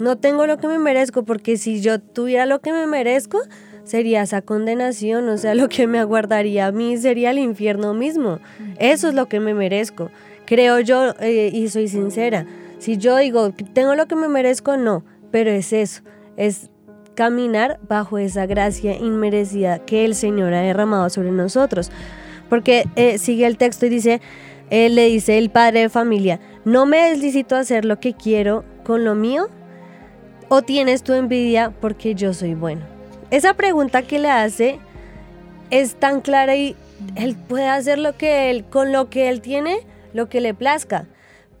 No 0.00 0.16
tengo 0.16 0.46
lo 0.46 0.58
que 0.58 0.66
me 0.66 0.78
merezco, 0.78 1.24
porque 1.24 1.56
si 1.56 1.80
yo 1.80 2.00
tuviera 2.00 2.46
lo 2.46 2.60
que 2.60 2.72
me 2.72 2.86
merezco, 2.86 3.38
sería 3.84 4.22
esa 4.22 4.42
condenación, 4.42 5.28
o 5.28 5.38
sea, 5.38 5.54
lo 5.56 5.68
que 5.68 5.86
me 5.86 6.00
aguardaría 6.00 6.66
a 6.66 6.72
mí 6.72 6.96
sería 6.96 7.30
el 7.30 7.38
infierno 7.38 7.94
mismo. 7.94 8.40
Eso 8.78 9.08
es 9.08 9.14
lo 9.14 9.28
que 9.28 9.38
me 9.38 9.54
merezco. 9.54 10.10
Creo 10.46 10.80
yo, 10.80 11.14
eh, 11.20 11.50
y 11.52 11.68
soy 11.68 11.86
sincera, 11.86 12.46
si 12.78 12.96
yo 12.96 13.16
digo, 13.18 13.52
tengo 13.72 13.94
lo 13.94 14.06
que 14.06 14.16
me 14.16 14.26
merezco, 14.26 14.76
no, 14.76 15.04
pero 15.30 15.50
es 15.50 15.72
eso, 15.72 16.02
es 16.36 16.71
caminar 17.14 17.78
bajo 17.88 18.18
esa 18.18 18.46
gracia 18.46 18.96
inmerecida 18.96 19.78
que 19.80 20.04
el 20.04 20.14
Señor 20.14 20.54
ha 20.54 20.60
derramado 20.60 21.08
sobre 21.10 21.30
nosotros. 21.30 21.90
Porque 22.48 22.84
eh, 22.96 23.18
sigue 23.18 23.46
el 23.46 23.56
texto 23.56 23.86
y 23.86 23.88
dice, 23.88 24.20
él 24.70 24.94
le 24.94 25.06
dice 25.06 25.38
el 25.38 25.50
padre 25.50 25.80
de 25.80 25.88
familia, 25.88 26.40
¿no 26.64 26.86
me 26.86 27.10
es 27.10 27.18
lícito 27.18 27.56
hacer 27.56 27.84
lo 27.84 28.00
que 28.00 28.14
quiero 28.14 28.64
con 28.84 29.04
lo 29.04 29.14
mío? 29.14 29.48
¿O 30.48 30.62
tienes 30.62 31.02
tu 31.02 31.12
envidia 31.12 31.72
porque 31.80 32.14
yo 32.14 32.34
soy 32.34 32.54
bueno? 32.54 32.82
Esa 33.30 33.54
pregunta 33.54 34.02
que 34.02 34.18
le 34.18 34.30
hace 34.30 34.78
es 35.70 35.94
tan 35.94 36.20
clara 36.20 36.54
y 36.56 36.76
él 37.16 37.36
puede 37.36 37.68
hacer 37.68 37.98
lo 37.98 38.16
que 38.16 38.50
él, 38.50 38.64
con 38.64 38.92
lo 38.92 39.08
que 39.08 39.28
él 39.28 39.40
tiene, 39.40 39.78
lo 40.12 40.28
que 40.28 40.40
le 40.40 40.52
plazca. 40.52 41.06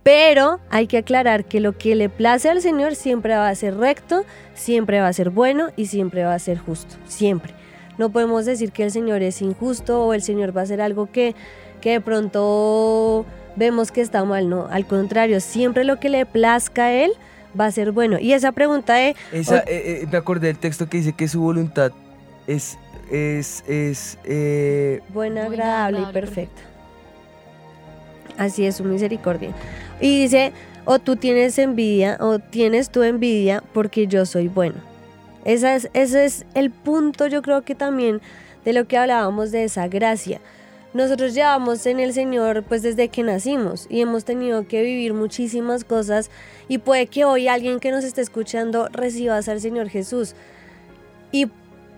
Pero 0.02 0.58
hay 0.68 0.88
que 0.88 0.98
aclarar 0.98 1.44
que 1.44 1.60
lo 1.60 1.78
que 1.78 1.94
le 1.94 2.08
place 2.08 2.48
al 2.48 2.60
Señor 2.60 2.96
siempre 2.96 3.36
va 3.36 3.48
a 3.48 3.54
ser 3.54 3.76
recto, 3.76 4.24
siempre 4.54 5.00
va 5.00 5.08
a 5.08 5.12
ser 5.12 5.30
bueno 5.30 5.70
y 5.76 5.86
siempre 5.86 6.24
va 6.24 6.34
a 6.34 6.38
ser 6.38 6.58
justo. 6.58 6.96
Siempre. 7.06 7.54
No 7.98 8.10
podemos 8.10 8.44
decir 8.44 8.72
que 8.72 8.84
el 8.84 8.90
Señor 8.90 9.22
es 9.22 9.42
injusto 9.42 10.04
o 10.04 10.14
el 10.14 10.22
Señor 10.22 10.56
va 10.56 10.62
a 10.62 10.64
hacer 10.64 10.80
algo 10.80 11.10
que, 11.12 11.36
que 11.80 11.92
de 11.92 12.00
pronto 12.00 13.26
vemos 13.54 13.92
que 13.92 14.00
está 14.00 14.24
mal. 14.24 14.48
No, 14.48 14.66
al 14.70 14.86
contrario, 14.86 15.40
siempre 15.40 15.84
lo 15.84 16.00
que 16.00 16.08
le 16.08 16.26
plazca 16.26 16.86
a 16.86 16.92
Él 16.92 17.12
va 17.58 17.66
a 17.66 17.70
ser 17.70 17.92
bueno. 17.92 18.18
Y 18.18 18.32
esa 18.32 18.50
pregunta 18.50 18.94
de... 18.94 19.14
Esa, 19.30 19.58
eh, 19.58 20.02
eh, 20.02 20.06
me 20.10 20.18
acordé 20.18 20.48
del 20.48 20.58
texto 20.58 20.88
que 20.88 20.96
dice 20.96 21.12
que 21.12 21.28
su 21.28 21.40
voluntad 21.40 21.92
es... 22.46 22.76
es, 23.10 23.62
es 23.68 24.18
eh, 24.24 25.00
buena, 25.10 25.44
agradable, 25.44 26.00
y 26.00 26.12
perfecta. 26.12 26.62
Así 28.38 28.64
es 28.64 28.76
su 28.76 28.84
misericordia. 28.84 29.50
Y 30.00 30.22
dice, 30.22 30.52
o 30.84 30.98
tú 30.98 31.16
tienes 31.16 31.58
envidia, 31.58 32.16
o 32.20 32.38
tienes 32.38 32.90
tu 32.90 33.02
envidia 33.02 33.62
porque 33.72 34.06
yo 34.06 34.26
soy 34.26 34.48
bueno. 34.48 34.76
Esa 35.44 35.74
es, 35.74 35.90
ese 35.92 36.24
es 36.24 36.44
el 36.54 36.70
punto, 36.70 37.26
yo 37.26 37.42
creo 37.42 37.62
que 37.62 37.74
también 37.74 38.20
de 38.64 38.72
lo 38.72 38.86
que 38.86 38.96
hablábamos 38.96 39.50
de 39.50 39.64
esa 39.64 39.88
gracia. 39.88 40.40
Nosotros 40.94 41.32
llevamos 41.32 41.86
en 41.86 42.00
el 42.00 42.12
Señor 42.12 42.64
pues 42.64 42.82
desde 42.82 43.08
que 43.08 43.22
nacimos 43.22 43.86
y 43.88 44.02
hemos 44.02 44.24
tenido 44.24 44.68
que 44.68 44.82
vivir 44.82 45.14
muchísimas 45.14 45.84
cosas 45.84 46.30
y 46.68 46.78
puede 46.78 47.06
que 47.06 47.24
hoy 47.24 47.48
alguien 47.48 47.80
que 47.80 47.90
nos 47.90 48.04
esté 48.04 48.20
escuchando 48.20 48.88
reciba 48.92 49.36
al 49.38 49.60
Señor 49.60 49.88
Jesús. 49.88 50.34
Y 51.32 51.48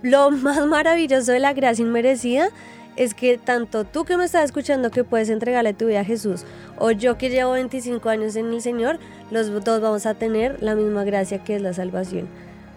lo 0.03 0.31
más 0.31 0.65
maravilloso 0.67 1.33
de 1.33 1.41
la 1.41 1.55
gracia 1.55 1.85
inmerecida 1.85 2.51
es 2.97 3.15
que 3.15 3.39
tanto 3.39 3.85
tú 3.85 4.05
que 4.05 4.17
me 4.17 4.25
estás 4.25 4.45
escuchando 4.45 4.91
que 4.91 5.05
puedes 5.05 5.29
entregarle 5.29 5.75
tu 5.75 5.87
vida 5.87 6.01
a 6.01 6.05
Jesús 6.05 6.45
o 6.79 6.91
yo 6.91 7.19
que 7.19 7.31
llevo 7.31 7.53
25 7.53 8.09
años 8.09 8.37
en 8.37 8.53
el 8.53 8.61
Señor, 8.61 8.99
los 9.31 9.53
dos 9.65 9.81
vamos 9.81 10.07
a 10.07 10.15
tener 10.15 10.63
la 10.63 10.75
misma 10.75 11.05
gracia 11.05 11.43
que 11.43 11.57
es 11.57 11.63
la 11.63 11.73
salvación. 11.73 12.29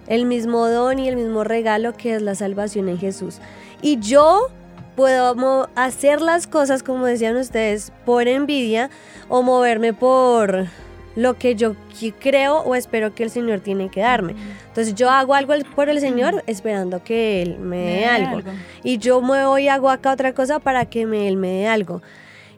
El 0.08 0.25
mismo 0.25 0.67
don 0.67 0.99
y 0.99 1.10
el 1.10 1.17
mismo 1.17 1.43
regalo 1.43 1.93
que 1.93 2.15
es 2.15 2.21
la 2.21 2.36
salvación 2.36 2.88
en 2.89 2.97
Jesús. 2.97 3.39
Y 3.82 3.99
yo 3.99 4.47
puedo 4.95 5.69
hacer 5.75 6.21
las 6.21 6.47
cosas, 6.47 6.82
como 6.82 7.06
decían 7.06 7.38
ustedes, 7.38 7.91
por 8.06 8.27
envidia 8.27 8.89
o 9.30 9.43
moverme 9.43 9.93
por 9.93 10.67
lo 11.17 11.34
que 11.34 11.56
yo 11.56 11.75
creo 12.19 12.60
o 12.60 12.75
espero 12.75 13.15
que 13.15 13.23
el 13.23 13.31
Señor 13.31 13.60
tiene 13.60 13.89
que 13.89 14.02
darme. 14.02 14.35
Entonces 14.67 14.94
yo 14.94 15.10
hago 15.10 15.33
algo 15.33 15.54
por 15.75 15.89
el 15.89 16.00
Señor 16.00 16.44
esperando 16.46 17.04
que 17.04 17.42
Él 17.42 17.58
me 17.58 17.77
dé 17.77 18.06
algo. 18.06 18.42
Y 18.83 19.00
yo 19.00 19.19
muevo 19.19 19.58
y 19.58 19.67
hago 19.67 19.89
acá 19.89 20.12
otra 20.12 20.33
cosa 20.33 20.60
para 20.60 20.85
que 20.85 21.02
Él 21.02 21.35
me 21.37 21.50
dé 21.50 21.67
algo. 21.67 22.04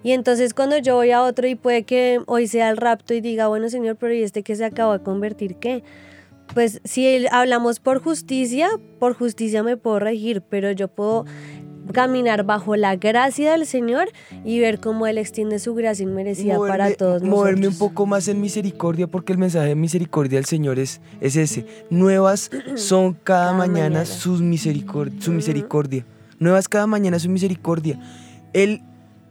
Y 0.04 0.12
entonces 0.12 0.54
cuando 0.54 0.78
yo 0.78 0.96
voy 0.96 1.12
a 1.12 1.24
otro 1.24 1.48
y 1.48 1.56
puede 1.56 1.84
que 1.84 2.20
hoy 2.26 2.48
sea 2.48 2.70
el 2.70 2.76
rapto 2.76 3.14
y 3.14 3.22
diga, 3.22 3.48
bueno 3.48 3.70
Señor, 3.70 3.96
pero 3.96 4.14
¿y 4.14 4.24
este 4.24 4.44
que 4.44 4.58
se 4.58 4.66
acaba 4.66 4.98
de 4.98 5.04
convertir 5.06 5.56
qué? 5.56 5.82
Pues 6.54 6.82
si 6.84 7.28
hablamos 7.32 7.80
por 7.80 8.04
justicia, 8.04 8.70
por 9.00 9.14
justicia 9.14 9.64
me 9.64 9.78
puedo 9.78 10.00
regir, 10.00 10.42
pero 10.42 10.72
yo 10.72 10.90
puedo 10.90 11.26
caminar 11.94 12.44
bajo 12.44 12.76
la 12.76 12.96
gracia 12.96 13.52
del 13.52 13.66
Señor 13.66 14.10
y 14.44 14.60
ver 14.60 14.80
cómo 14.80 15.08
Él 15.08 15.18
extiende 15.18 15.60
su 15.60 15.74
gracia 15.74 16.04
inmerecida 16.04 16.58
para 16.58 16.94
todos 16.94 17.22
nosotros. 17.22 17.30
Moverme 17.30 17.68
un 17.68 17.78
poco 17.78 18.06
más 18.06 18.28
en 18.28 18.42
misericordia 18.42 19.08
porque 19.08 19.34
el 19.34 19.40
mensaje 19.40 19.70
de 19.70 19.76
misericordia 19.76 20.38
del 20.38 20.46
Señor 20.46 20.80
es, 20.80 21.02
es 21.22 21.36
ese. 21.36 21.66
Nuevas 21.90 22.52
son 22.76 23.14
cada, 23.14 23.54
mañana, 23.54 24.06
Sus 24.06 24.40
su 24.40 24.44
misericordia. 25.32 26.06
Nuevas 26.40 26.70
cada 26.70 26.88
mañana 26.88 27.20
su 27.20 27.30
misericordia. 27.30 28.00
Él, 28.54 28.82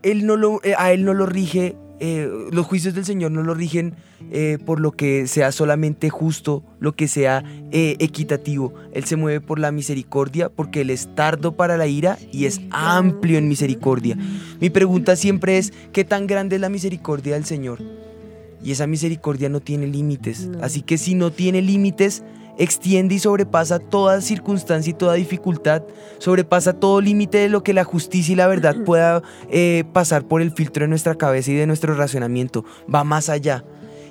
él 0.02 0.26
no 0.26 0.36
lo, 0.36 0.60
eh, 0.62 0.74
a 0.76 0.92
Él 0.92 1.04
no 1.04 1.14
lo 1.14 1.26
rige 1.26 1.76
eh, 2.00 2.30
los 2.52 2.66
juicios 2.66 2.94
del 2.94 3.04
Señor 3.04 3.32
no 3.32 3.42
lo 3.42 3.54
rigen 3.54 3.94
eh, 4.30 4.58
por 4.64 4.80
lo 4.80 4.92
que 4.92 5.26
sea 5.26 5.50
solamente 5.52 6.10
justo, 6.10 6.62
lo 6.78 6.94
que 6.94 7.08
sea 7.08 7.42
eh, 7.72 7.96
equitativo. 7.98 8.72
Él 8.92 9.04
se 9.04 9.16
mueve 9.16 9.40
por 9.40 9.58
la 9.58 9.72
misericordia 9.72 10.48
porque 10.48 10.82
Él 10.82 10.90
es 10.90 11.14
tardo 11.14 11.56
para 11.56 11.76
la 11.76 11.86
ira 11.86 12.18
y 12.32 12.44
es 12.46 12.60
amplio 12.70 13.38
en 13.38 13.48
misericordia. 13.48 14.16
Mi 14.60 14.70
pregunta 14.70 15.16
siempre 15.16 15.58
es, 15.58 15.72
¿qué 15.92 16.04
tan 16.04 16.26
grande 16.26 16.56
es 16.56 16.60
la 16.60 16.68
misericordia 16.68 17.34
del 17.34 17.44
Señor? 17.44 17.80
Y 18.62 18.72
esa 18.72 18.86
misericordia 18.86 19.48
no 19.48 19.60
tiene 19.60 19.86
límites. 19.86 20.48
Así 20.60 20.82
que 20.82 20.98
si 20.98 21.14
no 21.14 21.30
tiene 21.30 21.62
límites, 21.62 22.22
extiende 22.58 23.14
y 23.14 23.18
sobrepasa 23.18 23.78
toda 23.78 24.20
circunstancia 24.20 24.90
y 24.90 24.94
toda 24.94 25.14
dificultad, 25.14 25.82
sobrepasa 26.18 26.72
todo 26.74 27.00
límite 27.00 27.38
de 27.38 27.48
lo 27.48 27.62
que 27.62 27.72
la 27.72 27.84
justicia 27.84 28.32
y 28.32 28.36
la 28.36 28.46
verdad 28.48 28.76
pueda 28.84 29.22
eh, 29.50 29.84
pasar 29.92 30.24
por 30.24 30.42
el 30.42 30.50
filtro 30.50 30.82
de 30.84 30.88
nuestra 30.88 31.14
cabeza 31.14 31.50
y 31.50 31.54
de 31.54 31.66
nuestro 31.66 31.94
racionamiento. 31.94 32.64
Va 32.92 33.04
más 33.04 33.28
allá. 33.28 33.64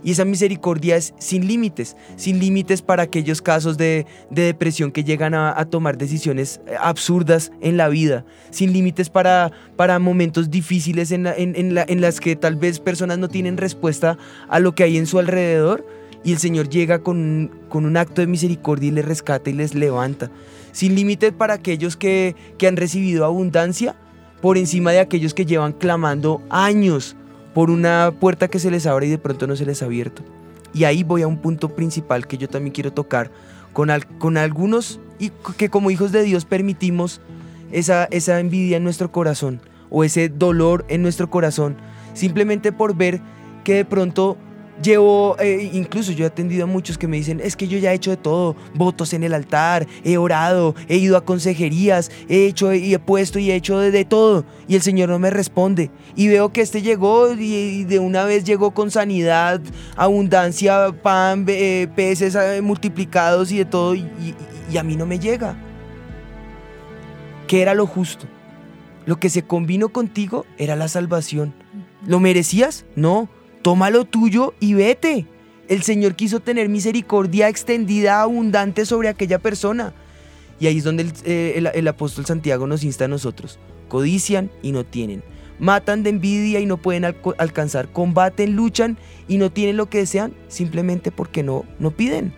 Y 0.03 0.11
esa 0.11 0.25
misericordia 0.25 0.95
es 0.95 1.13
sin 1.17 1.47
límites, 1.47 1.97
sin 2.15 2.39
límites 2.39 2.83
para 2.83 3.01
aquellos 3.03 3.41
casos 3.41 3.77
de, 3.77 4.05
de 4.29 4.43
depresión 4.43 4.91
que 4.91 5.03
llegan 5.03 5.33
a, 5.33 5.59
a 5.59 5.65
tomar 5.65 5.97
decisiones 5.97 6.61
eh, 6.67 6.75
absurdas 6.79 7.51
en 7.61 7.77
la 7.77 7.89
vida, 7.89 8.23
sin 8.51 8.71
límites 8.73 9.09
para, 9.09 9.51
para 9.75 9.97
momentos 9.97 10.51
difíciles 10.51 11.11
en, 11.11 11.23
la- 11.23 11.35
en, 11.35 11.55
en 11.55 11.73
la- 11.73 11.83
en 11.87 11.99
las 11.99 12.19
que 12.19 12.35
tal 12.35 12.55
vez 12.55 12.79
personas 12.79 13.17
no 13.17 13.27
tienen 13.27 13.57
respuesta 13.57 14.17
a 14.47 14.59
lo 14.59 14.75
que 14.75 14.83
hay 14.83 14.97
en 14.97 15.07
su 15.07 15.17
alrededor 15.17 15.83
y 16.27 16.33
el 16.33 16.39
Señor 16.39 16.67
llega 16.67 16.99
con, 16.99 17.51
con 17.69 17.85
un 17.85 17.95
acto 17.95 18.19
de 18.19 18.27
misericordia 18.27 18.89
y 18.89 18.91
les 18.91 19.05
rescata 19.05 19.49
y 19.49 19.53
les 19.53 19.73
levanta. 19.73 20.29
Sin 20.73 20.93
límites 20.93 21.31
para 21.31 21.53
aquellos 21.53 21.95
que, 21.95 22.35
que 22.57 22.67
han 22.67 22.75
recibido 22.75 23.23
abundancia 23.23 23.95
por 24.41 24.57
encima 24.57 24.91
de 24.91 24.99
aquellos 24.99 25.33
que 25.33 25.45
llevan 25.45 25.71
clamando 25.71 26.41
años 26.49 27.15
por 27.53 27.69
una 27.69 28.11
puerta 28.19 28.49
que 28.49 28.59
se 28.59 28.69
les 28.69 28.85
abre 28.85 29.07
y 29.07 29.09
de 29.09 29.17
pronto 29.17 29.47
no 29.47 29.55
se 29.55 29.65
les 29.65 29.81
ha 29.81 29.85
abierto. 29.85 30.21
Y 30.73 30.83
ahí 30.83 31.03
voy 31.03 31.21
a 31.21 31.27
un 31.27 31.37
punto 31.37 31.69
principal 31.69 32.27
que 32.27 32.37
yo 32.37 32.49
también 32.49 32.73
quiero 32.73 32.91
tocar 32.91 33.31
con, 33.71 33.89
al- 33.89 34.05
con 34.19 34.35
algunos 34.35 34.99
y 35.19 35.31
que 35.55 35.69
como 35.69 35.91
hijos 35.91 36.11
de 36.11 36.23
Dios 36.23 36.43
permitimos 36.43 37.21
esa, 37.71 38.03
esa 38.11 38.41
envidia 38.41 38.75
en 38.75 38.83
nuestro 38.83 39.13
corazón 39.13 39.61
o 39.89 40.03
ese 40.03 40.27
dolor 40.27 40.83
en 40.89 41.01
nuestro 41.03 41.29
corazón 41.29 41.77
simplemente 42.13 42.73
por 42.73 42.97
ver 42.97 43.21
que 43.63 43.75
de 43.75 43.85
pronto 43.85 44.37
llevo, 44.81 45.35
eh, 45.39 45.69
incluso 45.73 46.11
yo 46.11 46.25
he 46.25 46.27
atendido 46.27 46.63
a 46.63 46.67
muchos 46.67 46.97
que 46.97 47.07
me 47.07 47.17
dicen, 47.17 47.39
es 47.43 47.55
que 47.55 47.67
yo 47.67 47.77
ya 47.77 47.91
he 47.91 47.95
hecho 47.95 48.11
de 48.11 48.17
todo, 48.17 48.55
votos 48.73 49.13
en 49.13 49.23
el 49.23 49.33
altar, 49.33 49.87
he 50.03 50.17
orado, 50.17 50.75
he 50.87 50.97
ido 50.97 51.17
a 51.17 51.25
consejerías, 51.25 52.11
he 52.29 52.45
hecho 52.45 52.73
y 52.73 52.93
he 52.93 52.99
puesto 52.99 53.39
y 53.39 53.51
he 53.51 53.55
hecho 53.55 53.79
de, 53.79 54.05
todo, 54.05 54.45
y 54.67 54.75
el 54.75 54.81
Señor 54.81 55.09
no 55.09 55.19
me 55.19 55.29
responde. 55.29 55.89
Y 56.15 56.27
veo 56.27 56.51
que 56.53 56.61
este 56.61 56.81
llegó 56.81 57.33
y, 57.33 57.83
de 57.85 57.99
una 57.99 58.23
vez 58.25 58.43
llegó 58.43 58.71
con 58.71 58.91
sanidad, 58.91 59.61
abundancia, 59.95 60.91
pan, 61.01 61.45
eh, 61.47 61.87
peces 61.95 62.35
eh, 62.35 62.61
multiplicados 62.61 63.51
y 63.51 63.57
de 63.59 63.65
todo, 63.65 63.95
y, 63.95 63.99
y- 63.99 64.35
y 64.71 64.77
a 64.77 64.83
mí 64.83 64.95
no 64.95 65.05
me 65.05 65.17
llega. 65.19 65.55
¿Qué 67.47 67.61
era 67.61 67.73
lo 67.73 67.87
justo? 67.87 68.25
Lo 69.05 69.17
que 69.19 69.29
se 69.29 69.43
combinó 69.43 69.89
contigo 69.89 70.45
era 70.57 70.75
la 70.75 70.89
salvación. 70.89 71.53
¿Lo 72.05 72.19
merecías? 72.19 72.85
No. 72.95 73.29
Toma 73.67 73.89
lo 73.89 74.05
tuyo 74.05 74.53
y 74.61 74.75
vete. 74.75 75.25
El 75.67 75.83
Señor 75.83 76.15
quiso 76.15 76.39
tener 76.39 76.69
misericordia 76.69 77.49
extendida, 77.49 78.21
abundante 78.21 78.85
sobre 78.85 79.09
aquella 79.09 79.39
persona. 79.39 79.93
Y 80.57 80.67
ahí 80.67 80.77
es 80.77 80.85
donde 80.85 81.03
el, 81.03 81.11
eh, 81.25 81.53
el- 81.57 81.69
el 81.73 81.87
apóstol 81.89 82.25
Santiago 82.25 82.65
nos 82.65 82.85
insta 82.85 83.03
a 83.03 83.07
nosotros. 83.09 83.59
Codician 83.89 84.49
y 84.61 84.71
no 84.71 84.85
tienen. 84.85 85.21
Matan 85.59 86.03
de 86.03 86.11
envidia 86.11 86.61
y 86.61 86.65
no 86.65 86.77
pueden 86.77 87.03
alcanzar. 87.03 87.91
Combaten, 87.91 88.55
luchan 88.55 88.97
y 89.27 89.35
no 89.37 89.51
tienen 89.51 89.75
lo 89.75 89.89
que 89.89 89.97
desean 89.97 90.33
simplemente 90.47 91.11
porque 91.11 91.43
no, 91.43 91.65
no 91.77 91.91
piden. 91.91 92.31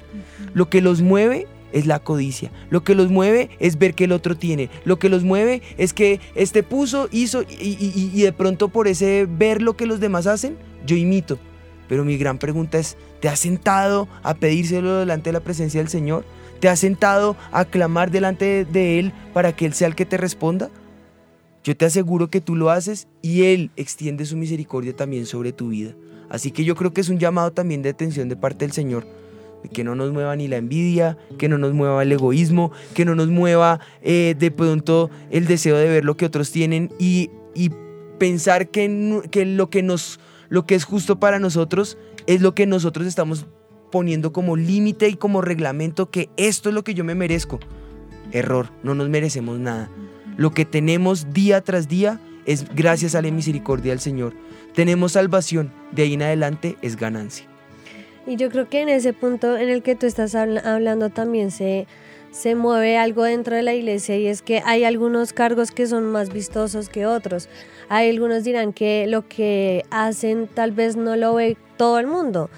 Lo 0.55 0.67
que 0.71 0.81
los 0.81 1.03
mueve 1.03 1.45
es 1.73 1.85
la 1.85 1.99
codicia. 1.99 2.49
Lo 2.71 2.83
que 2.83 2.95
los 2.95 3.11
mueve 3.11 3.51
es 3.59 3.77
ver 3.77 3.93
que 3.93 4.05
el 4.05 4.13
otro 4.13 4.35
tiene. 4.35 4.71
Lo 4.83 4.97
que 4.97 5.09
los 5.09 5.23
mueve 5.23 5.61
es 5.77 5.93
que 5.93 6.19
este 6.33 6.63
puso, 6.63 7.07
hizo 7.11 7.43
y- 7.43 7.77
y- 7.79 8.11
y 8.15 8.21
de 8.23 8.33
pronto 8.33 8.69
por 8.69 8.87
ese 8.87 9.27
ver 9.29 9.61
lo 9.61 9.77
que 9.77 9.85
los 9.85 9.99
demás 9.99 10.25
hacen, 10.25 10.57
yo 10.89 10.97
imito. 10.97 11.39
Pero 11.87 12.03
mi 12.03 12.17
gran 12.17 12.37
pregunta 12.37 12.77
es, 12.77 12.97
¿te 13.19 13.29
has 13.29 13.39
sentado 13.39 14.07
a 14.23 14.33
pedírselo 14.33 14.97
delante 14.97 15.29
de 15.29 15.33
la 15.33 15.39
presencia 15.39 15.79
del 15.79 15.89
Señor? 15.89 16.25
¿Te 16.59 16.67
has 16.67 16.79
sentado 16.79 17.37
a 17.51 17.65
clamar 17.65 18.11
delante 18.11 18.65
de, 18.65 18.99
Él 18.99 19.13
para 19.33 19.55
que 19.55 19.65
Él 19.65 19.73
sea 19.73 19.87
el 19.87 19.95
que 19.95 20.05
te 20.05 20.17
responda? 20.17 20.69
Yo 21.63 21.75
te 21.75 21.85
aseguro 21.85 22.29
que 22.29 22.41
tú 22.41 22.55
lo 22.55 22.69
haces 22.69 23.07
y 23.21 23.43
Él 23.43 23.71
extiende 23.75 24.25
su 24.25 24.37
misericordia 24.37 24.95
también 24.95 25.25
sobre 25.25 25.53
tu 25.53 25.69
vida. 25.69 25.93
Así 26.29 26.51
que 26.51 26.63
yo 26.63 26.75
creo 26.75 26.93
que 26.93 27.01
es 27.01 27.09
un 27.09 27.17
llamado 27.17 27.51
también 27.51 27.81
de 27.81 27.89
atención 27.89 28.29
de 28.29 28.35
parte 28.35 28.65
del 28.65 28.71
Señor 28.71 29.07
que 29.73 29.83
no 29.83 29.93
nos 29.93 30.13
mueva 30.13 30.37
ni 30.37 30.47
la 30.47 30.55
envidia, 30.55 31.17
que 31.37 31.49
no 31.49 31.57
nos 31.57 31.73
mueva 31.73 32.01
el 32.01 32.11
egoísmo, 32.13 32.71
que 32.93 33.03
no 33.03 33.13
nos 33.13 33.27
mueva 33.27 33.81
eh, 34.01 34.33
de 34.39 34.51
pronto 34.51 35.09
el 35.31 35.47
deseo 35.47 35.77
de 35.77 35.89
ver 35.89 36.05
lo 36.05 36.15
que 36.15 36.25
otros 36.25 36.51
tienen 36.51 36.93
y, 36.97 37.29
y 37.53 37.69
pensar 38.17 38.69
que, 38.69 39.21
que 39.31 39.45
lo 39.45 39.69
que 39.69 39.83
nos 39.83 40.19
lo 40.49 40.65
que 40.65 40.75
es 40.75 40.83
justo 40.83 41.19
para 41.19 41.39
nosotros 41.39 41.97
es 42.27 42.41
lo 42.41 42.53
que 42.55 42.65
nosotros 42.65 43.07
estamos 43.07 43.45
poniendo 43.91 44.33
como 44.33 44.55
límite 44.55 45.07
y 45.09 45.15
como 45.15 45.41
reglamento 45.41 46.11
que 46.11 46.29
esto 46.37 46.69
es 46.69 46.75
lo 46.75 46.83
que 46.83 46.93
yo 46.93 47.03
me 47.03 47.15
merezco. 47.15 47.59
Error, 48.31 48.69
no 48.83 48.93
nos 48.93 49.09
merecemos 49.09 49.59
nada. 49.59 49.89
Lo 50.37 50.51
que 50.51 50.65
tenemos 50.65 51.33
día 51.33 51.61
tras 51.61 51.87
día 51.87 52.19
es 52.45 52.65
gracias 52.75 53.15
a 53.15 53.21
la 53.21 53.31
misericordia 53.31 53.91
del 53.91 53.99
Señor. 53.99 54.33
Tenemos 54.73 55.13
salvación, 55.13 55.71
de 55.91 56.03
ahí 56.03 56.13
en 56.13 56.21
adelante 56.21 56.77
es 56.81 56.95
ganancia. 56.95 57.45
Y 58.27 58.35
yo 58.35 58.49
creo 58.49 58.69
que 58.69 58.81
en 58.81 58.89
ese 58.89 59.13
punto 59.13 59.57
en 59.57 59.69
el 59.69 59.81
que 59.81 59.95
tú 59.95 60.05
estás 60.05 60.35
habla- 60.35 60.61
hablando 60.61 61.09
también 61.09 61.49
se, 61.49 61.87
se 62.31 62.55
mueve 62.55 62.97
algo 62.97 63.23
dentro 63.23 63.55
de 63.55 63.63
la 63.63 63.73
iglesia 63.73 64.17
y 64.17 64.27
es 64.27 64.41
que 64.41 64.61
hay 64.65 64.83
algunos 64.83 65.33
cargos 65.33 65.71
que 65.71 65.87
son 65.87 66.05
más 66.05 66.31
vistosos 66.31 66.89
que 66.89 67.05
otros. 67.05 67.49
Hay 67.89 68.09
algunos 68.09 68.43
dirán 68.43 68.73
que 68.73 69.07
lo 69.07 69.27
que 69.27 69.83
hacen 69.89 70.47
tal 70.47 70.71
vez 70.71 70.95
no 70.95 71.15
lo 71.15 71.35
ve 71.35 71.57
todo 71.77 71.99
el 71.99 72.07
mundo 72.07 72.49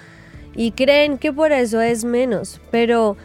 y 0.54 0.72
creen 0.72 1.18
que 1.18 1.32
por 1.32 1.52
eso 1.52 1.80
es 1.80 2.04
menos, 2.04 2.60
pero 2.70 3.16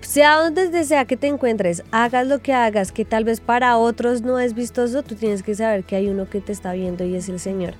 sea 0.00 0.36
donde 0.36 0.84
sea 0.84 1.04
que 1.04 1.16
te 1.16 1.26
encuentres, 1.26 1.82
hagas 1.90 2.26
lo 2.26 2.40
que 2.40 2.52
hagas, 2.52 2.92
que 2.92 3.04
tal 3.04 3.24
vez 3.24 3.40
para 3.40 3.76
otros 3.78 4.22
no 4.22 4.38
es 4.38 4.54
vistoso, 4.54 5.02
tú 5.02 5.14
tienes 5.14 5.42
que 5.42 5.54
saber 5.54 5.84
que 5.84 5.96
hay 5.96 6.08
uno 6.08 6.28
que 6.28 6.40
te 6.40 6.52
está 6.52 6.72
viendo 6.72 7.04
y 7.04 7.14
es 7.16 7.28
el 7.28 7.40
Señor. 7.40 7.74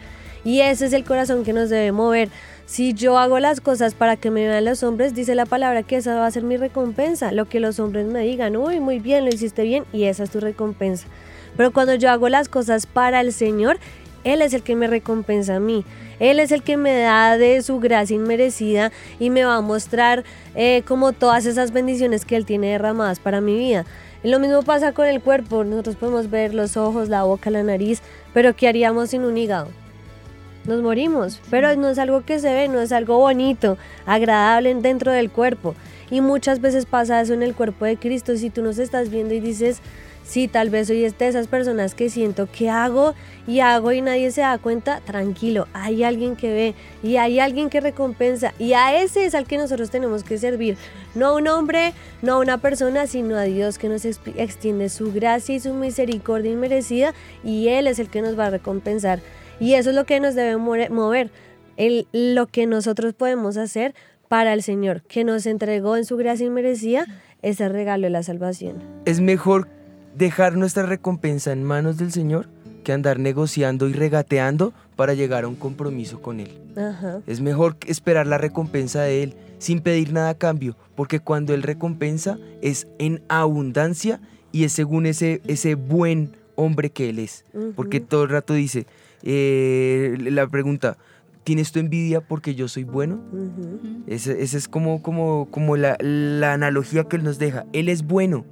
Y 0.44 0.60
ese 0.60 0.86
es 0.86 0.92
el 0.92 1.04
corazón 1.04 1.42
que 1.42 1.54
nos 1.54 1.70
debe 1.70 1.90
mover. 1.92 2.28
Si 2.66 2.94
yo 2.94 3.18
hago 3.18 3.40
las 3.40 3.60
cosas 3.60 3.94
para 3.94 4.16
que 4.16 4.30
me 4.30 4.48
vean 4.48 4.64
los 4.64 4.82
hombres, 4.82 5.14
dice 5.14 5.34
la 5.34 5.44
palabra 5.44 5.82
que 5.82 5.96
esa 5.96 6.14
va 6.14 6.26
a 6.26 6.30
ser 6.30 6.44
mi 6.44 6.56
recompensa. 6.56 7.30
Lo 7.30 7.44
que 7.44 7.60
los 7.60 7.78
hombres 7.78 8.06
me 8.06 8.20
digan, 8.20 8.56
uy, 8.56 8.80
muy 8.80 9.00
bien, 9.00 9.26
lo 9.26 9.30
hiciste 9.30 9.64
bien, 9.64 9.84
y 9.92 10.04
esa 10.04 10.24
es 10.24 10.30
tu 10.30 10.40
recompensa. 10.40 11.06
Pero 11.58 11.72
cuando 11.72 11.94
yo 11.94 12.10
hago 12.10 12.28
las 12.30 12.48
cosas 12.48 12.86
para 12.86 13.20
el 13.20 13.34
Señor, 13.34 13.78
Él 14.24 14.40
es 14.40 14.54
el 14.54 14.62
que 14.62 14.76
me 14.76 14.86
recompensa 14.86 15.56
a 15.56 15.60
mí. 15.60 15.84
Él 16.20 16.40
es 16.40 16.52
el 16.52 16.62
que 16.62 16.78
me 16.78 16.98
da 16.98 17.36
de 17.36 17.60
su 17.62 17.80
gracia 17.80 18.16
inmerecida 18.16 18.92
y 19.18 19.28
me 19.28 19.44
va 19.44 19.56
a 19.56 19.60
mostrar 19.60 20.24
eh, 20.54 20.82
como 20.86 21.12
todas 21.12 21.44
esas 21.44 21.70
bendiciones 21.70 22.24
que 22.24 22.34
Él 22.34 22.46
tiene 22.46 22.70
derramadas 22.70 23.20
para 23.20 23.42
mi 23.42 23.58
vida. 23.58 23.84
Lo 24.22 24.40
mismo 24.40 24.62
pasa 24.62 24.92
con 24.92 25.06
el 25.06 25.20
cuerpo. 25.20 25.64
Nosotros 25.64 25.96
podemos 25.96 26.30
ver 26.30 26.54
los 26.54 26.78
ojos, 26.78 27.10
la 27.10 27.24
boca, 27.24 27.50
la 27.50 27.62
nariz, 27.62 28.00
pero 28.32 28.56
¿qué 28.56 28.68
haríamos 28.68 29.10
sin 29.10 29.22
un 29.22 29.36
hígado? 29.36 29.83
Nos 30.66 30.82
morimos, 30.82 31.40
pero 31.50 31.74
no 31.76 31.88
es 31.88 31.98
algo 31.98 32.24
que 32.24 32.38
se 32.38 32.52
ve, 32.52 32.68
no 32.68 32.80
es 32.80 32.92
algo 32.92 33.18
bonito, 33.18 33.76
agradable 34.06 34.74
dentro 34.74 35.12
del 35.12 35.30
cuerpo. 35.30 35.74
Y 36.10 36.20
muchas 36.20 36.60
veces 36.60 36.86
pasa 36.86 37.20
eso 37.20 37.34
en 37.34 37.42
el 37.42 37.54
cuerpo 37.54 37.84
de 37.84 37.96
Cristo, 37.96 38.36
si 38.36 38.50
tú 38.50 38.62
nos 38.62 38.78
estás 38.78 39.10
viendo 39.10 39.34
y 39.34 39.40
dices, 39.40 39.80
sí, 40.24 40.48
tal 40.48 40.70
vez 40.70 40.88
soy 40.88 41.00
de 41.00 41.28
esas 41.28 41.46
personas 41.48 41.94
que 41.94 42.08
siento 42.08 42.48
que 42.50 42.70
hago 42.70 43.14
y 43.46 43.60
hago 43.60 43.92
y 43.92 44.00
nadie 44.00 44.30
se 44.30 44.40
da 44.40 44.58
cuenta, 44.58 45.00
tranquilo, 45.00 45.68
hay 45.72 46.02
alguien 46.02 46.36
que 46.36 46.52
ve 46.52 46.74
y 47.02 47.16
hay 47.16 47.40
alguien 47.40 47.70
que 47.70 47.80
recompensa 47.80 48.54
y 48.58 48.72
a 48.72 49.00
ese 49.02 49.26
es 49.26 49.34
al 49.34 49.46
que 49.46 49.58
nosotros 49.58 49.90
tenemos 49.90 50.24
que 50.24 50.38
servir, 50.38 50.76
no 51.14 51.28
a 51.28 51.36
un 51.36 51.48
hombre, 51.48 51.92
no 52.22 52.34
a 52.34 52.38
una 52.38 52.58
persona, 52.58 53.06
sino 53.06 53.36
a 53.36 53.42
Dios 53.42 53.78
que 53.78 53.88
nos 53.88 54.04
extiende 54.04 54.88
su 54.88 55.12
gracia 55.12 55.54
y 55.54 55.60
su 55.60 55.74
misericordia 55.74 56.52
inmerecida 56.52 57.14
y 57.42 57.68
Él 57.68 57.86
es 57.86 57.98
el 57.98 58.08
que 58.08 58.22
nos 58.22 58.38
va 58.38 58.46
a 58.46 58.50
recompensar. 58.50 59.20
Y 59.60 59.74
eso 59.74 59.90
es 59.90 59.96
lo 59.96 60.04
que 60.04 60.20
nos 60.20 60.34
debe 60.34 60.56
mover, 60.56 61.30
el, 61.76 62.06
lo 62.12 62.46
que 62.46 62.66
nosotros 62.66 63.14
podemos 63.14 63.56
hacer 63.56 63.94
para 64.28 64.52
el 64.52 64.62
Señor, 64.62 65.02
que 65.02 65.24
nos 65.24 65.46
entregó 65.46 65.96
en 65.96 66.04
su 66.04 66.16
gracia 66.16 66.46
inmerecida 66.46 67.06
ese 67.42 67.68
regalo 67.68 68.04
de 68.04 68.10
la 68.10 68.22
salvación. 68.22 68.82
Es 69.04 69.20
mejor 69.20 69.68
dejar 70.16 70.56
nuestra 70.56 70.84
recompensa 70.84 71.52
en 71.52 71.62
manos 71.62 71.98
del 71.98 72.12
Señor 72.12 72.48
que 72.84 72.92
andar 72.92 73.18
negociando 73.18 73.88
y 73.88 73.92
regateando 73.92 74.72
para 74.96 75.14
llegar 75.14 75.44
a 75.44 75.48
un 75.48 75.56
compromiso 75.56 76.20
con 76.20 76.40
Él. 76.40 76.50
Ajá. 76.76 77.20
Es 77.26 77.40
mejor 77.40 77.76
esperar 77.86 78.26
la 78.26 78.38
recompensa 78.38 79.02
de 79.02 79.22
Él 79.22 79.34
sin 79.58 79.80
pedir 79.80 80.12
nada 80.12 80.30
a 80.30 80.34
cambio, 80.34 80.76
porque 80.94 81.20
cuando 81.20 81.54
Él 81.54 81.62
recompensa 81.62 82.38
es 82.60 82.86
en 82.98 83.22
abundancia 83.28 84.20
y 84.52 84.64
es 84.64 84.72
según 84.72 85.06
ese, 85.06 85.40
ese 85.46 85.74
buen 85.74 86.36
hombre 86.56 86.90
que 86.90 87.08
Él 87.10 87.18
es. 87.18 87.44
Porque 87.76 88.00
todo 88.00 88.24
el 88.24 88.28
rato 88.30 88.54
dice, 88.54 88.86
eh, 89.22 90.16
la 90.20 90.46
pregunta, 90.46 90.96
¿tienes 91.44 91.72
tu 91.72 91.78
envidia 91.78 92.20
porque 92.20 92.54
yo 92.54 92.68
soy 92.68 92.84
bueno? 92.84 93.20
Ujú. 93.32 94.02
Esa 94.06 94.32
ese 94.32 94.56
es 94.58 94.68
como, 94.68 95.02
como, 95.02 95.48
como 95.50 95.76
la, 95.76 95.96
la 96.00 96.52
analogía 96.54 97.04
que 97.04 97.16
Él 97.16 97.24
nos 97.24 97.38
deja. 97.38 97.66
Él 97.72 97.88
es 97.88 98.04
bueno. 98.06 98.44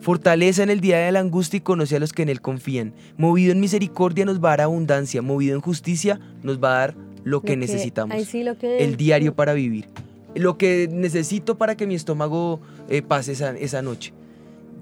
Fortaleza 0.00 0.62
en 0.62 0.70
el 0.70 0.80
día 0.80 0.98
de 0.98 1.10
la 1.10 1.18
angustia 1.20 1.56
y 1.56 1.60
conoce 1.60 1.96
a 1.96 1.98
los 2.00 2.12
que 2.12 2.22
en 2.22 2.28
Él 2.28 2.40
confían. 2.40 2.94
Movido 3.16 3.50
en 3.52 3.58
misericordia 3.60 4.24
nos 4.24 4.38
va 4.42 4.50
a 4.50 4.52
dar 4.52 4.60
abundancia. 4.62 5.22
Movido 5.22 5.56
en 5.56 5.60
justicia 5.60 6.20
nos 6.44 6.62
va 6.62 6.68
a 6.76 6.78
dar 6.78 6.94
lo 7.24 7.40
que 7.42 7.54
Lo 7.56 7.60
necesitamos. 7.60 8.14
ay, 8.16 8.24
sí, 8.24 8.44
lo 8.44 8.56
que- 8.56 8.78
El 8.84 8.96
diario 8.96 9.34
para 9.34 9.54
vivir. 9.54 9.88
Lo 10.36 10.56
que 10.56 10.88
necesito 10.92 11.58
para 11.58 11.76
que 11.76 11.86
mi 11.86 11.96
estómago 11.96 12.60
eh, 12.88 13.02
pase 13.02 13.32
esa, 13.32 13.50
esa 13.56 13.82
noche. 13.82 14.12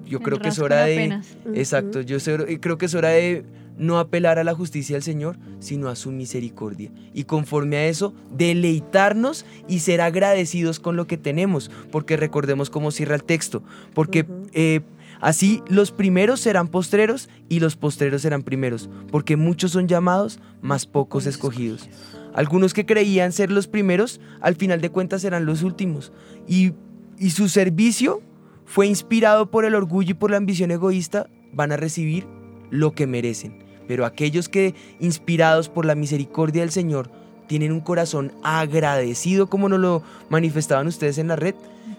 Yo 0.07 0.21
creo 0.21 0.39
que 0.39 0.49
es 0.49 0.59
hora 0.59 0.85
de. 0.85 1.21
Exacto, 1.55 2.01
yo 2.01 2.19
creo 2.61 2.79
que 2.79 2.87
es 2.87 2.95
hora 2.95 3.11
de 3.11 3.45
no 3.79 3.99
apelar 3.99 4.39
a 4.39 4.45
la 4.45 4.55
justicia 4.55 4.97
del 4.97 5.03
Señor, 5.03 5.37
sino 5.59 5.89
a 5.89 5.97
su 5.97 6.11
misericordia. 6.11 6.91
Y 7.13 7.25
conforme 7.25 7.77
a 7.77 7.87
eso, 7.87 8.15
deleitarnos 8.33 9.45
y 9.69 9.81
ser 9.81 10.01
agradecidos 10.01 10.81
con 10.81 10.97
lo 10.97 11.07
que 11.07 11.17
tenemos, 11.17 11.71
porque 11.91 12.17
recordemos 12.17 12.71
cómo 12.71 12.91
cierra 12.91 13.15
el 13.15 13.25
texto, 13.25 13.63
porque 13.95 14.27
eh, 14.53 14.81
así 15.21 15.63
los 15.69 15.93
primeros 15.93 16.41
serán 16.41 16.69
postreros 16.69 17.29
y 17.49 17.61
los 17.61 17.77
postreros 17.77 18.23
serán 18.23 18.43
primeros, 18.43 18.89
porque 19.11 19.37
muchos 19.37 19.73
son 19.73 19.89
llamados, 19.89 20.41
más 20.63 20.87
pocos 20.87 21.27
escogidos. 21.27 21.89
Algunos 22.35 22.75
que 22.75 22.87
creían 22.87 23.33
ser 23.33 23.51
los 23.51 23.67
primeros, 23.67 24.21
al 24.41 24.57
final 24.57 24.81
de 24.81 24.91
cuentas 24.91 25.23
serán 25.23 25.47
los 25.47 25.63
últimos. 25.63 26.13
Y, 26.47 26.73
y 27.19 27.31
su 27.31 27.49
servicio 27.49 28.21
fue 28.67 28.87
inspirado 28.87 29.51
por 29.51 29.65
el 29.65 29.75
orgullo 29.75 30.11
y 30.11 30.15
por 30.15 30.31
la 30.31 30.37
ambición 30.37 30.71
egoísta, 30.71 31.29
van 31.53 31.73
a 31.73 31.77
recibir 31.77 32.27
lo 32.71 32.93
que 32.93 33.07
merecen. 33.07 33.65
Pero 33.89 34.05
aquellos 34.05 34.49
que, 34.49 34.75
inspirados 35.01 35.69
por 35.69 35.87
la 35.87 35.95
misericordia 35.95 36.63
del 36.63 36.73
Señor, 36.73 37.11
tienen 37.47 37.73
un 37.73 37.81
corazón 37.81 38.33
agradecido, 38.43 39.49
como 39.49 39.69
nos 39.69 39.79
lo 39.79 40.03
manifestaban 40.29 40.87
ustedes 40.87 41.19
en 41.19 41.29
la 41.29 41.37
red, 41.37 41.55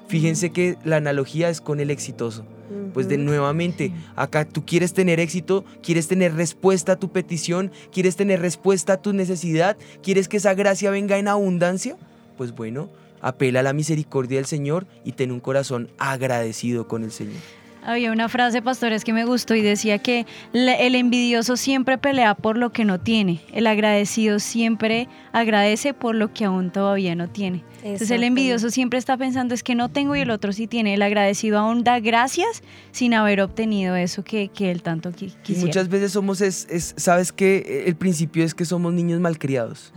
fíjense 0.07 0.51
que 0.51 0.77
la 0.83 0.97
analogía 0.97 1.49
es 1.49 1.61
con 1.61 1.79
el 1.79 1.89
exitoso. 1.89 2.45
Pues 2.93 3.07
de 3.07 3.17
nuevamente, 3.17 3.93
acá 4.17 4.43
tú 4.43 4.65
quieres 4.65 4.93
tener 4.93 5.21
éxito, 5.21 5.63
quieres 5.81 6.09
tener 6.09 6.35
respuesta 6.35 6.93
a 6.93 6.95
tu 6.97 7.11
petición, 7.13 7.71
quieres 7.93 8.17
tener 8.17 8.41
respuesta 8.41 8.93
a 8.93 9.01
tu 9.01 9.13
necesidad, 9.13 9.77
quieres 10.03 10.27
que 10.27 10.37
esa 10.37 10.53
gracia 10.53 10.91
venga 10.91 11.17
en 11.17 11.29
abundancia, 11.29 11.95
pues 12.35 12.53
bueno, 12.53 12.89
apela 13.21 13.59
a 13.61 13.63
la 13.63 13.73
misericordia 13.73 14.37
del 14.37 14.45
Señor 14.45 14.87
y 15.03 15.13
ten 15.13 15.31
un 15.31 15.39
corazón 15.39 15.89
agradecido 15.97 16.87
con 16.87 17.03
el 17.03 17.11
Señor. 17.11 17.35
Había 17.83 18.11
una 18.11 18.27
frase, 18.27 18.61
pastores, 18.61 19.05
que 19.05 19.13
me 19.13 19.23
gustó 19.23 19.55
y 19.55 19.61
decía 19.61 19.99
que 19.99 20.25
el 20.53 20.93
envidioso 20.95 21.55
siempre 21.55 21.97
pelea 21.97 22.35
por 22.35 22.57
lo 22.57 22.73
que 22.73 22.83
no 22.83 22.99
tiene, 22.99 23.39
el 23.53 23.65
agradecido 23.65 24.39
siempre 24.39 25.07
agradece 25.31 25.93
por 25.93 26.13
lo 26.13 26.33
que 26.33 26.43
aún 26.43 26.69
todavía 26.71 27.15
no 27.15 27.29
tiene. 27.29 27.63
Entonces 27.83 28.11
el 28.11 28.23
envidioso 28.25 28.71
siempre 28.71 28.99
está 28.99 29.15
pensando 29.15 29.53
es 29.53 29.63
que 29.63 29.73
no 29.73 29.87
tengo 29.87 30.17
y 30.17 30.19
el 30.21 30.31
otro 30.31 30.51
sí 30.51 30.67
tiene. 30.67 30.95
El 30.95 31.01
agradecido 31.01 31.59
aún 31.59 31.85
da 31.85 32.01
gracias 32.01 32.61
sin 32.91 33.13
haber 33.13 33.39
obtenido 33.39 33.95
eso 33.95 34.21
que, 34.21 34.49
que 34.49 34.69
él 34.69 34.81
tanto 34.83 35.11
qui- 35.11 35.27
Y 35.27 35.41
quisiera. 35.43 35.67
muchas 35.67 35.87
veces 35.87 36.11
somos, 36.11 36.41
es, 36.41 36.67
es- 36.69 36.93
sabes 36.97 37.31
que 37.31 37.85
el 37.87 37.95
principio 37.95 38.43
es 38.43 38.53
que 38.53 38.65
somos 38.65 38.93
niños 38.93 39.21
malcriados. 39.21 39.93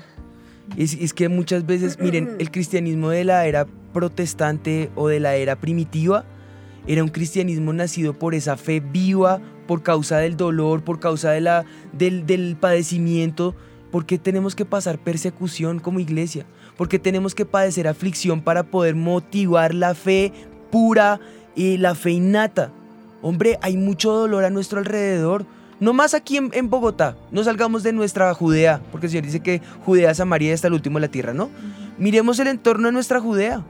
Es, 0.77 0.95
es 0.95 1.13
que 1.13 1.29
muchas 1.29 1.67
veces, 1.67 1.99
miren, 2.01 2.31
el 2.39 2.51
cristianismo 2.51 3.11
de 3.11 3.25
la 3.25 3.47
era 3.47 3.67
protestante 3.93 4.91
o 4.95 5.09
de 5.09 5.21
la 5.21 5.35
era 5.37 5.57
primitiva 5.57 6.25
era 6.87 7.05
un 7.05 7.11
cristianismo 7.11 7.73
nacido 7.73 8.19
por 8.19 8.35
esa 8.35 8.57
fe 8.57 8.81
viva, 8.81 9.41
por 9.67 9.83
causa 9.83 10.19
del 10.19 10.37
dolor, 10.37 10.83
por 10.83 10.99
causa 10.99 11.31
de 11.31 11.41
la, 11.41 11.65
del, 11.93 12.27
del 12.27 12.57
padecimiento. 12.57 13.55
porque 13.91 14.19
tenemos 14.19 14.55
que 14.55 14.65
pasar 14.65 14.99
persecución 14.99 15.81
como 15.81 16.01
iglesia? 16.01 16.47
porque 16.81 16.99
tenemos 16.99 17.35
que 17.35 17.45
padecer 17.45 17.87
aflicción 17.87 18.41
para 18.41 18.63
poder 18.63 18.95
motivar 18.95 19.75
la 19.75 19.95
fe 19.95 20.33
pura 20.71 21.21
y 21.55 21.77
la 21.77 21.95
fe 21.95 22.13
innata? 22.13 22.73
Hombre, 23.21 23.59
hay 23.61 23.77
mucho 23.77 24.13
dolor 24.13 24.45
a 24.45 24.51
nuestro 24.51 24.79
alrededor. 24.79 25.45
No 25.81 25.95
más 25.95 26.15
aquí 26.15 26.37
en, 26.37 26.51
en 26.53 26.71
Bogotá. 26.71 27.17
No 27.31 27.43
salgamos 27.43 27.83
de 27.83 27.93
nuestra 27.93 28.33
Judea, 28.35 28.81
porque 28.93 29.07
el 29.07 29.11
Señor 29.11 29.25
dice 29.25 29.41
que 29.41 29.63
Judea, 29.85 30.15
Samaria 30.15 30.55
hasta 30.55 30.69
el 30.69 30.75
último 30.75 30.99
de 30.99 31.07
la 31.07 31.11
tierra, 31.11 31.33
¿no? 31.33 31.51
Miremos 31.99 32.39
el 32.39 32.49
entorno 32.49 32.89
de 32.89 32.93
nuestra 32.93 33.21
Judea. 33.21 33.65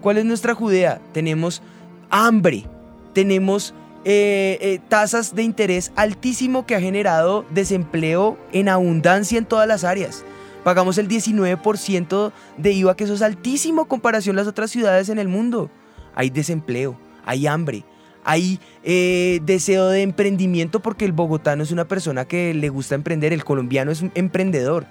¿Cuál 0.00 0.18
es 0.18 0.24
nuestra 0.24 0.54
Judea? 0.54 1.00
Tenemos 1.12 1.62
hambre, 2.08 2.64
tenemos 3.12 3.74
eh, 4.04 4.56
eh, 4.62 4.80
tasas 4.88 5.34
de 5.34 5.42
interés 5.42 5.92
altísimo 5.94 6.64
que 6.64 6.74
ha 6.74 6.80
generado 6.80 7.44
desempleo 7.50 8.38
en 8.52 8.70
abundancia 8.70 9.36
en 9.36 9.44
todas 9.44 9.68
las 9.68 9.84
áreas. 9.84 10.24
Pagamos 10.64 10.96
el 10.96 11.08
19% 11.08 12.32
de 12.56 12.72
IVA, 12.72 12.96
que 12.96 13.04
eso 13.04 13.14
es 13.14 13.22
altísimo 13.22 13.82
en 13.82 13.88
comparación 13.88 14.36
a 14.36 14.40
las 14.40 14.48
otras 14.48 14.70
ciudades 14.70 15.10
en 15.10 15.18
el 15.18 15.28
mundo. 15.28 15.70
Hay 16.14 16.30
desempleo, 16.30 16.98
hay 17.26 17.46
hambre, 17.46 17.84
hay 18.24 18.60
eh, 18.82 19.40
deseo 19.44 19.88
de 19.88 20.02
emprendimiento 20.02 20.80
porque 20.80 21.04
el 21.04 21.12
bogotano 21.12 21.62
es 21.62 21.70
una 21.70 21.86
persona 21.86 22.24
que 22.24 22.54
le 22.54 22.68
gusta 22.68 22.94
emprender, 22.94 23.32
el 23.32 23.44
colombiano 23.44 23.90
es 23.90 24.02
un 24.02 24.12
emprendedor, 24.14 24.86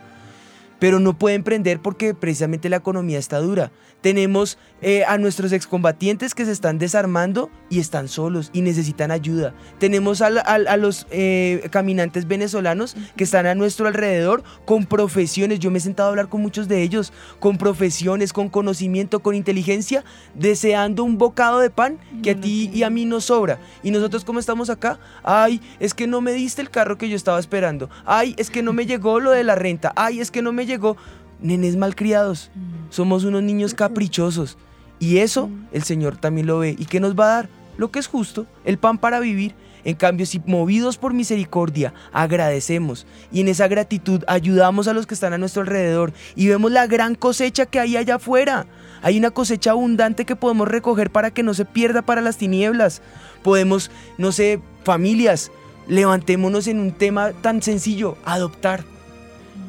pero 0.79 0.99
no 0.99 1.17
puede 1.17 1.35
emprender 1.35 1.79
porque 1.81 2.13
precisamente 2.13 2.69
la 2.69 2.77
economía 2.77 3.19
está 3.19 3.39
dura. 3.39 3.71
Tenemos 4.01 4.57
eh, 4.81 5.03
a 5.05 5.17
nuestros 5.17 5.51
excombatientes 5.51 6.33
que 6.33 6.45
se 6.45 6.53
están 6.53 6.79
desarmando 6.79 7.49
y 7.69 7.79
están 7.79 8.07
solos 8.07 8.49
y 8.53 8.61
necesitan 8.61 9.11
ayuda. 9.11 9.53
Tenemos 9.77 10.21
al- 10.21 10.37
a, 10.37 10.77
los 10.77 11.05
eh, 11.11 11.67
caminantes 11.69 12.25
venezolanos 12.25 12.95
que 13.17 13.25
están 13.25 13.45
a 13.45 13.55
nuestro 13.55 13.87
alrededor 13.87 14.41
con 14.63 14.85
profesiones. 14.85 15.59
Yo 15.59 15.69
me 15.69 15.79
he 15.79 15.81
sentado 15.81 16.07
a 16.07 16.11
hablar 16.11 16.29
con 16.29 16.41
muchos 16.41 16.69
de 16.69 16.81
ellos, 16.81 17.11
con 17.41 17.57
profesiones, 17.57 18.31
con 18.31 18.47
conocimiento, 18.47 19.19
con 19.19 19.35
inteligencia, 19.35 20.05
deseando 20.33 21.03
un 21.03 21.17
bocado 21.17 21.59
de 21.59 21.69
pan 21.69 21.97
que 22.23 22.31
a 22.31 22.35
ti 22.39 22.71
y 22.73 22.83
a 22.83 22.89
mí 22.89 23.03
nos 23.03 23.25
sobra. 23.25 23.59
Y 23.83 23.91
nosotros 23.91 24.23
cómo 24.23 24.39
estamos 24.39 24.69
acá, 24.69 24.97
ay, 25.23 25.59
es 25.81 25.93
que 25.93 26.07
no 26.07 26.21
me 26.21 26.31
diste 26.31 26.61
el 26.61 26.69
carro 26.69 26.97
que 26.97 27.09
yo 27.09 27.17
estaba 27.17 27.37
esperando. 27.39 27.89
Ay, 28.05 28.33
es 28.37 28.49
que 28.49 28.63
no 28.63 28.71
me 28.71 28.85
llegó 28.85 29.19
lo 29.19 29.31
de 29.31 29.43
la 29.43 29.55
renta. 29.55 29.91
Ay, 29.97 30.21
es 30.21 30.31
que 30.31 30.41
no 30.41 30.53
me 30.53 30.65
llegó. 30.69 30.95
Nenes 31.41 31.75
malcriados. 31.75 32.51
Somos 32.89 33.25
unos 33.25 33.43
niños 33.43 33.73
caprichosos. 33.73 34.57
Y 34.99 35.17
eso 35.17 35.49
el 35.71 35.83
Señor 35.83 36.17
también 36.17 36.47
lo 36.47 36.59
ve. 36.59 36.75
¿Y 36.77 36.85
qué 36.85 36.99
nos 36.99 37.17
va 37.17 37.25
a 37.25 37.35
dar? 37.35 37.49
Lo 37.77 37.91
que 37.91 37.99
es 37.99 38.07
justo, 38.07 38.45
el 38.65 38.77
pan 38.77 38.97
para 38.97 39.19
vivir. 39.19 39.55
En 39.85 39.95
cambio, 39.95 40.25
si 40.25 40.41
movidos 40.45 40.97
por 40.97 41.13
misericordia 41.13 41.93
agradecemos 42.11 43.07
y 43.31 43.39
en 43.39 43.47
esa 43.47 43.69
gratitud 43.69 44.25
ayudamos 44.27 44.89
a 44.89 44.93
los 44.93 45.07
que 45.07 45.13
están 45.13 45.31
a 45.31 45.37
nuestro 45.37 45.61
alrededor 45.61 46.11
y 46.35 46.49
vemos 46.49 46.73
la 46.73 46.85
gran 46.85 47.15
cosecha 47.15 47.65
que 47.65 47.79
hay 47.79 47.95
allá 47.95 48.15
afuera, 48.15 48.65
hay 49.01 49.17
una 49.17 49.31
cosecha 49.31 49.71
abundante 49.71 50.25
que 50.25 50.35
podemos 50.35 50.67
recoger 50.67 51.11
para 51.11 51.31
que 51.31 51.43
no 51.43 51.53
se 51.53 51.63
pierda 51.63 52.01
para 52.01 52.19
las 52.19 52.35
tinieblas. 52.35 53.01
Podemos, 53.41 53.89
no 54.17 54.33
sé, 54.33 54.59
familias, 54.83 55.49
levantémonos 55.87 56.67
en 56.67 56.79
un 56.81 56.91
tema 56.91 57.31
tan 57.31 57.61
sencillo, 57.61 58.17
adoptar 58.25 58.83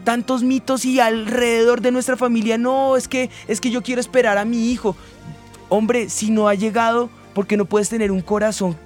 tantos 0.04 0.42
mitos 0.42 0.84
y 0.84 1.00
alrededor 1.00 1.80
de 1.80 1.92
nuestra 1.92 2.16
familia, 2.16 2.58
no, 2.58 2.96
es 2.96 3.08
que 3.08 3.30
es 3.48 3.60
que 3.60 3.70
yo 3.70 3.82
quiero 3.82 4.00
esperar 4.00 4.38
a 4.38 4.44
mi 4.44 4.70
hijo. 4.70 4.96
Hombre, 5.68 6.08
si 6.08 6.30
no 6.30 6.48
ha 6.48 6.54
llegado, 6.54 7.10
porque 7.34 7.56
no 7.56 7.64
puedes 7.64 7.88
tener 7.88 8.10
un 8.10 8.20
corazón 8.20 8.76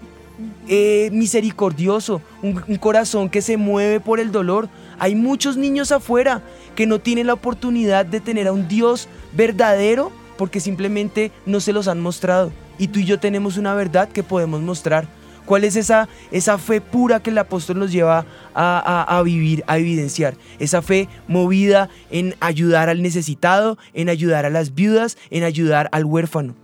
eh, 0.68 1.10
misericordioso, 1.12 2.20
un, 2.42 2.62
un 2.66 2.76
corazón 2.76 3.30
que 3.30 3.42
se 3.42 3.56
mueve 3.56 4.00
por 4.00 4.20
el 4.20 4.32
dolor. 4.32 4.68
Hay 4.98 5.14
muchos 5.14 5.56
niños 5.56 5.92
afuera 5.92 6.42
que 6.74 6.86
no 6.86 6.98
tienen 6.98 7.26
la 7.26 7.34
oportunidad 7.34 8.04
de 8.04 8.20
tener 8.20 8.48
a 8.48 8.52
un 8.52 8.68
Dios 8.68 9.08
verdadero 9.32 10.12
porque 10.36 10.60
simplemente 10.60 11.32
no 11.46 11.60
se 11.60 11.72
los 11.72 11.88
han 11.88 12.00
mostrado. 12.00 12.52
Y 12.78 12.88
tú 12.88 12.98
y 12.98 13.04
yo 13.04 13.20
tenemos 13.20 13.56
una 13.56 13.74
verdad 13.74 14.08
que 14.08 14.22
podemos 14.22 14.60
mostrar. 14.60 15.06
¿Cuál 15.44 15.64
es 15.64 15.76
esa, 15.76 16.08
esa 16.30 16.56
fe 16.58 16.80
pura 16.80 17.22
que 17.22 17.30
el 17.30 17.38
apóstol 17.38 17.78
nos 17.78 17.92
lleva 17.92 18.24
a, 18.54 19.04
a- 19.08 19.18
a 19.18 19.22
vivir, 19.22 19.62
a 19.66 19.78
evidenciar? 19.78 20.34
Esa 20.58 20.80
fe 20.82 21.08
movida 21.28 21.90
en 22.10 22.34
ayudar 22.40 22.88
al 22.88 23.02
necesitado, 23.02 23.76
en 23.92 24.08
ayudar 24.08 24.46
a 24.46 24.50
las 24.50 24.74
viudas, 24.74 25.18
en 25.30 25.44
ayudar 25.44 25.88
al 25.92 26.04
huérfano. 26.04 26.54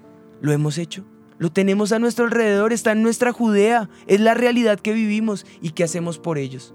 ¿Lo 0.40 0.52
hemos 0.52 0.78
hecho? 0.78 1.04
Lo 1.38 1.50
tenemos 1.50 1.92
a 1.92 1.98
nuestro 1.98 2.24
alrededor, 2.26 2.72
está 2.72 2.92
en 2.92 3.02
nuestra 3.02 3.32
Judea, 3.32 3.88
es 4.06 4.20
la 4.20 4.34
realidad 4.34 4.78
que 4.80 4.92
vivimos 4.92 5.46
y 5.62 5.70
qué 5.70 5.84
hacemos 5.84 6.18
por 6.18 6.36
ellos. 6.38 6.74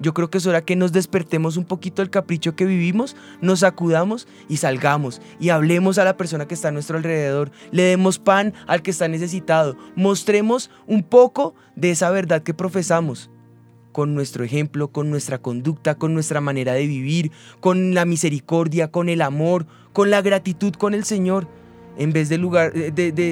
Yo 0.00 0.14
creo 0.14 0.30
que 0.30 0.38
es 0.38 0.46
hora 0.46 0.64
que 0.64 0.76
nos 0.76 0.92
despertemos 0.92 1.56
un 1.56 1.64
poquito 1.64 2.02
del 2.02 2.10
capricho 2.10 2.54
que 2.54 2.64
vivimos, 2.64 3.16
nos 3.40 3.60
sacudamos 3.60 4.28
y 4.48 4.58
salgamos 4.58 5.20
y 5.40 5.48
hablemos 5.48 5.98
a 5.98 6.04
la 6.04 6.16
persona 6.16 6.46
que 6.46 6.54
está 6.54 6.68
a 6.68 6.72
nuestro 6.72 6.96
alrededor, 6.98 7.50
le 7.72 7.82
demos 7.82 8.18
pan 8.18 8.54
al 8.66 8.82
que 8.82 8.92
está 8.92 9.08
necesitado, 9.08 9.76
mostremos 9.96 10.70
un 10.86 11.02
poco 11.02 11.54
de 11.74 11.90
esa 11.90 12.10
verdad 12.10 12.42
que 12.42 12.54
profesamos 12.54 13.30
con 13.90 14.14
nuestro 14.14 14.44
ejemplo, 14.44 14.92
con 14.92 15.10
nuestra 15.10 15.38
conducta, 15.38 15.96
con 15.96 16.14
nuestra 16.14 16.40
manera 16.40 16.74
de 16.74 16.86
vivir, 16.86 17.32
con 17.58 17.94
la 17.94 18.04
misericordia, 18.04 18.92
con 18.92 19.08
el 19.08 19.20
amor, 19.22 19.66
con 19.92 20.10
la 20.10 20.22
gratitud 20.22 20.72
con 20.74 20.94
el 20.94 21.02
Señor, 21.04 21.48
en 21.96 22.12
vez 22.12 22.28
de- 22.28 22.36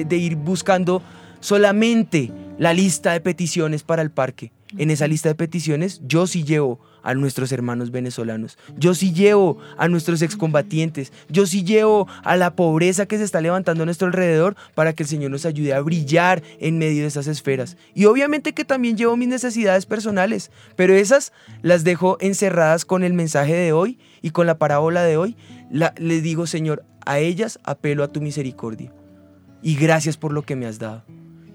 de 0.05 0.17
ir 0.17 0.35
buscando 0.35 1.01
solamente 1.39 2.31
la 2.57 2.73
lista 2.73 3.13
de 3.13 3.21
peticiones 3.21 3.83
para 3.83 4.01
el 4.01 4.11
parque. 4.11 4.51
En 4.77 4.91
esa 4.91 5.07
lista 5.07 5.29
de 5.29 5.35
peticiones 5.35 6.01
yo 6.05 6.27
sí 6.27 6.43
llevo 6.43 6.79
a 7.01 7.13
nuestros 7.13 7.53
hermanos 7.53 7.89
venezolanos, 7.89 8.57
yo 8.77 8.93
sí 8.93 9.13
llevo 9.13 9.59
a 9.77 9.87
nuestros 9.87 10.21
excombatientes, 10.21 11.13
yo 11.29 11.45
sí 11.45 11.63
llevo 11.63 12.05
a 12.23 12.35
la 12.35 12.53
pobreza 12.53 13.05
que 13.05 13.17
se 13.17 13.23
está 13.23 13.39
levantando 13.39 13.83
a 13.83 13.85
nuestro 13.85 14.07
alrededor 14.07 14.57
para 14.75 14.91
que 14.91 15.03
el 15.03 15.09
Señor 15.09 15.31
nos 15.31 15.45
ayude 15.45 15.73
a 15.73 15.79
brillar 15.79 16.43
en 16.59 16.77
medio 16.77 17.03
de 17.03 17.07
esas 17.07 17.27
esferas. 17.27 17.77
Y 17.95 18.05
obviamente 18.05 18.53
que 18.53 18.65
también 18.65 18.97
llevo 18.97 19.15
mis 19.15 19.29
necesidades 19.29 19.85
personales, 19.85 20.51
pero 20.75 20.95
esas 20.95 21.31
las 21.61 21.85
dejo 21.85 22.17
encerradas 22.19 22.83
con 22.83 23.05
el 23.05 23.13
mensaje 23.13 23.53
de 23.53 23.71
hoy 23.71 23.99
y 24.21 24.31
con 24.31 24.47
la 24.47 24.57
parábola 24.57 25.03
de 25.03 25.15
hoy. 25.15 25.37
La, 25.71 25.93
les 25.97 26.23
digo, 26.23 26.45
Señor, 26.45 26.83
a 27.05 27.19
ellas 27.19 27.57
apelo 27.63 28.03
a 28.03 28.11
tu 28.11 28.19
misericordia 28.19 28.93
y 29.61 29.75
gracias 29.75 30.17
por 30.17 30.33
lo 30.33 30.41
que 30.41 30.57
me 30.57 30.65
has 30.65 30.77
dado. 30.77 31.03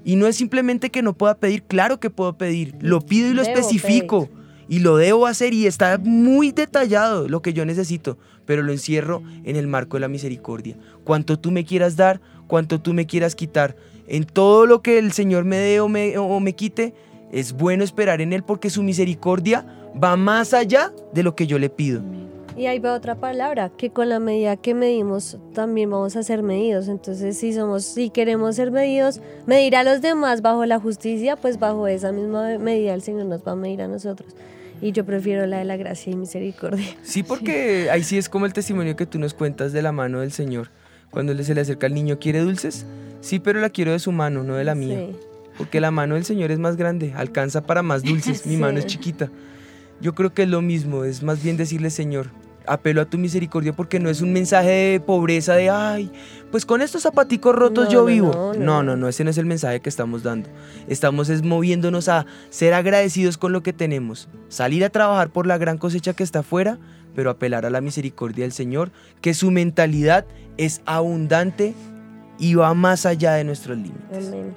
Y 0.05 0.16
no 0.16 0.26
es 0.26 0.36
simplemente 0.36 0.90
que 0.90 1.03
no 1.03 1.12
pueda 1.12 1.36
pedir, 1.36 1.62
claro 1.62 2.00
que 2.00 2.11
puedo 2.11 2.36
pedir, 2.36 2.74
lo 2.80 3.00
pido 3.00 3.28
y 3.30 3.34
lo 3.34 3.42
Debo 3.42 3.59
especifico. 3.59 4.28
Y 4.68 4.78
lo 4.78 4.96
debo 4.96 5.26
hacer 5.26 5.53
y 5.53 5.66
está 5.66 5.98
muy 5.98 6.50
detallado 6.50 7.28
lo 7.28 7.42
que 7.42 7.53
yo 7.53 7.66
necesito, 7.66 8.16
pero 8.46 8.62
lo 8.62 8.72
encierro 8.72 9.22
en 9.44 9.57
el 9.57 9.66
marco 9.66 9.96
de 9.96 10.00
la 10.00 10.09
misericordia. 10.09 10.76
Cuanto 11.05 11.38
tú 11.38 11.50
me 11.50 11.64
quieras 11.64 11.96
dar, 11.96 12.20
cuanto 12.46 12.80
tú 12.80 12.94
me 12.94 13.07
quieras 13.07 13.34
quitar, 13.34 13.76
en 14.07 14.24
todo 14.24 14.64
lo 14.64 14.80
que 14.80 14.98
el 14.98 15.12
Señor 15.12 15.44
me 15.44 15.59
dé 15.59 15.80
o 15.80 15.88
me, 15.88 16.16
o 16.16 16.40
me 16.40 16.55
quite, 16.55 16.94
es 17.32 17.53
bueno 17.53 17.84
esperar 17.84 18.20
en 18.20 18.32
Él 18.32 18.44
porque 18.44 18.70
su 18.70 18.82
misericordia 18.82 19.66
va 20.03 20.16
más 20.16 20.55
allá 20.55 20.92
de 21.12 21.22
lo 21.22 21.34
que 21.34 21.46
yo 21.46 21.59
le 21.59 21.68
pido. 21.68 22.03
Y 22.57 22.66
ahí 22.66 22.78
va 22.78 22.94
otra 22.94 23.14
palabra, 23.14 23.70
que 23.70 23.90
con 23.90 24.09
la 24.09 24.18
medida 24.18 24.57
que 24.57 24.74
medimos 24.74 25.38
también 25.55 25.90
vamos 25.90 26.16
a 26.16 26.22
ser 26.22 26.42
medidos. 26.42 26.88
Entonces, 26.88 27.38
si 27.38 27.53
somos, 27.53 27.84
si 27.84 28.11
queremos 28.11 28.57
ser 28.57 28.70
medidos, 28.70 29.20
medir 29.46 29.76
a 29.76 29.84
los 29.84 30.03
demás 30.03 30.42
bajo 30.42 30.66
la 30.66 30.78
justicia, 30.78 31.36
pues 31.36 31.59
bajo 31.59 31.86
esa 31.86 32.12
misma 32.12 32.59
medida 32.59 32.94
el 32.94 33.03
Señor 33.03 33.26
nos 33.26 33.46
va 33.46 33.53
a 33.53 33.57
medir 33.57 33.82
a 33.82 33.88
nosotros. 33.88 34.34
Y 34.82 34.92
yo 34.92 35.07
prefiero 35.07 35.46
la 35.46 35.59
de 35.59 35.64
la 35.64 35.76
gracia 35.76 36.12
y 36.12 36.16
misericordia. 36.16 36.96
Sí, 37.03 37.22
porque 37.22 37.88
ahí 37.90 38.03
sí 38.03 38.18
es 38.18 38.28
como 38.28 38.46
el 38.46 38.53
testimonio 38.53 38.96
que 38.96 39.07
tú 39.07 39.18
nos 39.18 39.32
cuentas 39.32 39.72
de 39.72 39.80
la 39.80 39.92
mano 39.92 40.20
del 40.20 40.32
Señor. 40.32 40.70
Cuando 41.11 41.40
se 41.42 41.55
le 41.55 41.61
acerca 41.61 41.86
al 41.86 41.94
niño, 41.94 42.18
¿quiere 42.18 42.40
dulces? 42.40 42.84
Sí, 43.20 43.38
pero 43.38 43.61
la 43.61 43.70
quiero 43.70 43.92
de 43.92 43.98
su 43.98 44.12
mano, 44.12 44.42
no 44.42 44.57
de 44.57 44.64
la 44.64 44.74
mía. 44.74 45.07
Sí. 45.09 45.16
Porque 45.57 45.80
la 45.80 45.90
mano 45.90 46.16
del 46.16 46.24
Señor 46.24 46.50
es 46.50 46.59
más 46.59 46.76
grande, 46.76 47.12
alcanza 47.14 47.62
para 47.62 47.82
más 47.82 48.03
dulces, 48.03 48.46
mi 48.46 48.57
mano 48.57 48.78
es 48.78 48.86
chiquita. 48.86 49.30
Yo 50.03 50.14
creo 50.14 50.34
que 50.34 50.42
es 50.42 50.48
lo 50.48 50.61
mismo, 50.61 51.05
es 51.05 51.22
más 51.22 51.42
bien 51.42 51.57
decirle, 51.57 51.88
Señor, 51.88 52.26
apelo 52.66 53.00
a 53.00 53.05
tu 53.07 53.18
misericordia 53.18 53.72
porque 53.72 53.98
no 54.00 54.11
es 54.11 54.20
un 54.20 54.32
mensaje 54.32 54.68
de 54.68 55.00
pobreza 55.00 55.55
de, 55.55 55.70
ay, 55.70 56.12
pues 56.50 56.66
con 56.66 56.82
estos 56.82 57.03
zapaticos 57.03 57.55
rotos 57.55 57.86
No, 57.86 57.90
yo 57.90 58.05
vivo. 58.05 58.30
no, 58.32 58.53
No, 58.55 58.59
no. 58.59 58.82
no, 58.82 58.96
no, 58.96 59.09
ese 59.09 59.24
no 59.24 59.30
es 59.30 59.38
el 59.38 59.46
mensaje 59.46 59.80
que 59.80 59.88
estamos 59.88 60.22
dando. 60.22 60.48
Estamos 60.88 61.28
es 61.28 61.42
moviéndonos 61.42 62.09
a 62.09 62.26
ser 62.50 62.74
agradecidos 62.74 63.38
con 63.38 63.53
lo 63.53 63.62
que 63.62 63.72
tenemos, 63.72 64.28
salir 64.48 64.84
a 64.84 64.90
trabajar 64.90 65.30
por 65.30 65.46
la 65.46 65.57
gran 65.59 65.78
cosecha 65.78 66.12
que 66.14 66.22
está 66.24 66.40
afuera, 66.40 66.78
pero 67.14 67.30
apelar 67.30 67.64
a 67.66 67.70
la 67.70 67.80
misericordia 67.80 68.44
del 68.44 68.53
Señor, 68.53 68.90
que 69.20 69.34
su 69.34 69.50
mentalidad 69.50 70.24
es 70.57 70.82
abundante 70.86 71.74
y 72.38 72.55
va 72.55 72.74
más 72.74 73.07
allá 73.07 73.34
de 73.34 73.44
nuestros 73.44 73.76
límites. 73.76 74.28
Amén. 74.28 74.55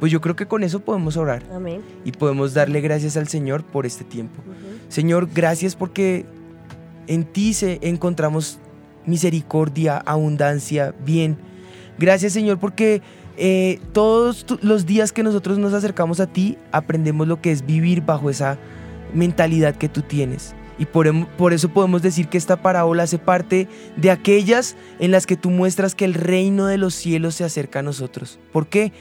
Pues 0.00 0.10
yo 0.10 0.20
creo 0.20 0.34
que 0.34 0.46
con 0.46 0.64
eso 0.64 0.80
podemos 0.80 1.16
orar 1.16 1.44
Amén. 1.54 1.80
y 2.04 2.10
podemos 2.10 2.54
darle 2.54 2.80
gracias 2.80 3.16
al 3.16 3.28
Señor 3.28 3.62
por 3.62 3.86
este 3.86 4.02
tiempo. 4.02 4.42
Señor, 4.92 5.30
gracias 5.32 5.74
porque 5.74 6.26
en 7.06 7.24
ti 7.24 7.54
se 7.54 7.78
encontramos 7.80 8.58
misericordia, 9.06 9.96
abundancia, 10.04 10.94
bien. 11.02 11.38
Gracias 11.98 12.34
Señor 12.34 12.58
porque 12.58 13.00
eh, 13.38 13.80
todos 13.94 14.44
los 14.60 14.84
días 14.84 15.10
que 15.12 15.22
nosotros 15.22 15.56
nos 15.56 15.72
acercamos 15.72 16.20
a 16.20 16.26
ti 16.26 16.58
aprendemos 16.72 17.26
lo 17.26 17.40
que 17.40 17.52
es 17.52 17.64
vivir 17.64 18.02
bajo 18.02 18.28
esa 18.28 18.58
mentalidad 19.14 19.76
que 19.76 19.88
tú 19.88 20.02
tienes. 20.02 20.54
Y 20.78 20.84
por, 20.84 21.06
em- 21.06 21.24
por 21.38 21.54
eso 21.54 21.70
podemos 21.70 22.02
decir 22.02 22.28
que 22.28 22.36
esta 22.36 22.60
parábola 22.60 23.04
hace 23.04 23.16
parte 23.16 23.68
de 23.96 24.10
aquellas 24.10 24.76
en 25.00 25.10
las 25.10 25.24
que 25.24 25.38
tú 25.38 25.48
muestras 25.48 25.94
que 25.94 26.04
el 26.04 26.12
reino 26.12 26.66
de 26.66 26.76
los 26.76 26.94
cielos 26.94 27.36
se 27.36 27.44
acerca 27.44 27.78
a 27.78 27.82
nosotros. 27.82 28.38
¿Por 28.52 28.66
qué? 28.66 28.92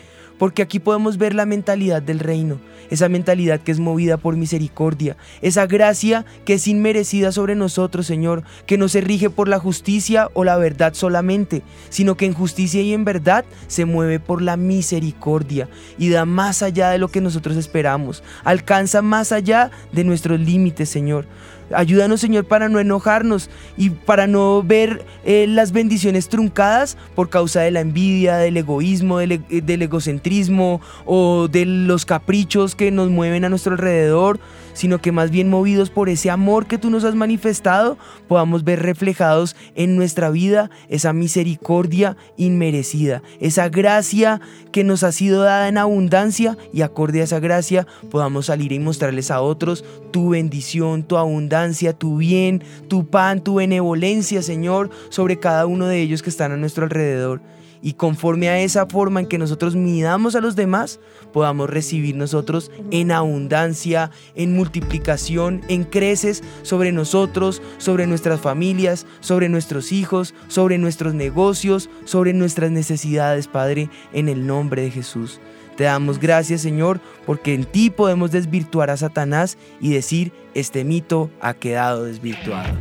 Porque 0.42 0.64
aquí 0.64 0.80
podemos 0.80 1.20
ver 1.20 1.36
la 1.36 1.46
mentalidad 1.46 2.02
del 2.02 2.18
reino, 2.18 2.58
esa 2.90 3.08
mentalidad 3.10 3.60
que 3.60 3.72
es 3.72 3.80
movida 3.80 4.18
por 4.18 4.38
misericordia, 4.38 5.16
esa 5.44 5.68
gracia 5.68 6.26
que 6.46 6.56
es 6.56 6.68
inmerecida 6.68 7.32
sobre 7.32 7.54
nosotros, 7.54 8.08
Señor, 8.08 8.42
que 8.66 8.80
no 8.80 8.90
se 8.90 9.02
rige 9.02 9.30
por 9.30 9.48
la 9.48 9.60
justicia 9.60 10.30
o 10.34 10.44
la 10.44 10.58
verdad 10.58 10.96
solamente, 10.96 11.62
sino 11.90 12.18
que 12.18 12.26
en 12.26 12.34
justicia 12.34 12.82
y 12.82 12.92
en 12.92 13.06
verdad 13.06 13.46
se 13.68 13.86
mueve 13.86 14.20
por 14.20 14.42
la 14.42 14.58
misericordia 14.58 15.70
y 16.00 16.10
da 16.10 16.26
más 16.26 16.64
allá 16.64 16.90
de 16.90 16.98
lo 16.98 17.10
que 17.10 17.22
nosotros 17.22 17.56
esperamos, 17.56 18.24
alcanza 18.44 19.04
más 19.04 19.32
allá 19.32 19.70
de 19.92 20.04
nuestros 20.06 20.40
límites, 20.40 20.90
Señor. 20.90 21.28
Ayúdanos, 21.74 22.22
Señor, 22.22 22.46
para 22.46 22.70
no 22.70 22.80
enojarnos 22.80 23.50
y 23.78 23.90
para 23.92 24.28
no 24.28 24.64
ver 24.64 25.06
eh, 25.26 25.46
las 25.48 25.72
bendiciones 25.72 26.30
truncadas 26.30 26.98
por 27.16 27.30
causa 27.30 27.62
de 27.62 27.72
la 27.72 27.80
envidia, 27.82 28.38
del 28.38 28.58
egoísmo, 28.58 29.20
del, 29.20 29.32
e- 29.34 29.42
eh, 29.50 29.62
del 29.62 29.82
egocentrismo 29.82 30.82
o 31.06 31.48
de 31.48 31.66
los 31.66 32.06
caprichos 32.06 32.76
que 32.76 32.92
nos 32.92 33.10
mueven 33.10 33.46
a 33.46 33.50
nuestro 33.50 33.74
alrededor, 33.74 34.40
sino 34.74 35.00
que 35.00 35.12
más 35.12 35.32
bien 35.32 35.50
movidos 35.50 35.90
por 35.90 36.10
ese 36.10 36.30
amor 36.30 36.68
que 36.68 36.78
tú 36.78 36.90
nos 36.90 37.04
has 37.04 37.16
manifestado, 37.16 37.98
podamos 38.28 38.64
ver 38.64 38.82
reflejados 38.82 39.56
en 39.76 39.96
nuestra 39.96 40.30
vida 40.30 40.70
esa 40.90 41.14
misericordia 41.14 42.18
inmerecida, 42.38 43.22
esa 43.40 43.70
gracia 43.70 44.42
que 44.72 44.84
nos 44.84 45.04
ha 45.04 45.12
sido 45.12 45.44
dada 45.44 45.68
en 45.68 45.78
abundancia 45.78 46.58
y 46.74 46.82
acorde 46.82 47.22
a 47.22 47.26
esa 47.26 47.40
gracia 47.40 47.88
podamos 48.10 48.48
salir 48.48 48.72
y 48.72 48.80
mostrarles 48.80 49.32
a 49.32 49.42
otros 49.42 49.84
tu 50.12 50.30
bendición, 50.30 51.04
tu 51.04 51.18
abundancia, 51.18 51.94
tu 51.94 52.18
bien, 52.18 52.64
tu 52.88 53.08
pan, 53.08 53.42
tu 53.44 53.56
benevolencia, 53.56 54.42
Señor, 54.42 54.90
sobre 55.10 55.40
cada 55.40 55.66
uno 55.66 55.88
de 55.88 56.02
ellos 56.02 56.22
que 56.22 56.30
están 56.30 56.52
a 56.52 56.58
nuestro 56.58 56.84
alrededor. 56.84 57.42
Y 57.82 57.94
conforme 57.94 58.50
a 58.50 58.60
esa 58.60 58.86
forma 58.86 59.20
en 59.20 59.28
que 59.28 59.38
nosotros 59.38 59.76
midamos 59.76 60.36
a 60.36 60.42
los 60.42 60.56
demás, 60.56 61.00
podamos 61.34 61.70
recibir 61.70 62.16
nosotros 62.16 62.72
en 62.92 63.12
abundancia, 63.12 64.12
en 64.36 64.56
multiplicación, 64.56 65.62
en 65.68 65.84
creces 65.84 66.44
sobre 66.62 66.92
nosotros, 66.92 67.62
sobre 67.78 68.08
nuestras 68.08 68.40
familias, 68.40 69.08
sobre 69.20 69.50
nuestros 69.50 69.92
hijos, 69.92 70.34
sobre 70.48 70.78
nuestros 70.78 71.14
negocios, 71.14 71.90
sobre 72.06 72.34
nuestras 72.34 72.72
necesidades, 72.72 73.48
Padre, 73.48 73.90
en 74.14 74.30
el 74.30 74.46
nombre 74.46 74.84
de 74.84 74.92
Jesús. 74.92 75.40
Te 75.78 75.86
damos 75.86 76.20
gracias, 76.20 76.62
Señor, 76.62 77.00
porque 77.26 77.54
en 77.54 77.64
ti 77.64 77.90
podemos 77.90 78.32
desvirtuar 78.32 78.90
a 78.90 78.98
Satanás 78.98 79.58
y 79.80 79.94
decir, 79.94 80.32
este 80.54 80.84
mito 80.84 81.32
ha 81.40 81.54
quedado 81.54 82.04
desvirtuado. 82.04 82.78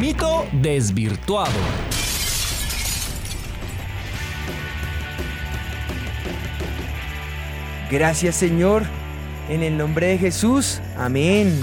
Mito 0.00 0.46
desvirtuado. 0.52 1.50
Gracias, 7.90 8.34
Señor, 8.34 8.82
en 9.48 9.62
el 9.62 9.78
nombre 9.78 10.08
de 10.08 10.18
Jesús. 10.18 10.80
Amén. 10.98 11.56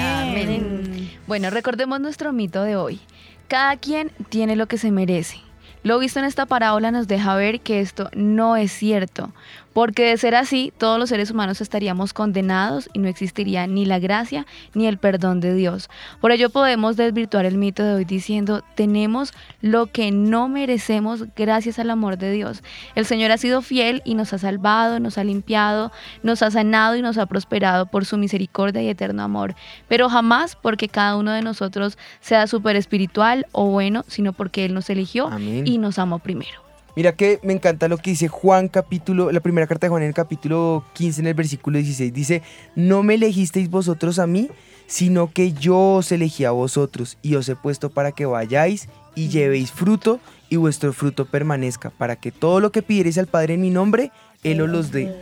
Amén. 0.00 1.10
Bueno, 1.26 1.50
recordemos 1.50 2.00
nuestro 2.00 2.32
mito 2.32 2.62
de 2.62 2.76
hoy. 2.76 3.00
Cada 3.48 3.76
quien 3.76 4.12
tiene 4.28 4.54
lo 4.54 4.68
que 4.68 4.78
se 4.78 4.92
merece. 4.92 5.38
Lo 5.82 5.98
visto 5.98 6.20
en 6.20 6.26
esta 6.26 6.46
parábola 6.46 6.92
nos 6.92 7.08
deja 7.08 7.34
ver 7.34 7.60
que 7.60 7.80
esto 7.80 8.08
no 8.14 8.56
es 8.56 8.70
cierto, 8.70 9.32
porque 9.72 10.06
de 10.06 10.16
ser 10.16 10.34
así, 10.34 10.72
todos 10.76 10.98
los 10.98 11.08
seres 11.08 11.30
humanos 11.30 11.60
estaríamos 11.60 12.12
condenados 12.12 12.88
y 12.92 12.98
no 12.98 13.08
existiría 13.08 13.66
ni 13.66 13.84
la 13.84 13.98
gracia 13.98 14.46
ni 14.74 14.86
el 14.86 14.98
perdón 14.98 15.40
de 15.40 15.54
Dios. 15.54 15.88
Por 16.20 16.32
ello 16.32 16.50
podemos 16.50 16.96
desvirtuar 16.96 17.44
el 17.46 17.58
mito 17.58 17.84
de 17.84 17.94
hoy 17.94 18.04
diciendo, 18.04 18.62
tenemos 18.74 19.32
lo 19.60 19.86
que 19.86 20.10
no 20.10 20.48
merecemos 20.48 21.24
gracias 21.36 21.78
al 21.78 21.90
amor 21.90 22.18
de 22.18 22.32
Dios. 22.32 22.62
El 22.94 23.06
Señor 23.06 23.30
ha 23.30 23.38
sido 23.38 23.62
fiel 23.62 24.02
y 24.04 24.14
nos 24.14 24.32
ha 24.32 24.38
salvado, 24.38 25.00
nos 25.00 25.18
ha 25.18 25.24
limpiado, 25.24 25.92
nos 26.22 26.42
ha 26.42 26.50
sanado 26.50 26.96
y 26.96 27.02
nos 27.02 27.18
ha 27.18 27.26
prosperado 27.26 27.86
por 27.86 28.04
su 28.04 28.16
misericordia 28.18 28.82
y 28.82 28.88
eterno 28.88 29.22
amor, 29.22 29.54
pero 29.88 30.08
jamás 30.08 30.56
porque 30.56 30.88
cada 30.88 31.16
uno 31.16 31.32
de 31.32 31.42
nosotros 31.42 31.98
sea 32.20 32.46
súper 32.46 32.76
espiritual 32.76 33.46
o 33.52 33.66
bueno, 33.66 34.04
sino 34.08 34.32
porque 34.32 34.64
Él 34.64 34.74
nos 34.74 34.90
eligió 34.90 35.28
Amén. 35.28 35.66
y 35.66 35.78
nos 35.78 35.98
amó 35.98 36.18
primero. 36.18 36.67
Mira 36.96 37.12
que 37.12 37.38
me 37.42 37.52
encanta 37.52 37.86
lo 37.88 37.98
que 37.98 38.10
dice 38.10 38.28
Juan 38.28 38.68
capítulo, 38.68 39.30
la 39.30 39.40
primera 39.40 39.66
carta 39.66 39.86
de 39.86 39.90
Juan 39.90 40.02
en 40.02 40.08
el 40.08 40.14
capítulo 40.14 40.84
15 40.94 41.20
en 41.20 41.26
el 41.28 41.34
versículo 41.34 41.78
16. 41.78 42.12
Dice, 42.12 42.42
no 42.74 43.02
me 43.02 43.14
elegisteis 43.14 43.70
vosotros 43.70 44.18
a 44.18 44.26
mí, 44.26 44.50
sino 44.88 45.32
que 45.32 45.52
yo 45.52 45.96
os 45.96 46.10
elegí 46.10 46.44
a 46.44 46.50
vosotros 46.50 47.18
y 47.22 47.36
os 47.36 47.48
he 47.48 47.54
puesto 47.54 47.90
para 47.90 48.12
que 48.12 48.26
vayáis 48.26 48.88
y 49.14 49.28
llevéis 49.28 49.70
fruto 49.70 50.18
y 50.48 50.56
vuestro 50.56 50.92
fruto 50.92 51.26
permanezca, 51.26 51.90
para 51.90 52.16
que 52.16 52.32
todo 52.32 52.58
lo 52.60 52.72
que 52.72 52.82
pidierais 52.82 53.18
al 53.18 53.26
Padre 53.26 53.54
en 53.54 53.60
mi 53.60 53.70
nombre, 53.70 54.10
Él 54.42 54.60
os 54.62 54.68
los 54.68 54.90
dé. 54.90 55.14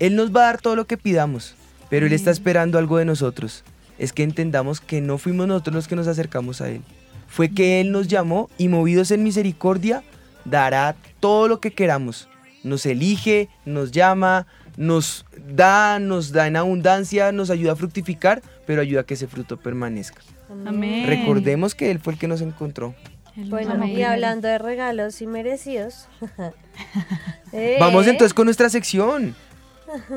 Él 0.00 0.16
nos 0.16 0.34
va 0.34 0.40
a 0.40 0.46
dar 0.46 0.60
todo 0.60 0.74
lo 0.74 0.86
que 0.86 0.96
pidamos, 0.96 1.54
pero 1.90 2.06
Él 2.06 2.12
está 2.12 2.30
esperando 2.30 2.78
algo 2.78 2.96
de 2.98 3.04
nosotros. 3.04 3.62
Es 3.98 4.12
que 4.12 4.22
entendamos 4.22 4.80
que 4.80 5.00
no 5.00 5.18
fuimos 5.18 5.46
nosotros 5.46 5.74
los 5.74 5.88
que 5.88 5.96
nos 5.96 6.08
acercamos 6.08 6.60
a 6.60 6.70
Él. 6.70 6.82
Fue 7.28 7.50
que 7.50 7.80
Él 7.80 7.92
nos 7.92 8.08
llamó 8.08 8.48
y 8.58 8.68
movidos 8.68 9.10
en 9.10 9.22
misericordia, 9.22 10.02
dará 10.44 10.96
todo 11.20 11.48
lo 11.48 11.60
que 11.60 11.72
queramos. 11.72 12.28
Nos 12.62 12.86
elige, 12.86 13.48
nos 13.64 13.90
llama, 13.90 14.46
nos 14.76 15.26
da, 15.48 15.98
nos 15.98 16.32
da 16.32 16.46
en 16.46 16.56
abundancia, 16.56 17.32
nos 17.32 17.50
ayuda 17.50 17.72
a 17.72 17.76
fructificar, 17.76 18.42
pero 18.66 18.80
ayuda 18.80 19.02
a 19.02 19.04
que 19.04 19.14
ese 19.14 19.26
fruto 19.26 19.58
permanezca. 19.58 20.22
Amén. 20.66 21.06
Recordemos 21.06 21.74
que 21.74 21.90
Él 21.90 21.98
fue 21.98 22.14
el 22.14 22.18
que 22.18 22.28
nos 22.28 22.40
encontró. 22.40 22.94
Bueno, 23.36 23.84
y 23.84 24.02
hablando 24.02 24.46
de 24.46 24.58
regalos 24.58 25.20
y 25.20 25.26
merecidos. 25.26 26.08
eh, 27.52 27.76
Vamos 27.80 28.06
entonces 28.06 28.32
con 28.32 28.44
nuestra 28.44 28.68
sección. 28.68 29.34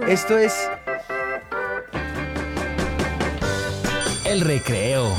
Esto 0.08 0.38
es 0.38 0.54
El 4.26 4.42
recreo. 4.42 5.16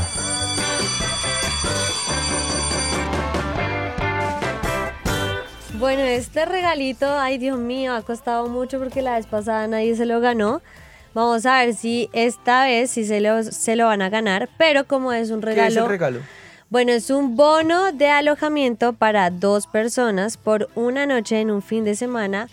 Bueno, 5.78 6.02
este 6.02 6.44
regalito, 6.44 7.06
ay 7.20 7.38
Dios 7.38 7.56
mío, 7.56 7.94
ha 7.94 8.02
costado 8.02 8.48
mucho 8.48 8.80
porque 8.80 9.00
la 9.00 9.14
vez 9.14 9.26
pasada 9.26 9.68
nadie 9.68 9.94
se 9.94 10.06
lo 10.06 10.20
ganó. 10.20 10.60
Vamos 11.14 11.46
a 11.46 11.60
ver 11.60 11.74
si 11.74 12.10
esta 12.12 12.64
vez 12.64 12.90
sí 12.90 13.04
se 13.04 13.20
lo, 13.20 13.44
se 13.44 13.76
lo 13.76 13.86
van 13.86 14.02
a 14.02 14.08
ganar, 14.08 14.48
pero 14.58 14.88
como 14.88 15.12
es 15.12 15.30
un 15.30 15.40
¿Qué 15.40 15.50
es 15.50 15.56
regalo... 15.56 15.82
el 15.84 15.88
regalo? 15.88 16.20
Bueno, 16.68 16.90
es 16.90 17.10
un 17.10 17.36
bono 17.36 17.92
de 17.92 18.08
alojamiento 18.08 18.92
para 18.92 19.30
dos 19.30 19.68
personas 19.68 20.36
por 20.36 20.68
una 20.74 21.06
noche 21.06 21.40
en 21.40 21.50
un 21.52 21.62
fin 21.62 21.84
de 21.84 21.94
semana 21.94 22.48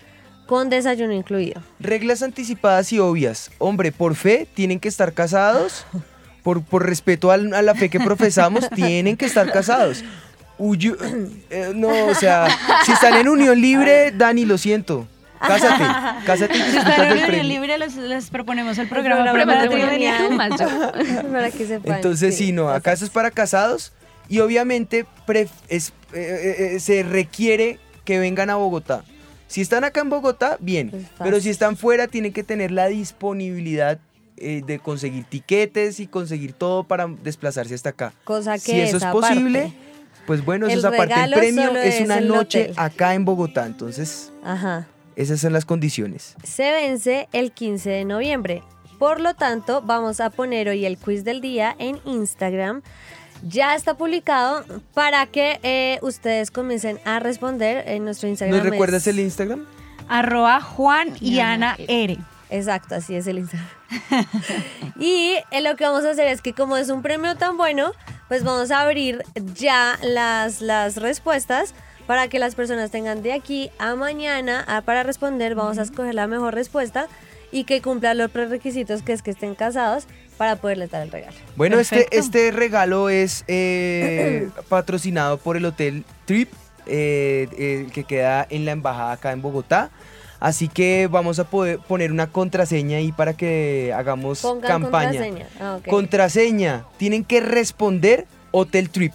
con 0.46 0.70
desayuno 0.70 1.12
incluido. 1.12 1.60
Reglas 1.80 2.22
anticipadas 2.22 2.92
y 2.92 3.00
obvias. 3.00 3.50
Hombre, 3.58 3.90
por 3.90 4.14
fe 4.14 4.46
tienen 4.54 4.78
que 4.78 4.88
estar 4.88 5.12
casados. 5.12 5.84
Por, 6.44 6.62
por 6.62 6.86
respeto 6.86 7.32
a 7.32 7.36
la 7.38 7.74
fe 7.74 7.90
que 7.90 7.98
profesamos, 7.98 8.70
tienen 8.74 9.16
que 9.16 9.26
estar 9.26 9.50
casados. 9.50 10.04
Uyu- 10.58 10.96
eh, 11.50 11.72
no, 11.74 12.06
o 12.06 12.14
sea, 12.14 12.48
si 12.84 12.92
están 12.92 13.14
en 13.14 13.28
unión 13.28 13.60
libre, 13.60 14.10
Dani, 14.12 14.44
lo 14.46 14.56
siento. 14.58 15.06
Cásate, 15.38 15.84
cásate 16.24 16.54
y 16.56 16.60
Si 16.60 16.62
disfrutas 16.64 16.88
están 16.90 17.06
en 17.06 17.12
unión 17.12 17.26
premio. 17.28 17.44
libre, 17.44 17.78
les, 17.78 17.96
les 17.96 18.30
proponemos 18.30 18.78
el 18.78 18.88
programa 18.88 19.30
prematrimonial. 19.32 20.36
para 21.32 21.50
que 21.50 21.66
sepan. 21.66 21.96
Entonces, 21.96 22.36
sí, 22.36 22.52
no, 22.52 22.70
acá 22.70 22.92
eso 22.92 23.04
es 23.04 23.10
para 23.10 23.30
casados 23.30 23.92
y 24.28 24.40
obviamente 24.40 25.04
pref- 25.26 25.50
es- 25.68 25.92
eh, 26.14 26.54
eh, 26.58 26.74
eh, 26.76 26.80
se 26.80 27.02
requiere 27.02 27.78
que 28.04 28.18
vengan 28.18 28.48
a 28.50 28.56
Bogotá. 28.56 29.04
Si 29.46 29.60
están 29.60 29.84
acá 29.84 30.00
en 30.00 30.08
Bogotá, 30.08 30.56
bien, 30.58 30.90
fácil. 30.90 31.06
pero 31.18 31.40
si 31.40 31.50
están 31.50 31.76
fuera, 31.76 32.08
tienen 32.08 32.32
que 32.32 32.42
tener 32.42 32.70
la 32.70 32.86
disponibilidad 32.86 33.98
eh, 34.38 34.62
de 34.66 34.78
conseguir 34.78 35.24
tiquetes 35.24 36.00
y 36.00 36.06
conseguir 36.06 36.52
todo 36.52 36.84
para 36.84 37.06
desplazarse 37.22 37.74
hasta 37.74 37.90
acá. 37.90 38.12
Cosa 38.24 38.54
que 38.54 38.58
Si 38.60 38.80
eso 38.80 38.96
es 38.96 39.04
posible, 39.04 39.72
pues 40.26 40.44
bueno, 40.44 40.66
eso 40.66 40.78
es 40.78 40.84
aparte. 40.84 41.14
El 41.24 41.32
premio 41.32 41.70
es 41.76 42.00
una 42.00 42.20
noche 42.20 42.62
hotel. 42.64 42.74
acá 42.76 43.14
en 43.14 43.24
Bogotá, 43.24 43.66
entonces 43.66 44.32
Ajá. 44.44 44.86
esas 45.16 45.40
son 45.40 45.52
las 45.52 45.64
condiciones. 45.64 46.34
Se 46.44 46.70
vence 46.72 47.28
el 47.32 47.52
15 47.52 47.90
de 47.90 48.04
noviembre. 48.04 48.62
Por 48.98 49.20
lo 49.20 49.34
tanto, 49.34 49.82
vamos 49.82 50.20
a 50.20 50.30
poner 50.30 50.68
hoy 50.68 50.86
el 50.86 50.96
quiz 50.98 51.22
del 51.24 51.40
día 51.40 51.76
en 51.78 52.00
Instagram. 52.06 52.82
Ya 53.46 53.74
está 53.74 53.94
publicado 53.98 54.64
para 54.94 55.26
que 55.26 55.60
eh, 55.62 55.98
ustedes 56.00 56.50
comiencen 56.50 56.98
a 57.04 57.18
responder 57.20 57.84
en 57.86 58.04
nuestro 58.04 58.28
Instagram. 58.28 58.56
¿Nos 58.58 58.66
recuerdas 58.70 59.02
es- 59.02 59.08
el 59.08 59.20
Instagram? 59.20 59.66
Arroba 60.08 60.60
Juan 60.60 61.10
y 61.20 61.40
Ana 61.40 61.76
R. 61.88 62.16
Exacto, 62.50 62.94
así 62.94 63.14
es 63.14 63.26
el 63.26 63.38
Instagram. 63.38 63.68
y 65.00 65.36
eh, 65.50 65.60
lo 65.62 65.76
que 65.76 65.84
vamos 65.84 66.04
a 66.04 66.10
hacer 66.10 66.28
es 66.28 66.42
que 66.42 66.52
como 66.52 66.76
es 66.76 66.88
un 66.90 67.02
premio 67.02 67.36
tan 67.36 67.56
bueno, 67.56 67.92
pues 68.28 68.44
vamos 68.44 68.70
a 68.70 68.80
abrir 68.80 69.22
ya 69.54 69.98
las, 70.02 70.60
las 70.60 70.96
respuestas 70.96 71.74
para 72.06 72.28
que 72.28 72.38
las 72.38 72.54
personas 72.54 72.90
tengan 72.90 73.22
de 73.22 73.32
aquí 73.32 73.70
a 73.78 73.94
mañana 73.96 74.64
ah, 74.68 74.82
para 74.82 75.02
responder. 75.02 75.54
Vamos 75.54 75.78
a 75.78 75.82
escoger 75.82 76.14
la 76.14 76.26
mejor 76.26 76.54
respuesta 76.54 77.08
y 77.50 77.64
que 77.64 77.82
cumpla 77.82 78.14
los 78.14 78.30
prerequisitos 78.30 79.02
que 79.02 79.12
es 79.12 79.22
que 79.22 79.30
estén 79.30 79.54
casados 79.54 80.06
para 80.36 80.56
poderles 80.56 80.90
dar 80.90 81.02
el 81.02 81.10
regalo. 81.10 81.36
Bueno, 81.56 81.78
este, 81.78 82.06
este 82.10 82.50
regalo 82.50 83.08
es 83.08 83.44
eh, 83.48 84.48
patrocinado 84.68 85.38
por 85.38 85.56
el 85.56 85.64
Hotel 85.64 86.04
Trip, 86.26 86.52
eh, 86.86 87.48
eh, 87.58 87.86
que 87.92 88.04
queda 88.04 88.46
en 88.50 88.64
la 88.64 88.72
embajada 88.72 89.12
acá 89.12 89.32
en 89.32 89.42
Bogotá. 89.42 89.90
Así 90.46 90.68
que 90.68 91.08
vamos 91.10 91.40
a 91.40 91.44
poder 91.50 91.80
poner 91.80 92.12
una 92.12 92.28
contraseña 92.28 92.98
ahí 92.98 93.10
para 93.10 93.36
que 93.36 93.92
hagamos 93.92 94.42
Pongan 94.42 94.60
campaña. 94.82 95.08
contraseña. 95.10 95.46
Ah. 95.58 95.80
Contraseña. 95.90 96.84
Tienen 96.98 97.24
que 97.24 97.40
responder 97.40 98.26
Hotel 98.52 98.88
Trip. 98.90 99.12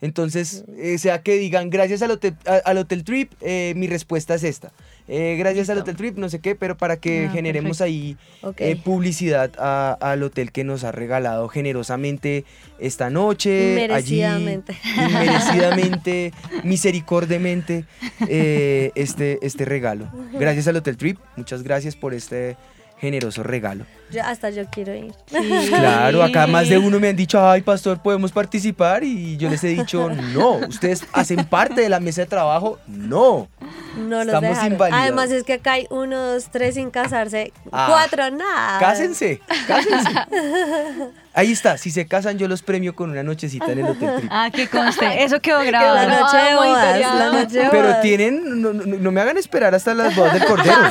Entonces, 0.00 0.62
eh, 0.78 0.98
sea 0.98 1.20
que 1.22 1.34
digan, 1.36 1.68
gracias 1.68 2.00
al 2.02 2.12
Hotel, 2.12 2.36
a- 2.46 2.60
al 2.64 2.78
hotel 2.78 3.02
Trip, 3.02 3.32
eh, 3.40 3.72
mi 3.76 3.88
respuesta 3.88 4.36
es 4.36 4.44
esta. 4.44 4.70
Eh, 5.08 5.36
gracias 5.38 5.70
al. 5.70 5.78
Hotel 5.78 5.94
Trip, 5.96 6.16
no 6.18 6.28
sé 6.28 6.40
qué, 6.40 6.54
pero 6.56 6.76
para 6.76 6.96
que 6.96 7.26
Ah, 7.26 7.30
generemos 7.32 7.78
perfecto. 7.78 7.84
ahí 7.84 8.16
eh, 8.58 8.76
publicidad 8.82 9.52
a- 9.58 9.96
al 10.00 10.22
hotel 10.22 10.50
que 10.52 10.64
nos 10.64 10.82
ha 10.84 10.90
regalado 10.92 11.48
generosamente 11.48 12.44
esta 12.80 13.08
noche. 13.10 13.70
Inmerecidamente. 13.72 14.76
Allí, 14.96 15.12
inmerecidamente, 15.14 16.32
misericordiamente, 16.64 17.84
eh, 18.28 18.90
este, 18.94 19.38
este 19.42 19.64
regalo. 19.64 20.08
Gracias 20.32 20.66
al 20.68 20.76
Hotel 20.76 20.96
Trip, 20.96 21.18
muchas 21.36 21.62
gracias 21.62 21.94
por 21.96 22.12
este 22.14 22.56
generoso 22.98 23.42
regalo. 23.42 23.84
Yo- 24.10 24.22
hasta 24.24 24.50
yo 24.50 24.64
quiero 24.70 24.94
ir. 24.94 25.12
Claro, 25.68 26.22
acá 26.22 26.46
más 26.46 26.68
de 26.68 26.78
uno 26.78 26.98
me 27.00 27.08
han 27.08 27.16
dicho, 27.16 27.44
ay 27.46 27.60
pastor, 27.62 28.00
podemos 28.00 28.32
participar 28.32 29.02
y 29.04 29.36
yo 29.36 29.50
les 29.50 29.62
he 29.64 29.68
dicho, 29.68 30.08
no, 30.10 30.52
ustedes 30.68 31.04
hacen 31.12 31.44
parte 31.44 31.80
de 31.80 31.88
la 31.88 32.00
mesa 32.00 32.22
de 32.22 32.26
trabajo, 32.28 32.78
no. 32.86 33.48
No 33.96 34.24
los 34.24 34.34
Estamos 34.34 34.50
dejaron. 34.62 34.92
Además 34.92 35.30
es 35.30 35.42
que 35.44 35.54
acá 35.54 35.72
hay 35.72 35.86
uno, 35.90 36.18
dos, 36.18 36.48
tres 36.50 36.74
sin 36.74 36.90
casarse. 36.90 37.52
Ah. 37.72 37.86
Cuatro, 37.90 38.30
nada. 38.30 38.78
Cásense, 38.78 39.40
cásense. 39.66 40.10
Ahí 41.34 41.52
está, 41.52 41.76
si 41.76 41.90
se 41.90 42.06
casan 42.06 42.38
yo 42.38 42.48
los 42.48 42.62
premio 42.62 42.94
con 42.94 43.10
una 43.10 43.22
nochecita 43.22 43.70
en 43.72 43.80
el 43.80 43.86
Hotel 43.86 44.10
Trip. 44.18 44.30
Ah, 44.32 44.50
que 44.52 44.68
conste. 44.68 45.22
Eso 45.22 45.40
quedó 45.40 45.58
La 45.58 45.64
grabado. 45.64 46.08
noche 46.08 46.36
de 46.36 46.42
Ah, 46.50 46.56
bodas, 46.56 46.68
monitoreado. 46.84 47.18
la 47.18 47.42
noche 47.42 47.58
de 47.58 47.68
Pero 47.70 47.82
bodas. 47.88 48.00
tienen, 48.02 48.62
no, 48.62 48.72
no- 48.72 48.84
no 48.98 49.12
me 49.12 49.20
hagan 49.20 49.36
esperar 49.36 49.74
hasta 49.74 49.92
las 49.94 50.14
bodas 50.16 50.32
del 50.34 50.44
cordero. 50.46 50.76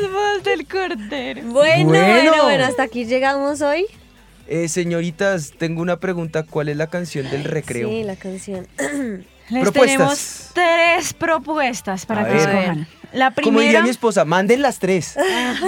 Las 0.00 0.10
voz 0.12 0.42
del 0.44 0.66
cordero. 0.66 1.42
Bueno, 1.44 1.84
Bueno. 1.88 1.88
bueno, 1.90 2.42
bueno, 2.44 2.64
hasta 2.64 2.82
aquí 2.84 3.04
llegamos 3.04 3.60
hoy. 3.62 3.86
Eh, 4.48 4.68
señoritas, 4.68 5.52
tengo 5.58 5.82
una 5.82 5.98
pregunta, 5.98 6.44
¿cuál 6.44 6.68
es 6.68 6.76
la 6.76 6.86
canción 6.88 7.28
del 7.30 7.44
recreo? 7.44 7.88
Sí, 7.88 8.02
la 8.04 8.16
canción. 8.16 8.66
Les 9.48 9.62
Propuestas. 9.62 9.76
tenemos 9.94 10.50
tres 10.54 11.14
propuestas 11.14 12.06
para 12.06 12.22
A 12.22 12.24
que 12.26 12.30
ver. 12.32 12.40
escojan. 12.40 12.86
La 13.12 13.30
Como 13.30 13.60
diría 13.60 13.60
primera, 13.60 13.82
mi 13.84 13.88
esposa, 13.90 14.24
manden 14.24 14.60
las 14.60 14.78
tres. 14.80 15.16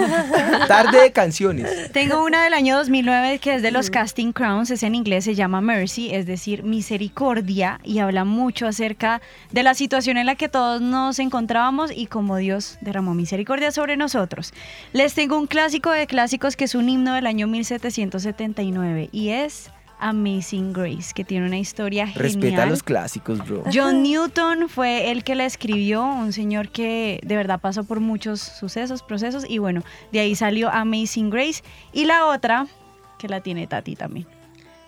Tarde 0.67 1.01
de 1.01 1.11
canciones. 1.11 1.91
tengo 1.93 2.23
una 2.23 2.43
del 2.43 2.53
año 2.53 2.75
2009 2.77 3.39
que 3.39 3.55
es 3.55 3.61
de 3.61 3.71
los 3.71 3.89
Casting 3.89 4.33
Crowns, 4.33 4.69
es 4.69 4.83
en 4.83 4.93
inglés, 4.93 5.23
se 5.23 5.33
llama 5.35 5.61
Mercy, 5.61 6.13
es 6.13 6.25
decir, 6.25 6.63
misericordia, 6.63 7.79
y 7.83 7.99
habla 7.99 8.25
mucho 8.25 8.67
acerca 8.67 9.21
de 9.51 9.63
la 9.63 9.73
situación 9.73 10.17
en 10.17 10.25
la 10.27 10.35
que 10.35 10.49
todos 10.49 10.81
nos 10.81 11.17
encontrábamos 11.17 11.91
y 11.95 12.05
cómo 12.07 12.35
Dios 12.37 12.77
derramó 12.81 13.13
misericordia 13.13 13.71
sobre 13.71 13.97
nosotros. 13.97 14.53
Les 14.93 15.13
tengo 15.15 15.37
un 15.37 15.47
clásico 15.47 15.91
de 15.91 16.05
clásicos 16.07 16.55
que 16.55 16.65
es 16.65 16.75
un 16.75 16.89
himno 16.89 17.13
del 17.13 17.25
año 17.25 17.47
1779 17.47 19.09
y 19.11 19.29
es 19.29 19.71
Amazing 19.99 20.73
Grace, 20.73 21.13
que 21.13 21.23
tiene 21.23 21.45
una 21.45 21.57
historia 21.57 22.07
genial. 22.07 22.23
Respeta 22.23 22.65
los 22.65 22.83
clásicos, 22.83 23.45
bro. 23.45 23.63
John 23.73 24.01
Newton 24.03 24.69
fue 24.69 25.11
el 25.11 25.23
que 25.23 25.35
la 25.35 25.45
escribió, 25.45 26.03
un 26.05 26.33
señor 26.33 26.69
que 26.69 27.19
de 27.23 27.35
verdad 27.35 27.59
pasó 27.59 27.83
por 27.83 27.99
muchos 27.99 28.39
sucesos, 28.39 29.03
procesos, 29.03 29.45
y 29.47 29.57
bueno, 29.57 29.83
de 30.11 30.19
ahí 30.21 30.35
salió 30.35 30.69
Amazing 30.69 31.29
Grace. 31.29 31.63
Y 31.93 32.05
la 32.05 32.25
otra, 32.27 32.67
que 33.17 33.27
la 33.27 33.41
tiene 33.41 33.67
Tati 33.67 33.95
también. 33.95 34.25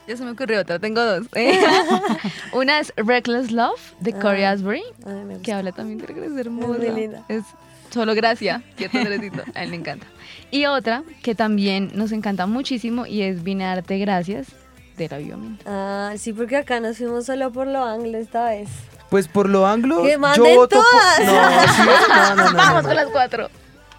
Ya 0.08 0.18
se 0.18 0.26
me 0.26 0.32
ocurrió 0.32 0.62
otra, 0.62 0.80
tengo 0.80 1.04
dos. 1.04 1.28
Una 2.54 2.80
es 2.80 2.92
Reckless 2.98 3.52
Love 3.52 3.80
de 4.00 4.14
Corey 4.14 4.44
Ah. 4.44 4.52
Asbury, 4.52 4.82
Ay, 5.06 5.14
me 5.26 5.40
que 5.40 5.54
habla 5.54 5.72
también 5.72 6.00
de 6.00 6.08
que 6.08 6.26
es 6.26 6.36
hermosa. 6.38 6.84
Es 7.28 7.44
solo 7.92 8.16
gracia, 8.16 8.64
quieto 8.78 8.98
necesito. 8.98 9.44
A 9.54 9.64
él 9.64 9.72
le 9.72 9.76
encanta. 9.78 10.08
Y 10.50 10.66
otra 10.66 11.04
que 11.22 11.36
también 11.36 11.92
nos 11.94 12.12
encanta 12.12 12.46
muchísimo 12.48 13.06
y 13.06 13.22
es 13.22 13.44
Vine 13.44 13.66
a 13.66 13.76
darte 13.76 14.00
gracias 14.00 14.48
de 14.98 15.08
la 15.10 15.18
Biomin. 15.18 15.60
Ah, 15.66 16.14
sí, 16.18 16.34
porque 16.34 16.58
acá 16.58 16.80
nos 16.80 16.98
fuimos 16.98 17.26
solo 17.26 17.52
por 17.52 17.68
lo 17.68 17.84
anglo 17.84 18.18
esta 18.18 18.46
vez. 18.50 18.70
Pues 19.10 19.28
por 19.28 19.50
lo 19.50 19.68
anglo, 19.68 20.04
¡Que 20.04 20.14
yo 20.14 20.20
manden 20.20 20.56
voto 20.56 20.78
por- 20.78 20.86
todas! 20.86 21.20
No, 21.20 21.74
sí, 21.74 21.82
no, 22.10 22.16
no, 22.16 22.36
no, 22.36 22.52
no, 22.52 22.58
Vamos 22.58 22.84
no. 22.84 22.88
con 22.90 22.96
las 22.96 23.08
cuatro. 23.08 23.50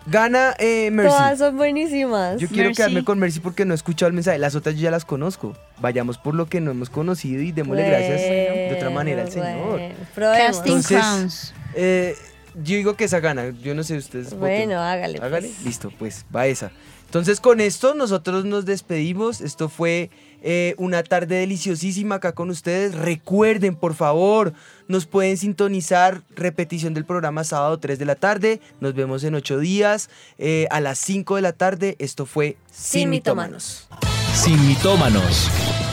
Gana 0.07 0.55
eh, 0.59 0.91
Mercy. 0.91 1.13
Todas 1.15 1.39
son 1.39 1.57
buenísimas. 1.57 2.41
Yo 2.41 2.49
quiero 2.49 2.65
Mercy. 2.71 2.77
quedarme 2.77 3.05
con 3.05 3.19
Mercy 3.21 3.39
porque 3.39 3.65
no 3.65 3.73
he 3.73 3.77
escuchado 3.77 4.09
el 4.09 4.15
mensaje. 4.15 4.39
Las 4.39 4.55
otras 4.57 4.75
yo 4.75 4.81
ya 4.83 4.91
las 4.91 5.05
conozco. 5.05 5.55
Vayamos 5.81 6.19
por 6.19 6.35
lo 6.35 6.47
que 6.47 6.61
no 6.61 6.73
hemos 6.73 6.91
conocido 6.91 7.41
y 7.41 7.53
démosle 7.53 7.87
gracias 7.89 8.21
de 8.21 8.73
otra 8.77 8.91
manera 8.91 9.23
al 9.23 9.29
Bueno, 9.31 9.77
Señor. 9.77 9.81
probemos. 10.15 10.47
Casting 10.57 10.73
Entonces- 10.77 10.99
Crowns. 10.99 11.55
Eh, 11.77 12.17
yo 12.57 12.77
digo 12.77 12.95
que 12.97 13.05
esa 13.05 13.21
gana. 13.21 13.51
Yo 13.63 13.75
no 13.77 13.85
sé, 13.85 13.97
ustedes. 13.97 14.31
voten. 14.35 14.41
Bueno, 14.41 14.81
hágale. 14.81 15.19
pues. 15.19 15.27
Hágale. 15.27 15.51
Listo, 15.65 15.93
pues 15.99 16.25
va 16.35 16.47
esa. 16.47 16.73
Entonces 17.07 17.41
con 17.41 17.61
esto 17.61 17.95
nosotros 17.95 18.45
nos 18.45 18.65
despedimos. 18.65 19.41
Esto 19.41 19.69
fue 19.69 20.11
eh, 20.43 20.75
una 20.77 21.03
tarde 21.03 21.37
deliciosísima 21.37 22.17
acá 22.17 22.33
con 22.33 22.51
ustedes. 22.51 22.95
Recuerden, 22.95 23.77
por 23.77 23.95
favor, 23.95 24.53
nos 24.89 25.07
pueden 25.07 25.37
sintonizar 25.37 26.23
repetición 26.35 26.95
del 26.95 27.05
programa 27.05 27.45
sábado 27.45 27.79
3 27.79 27.99
de 27.99 28.05
la 28.05 28.17
tarde. 28.17 28.61
Nos 28.81 28.95
vemos 28.95 29.25
en 29.25 29.35
8 29.35 29.59
días 29.59 30.11
eh, 30.39 30.67
a 30.71 30.81
las 30.81 30.99
5 30.99 31.37
de 31.37 31.43
la 31.43 31.53
tarde. 31.53 31.97
Esto 31.99 32.27
fue 32.27 32.57
Sin, 32.71 33.03
Sin 33.03 33.11
mitómanos. 33.11 33.89
Sin 34.35 34.67
mitómanos. 34.67 35.49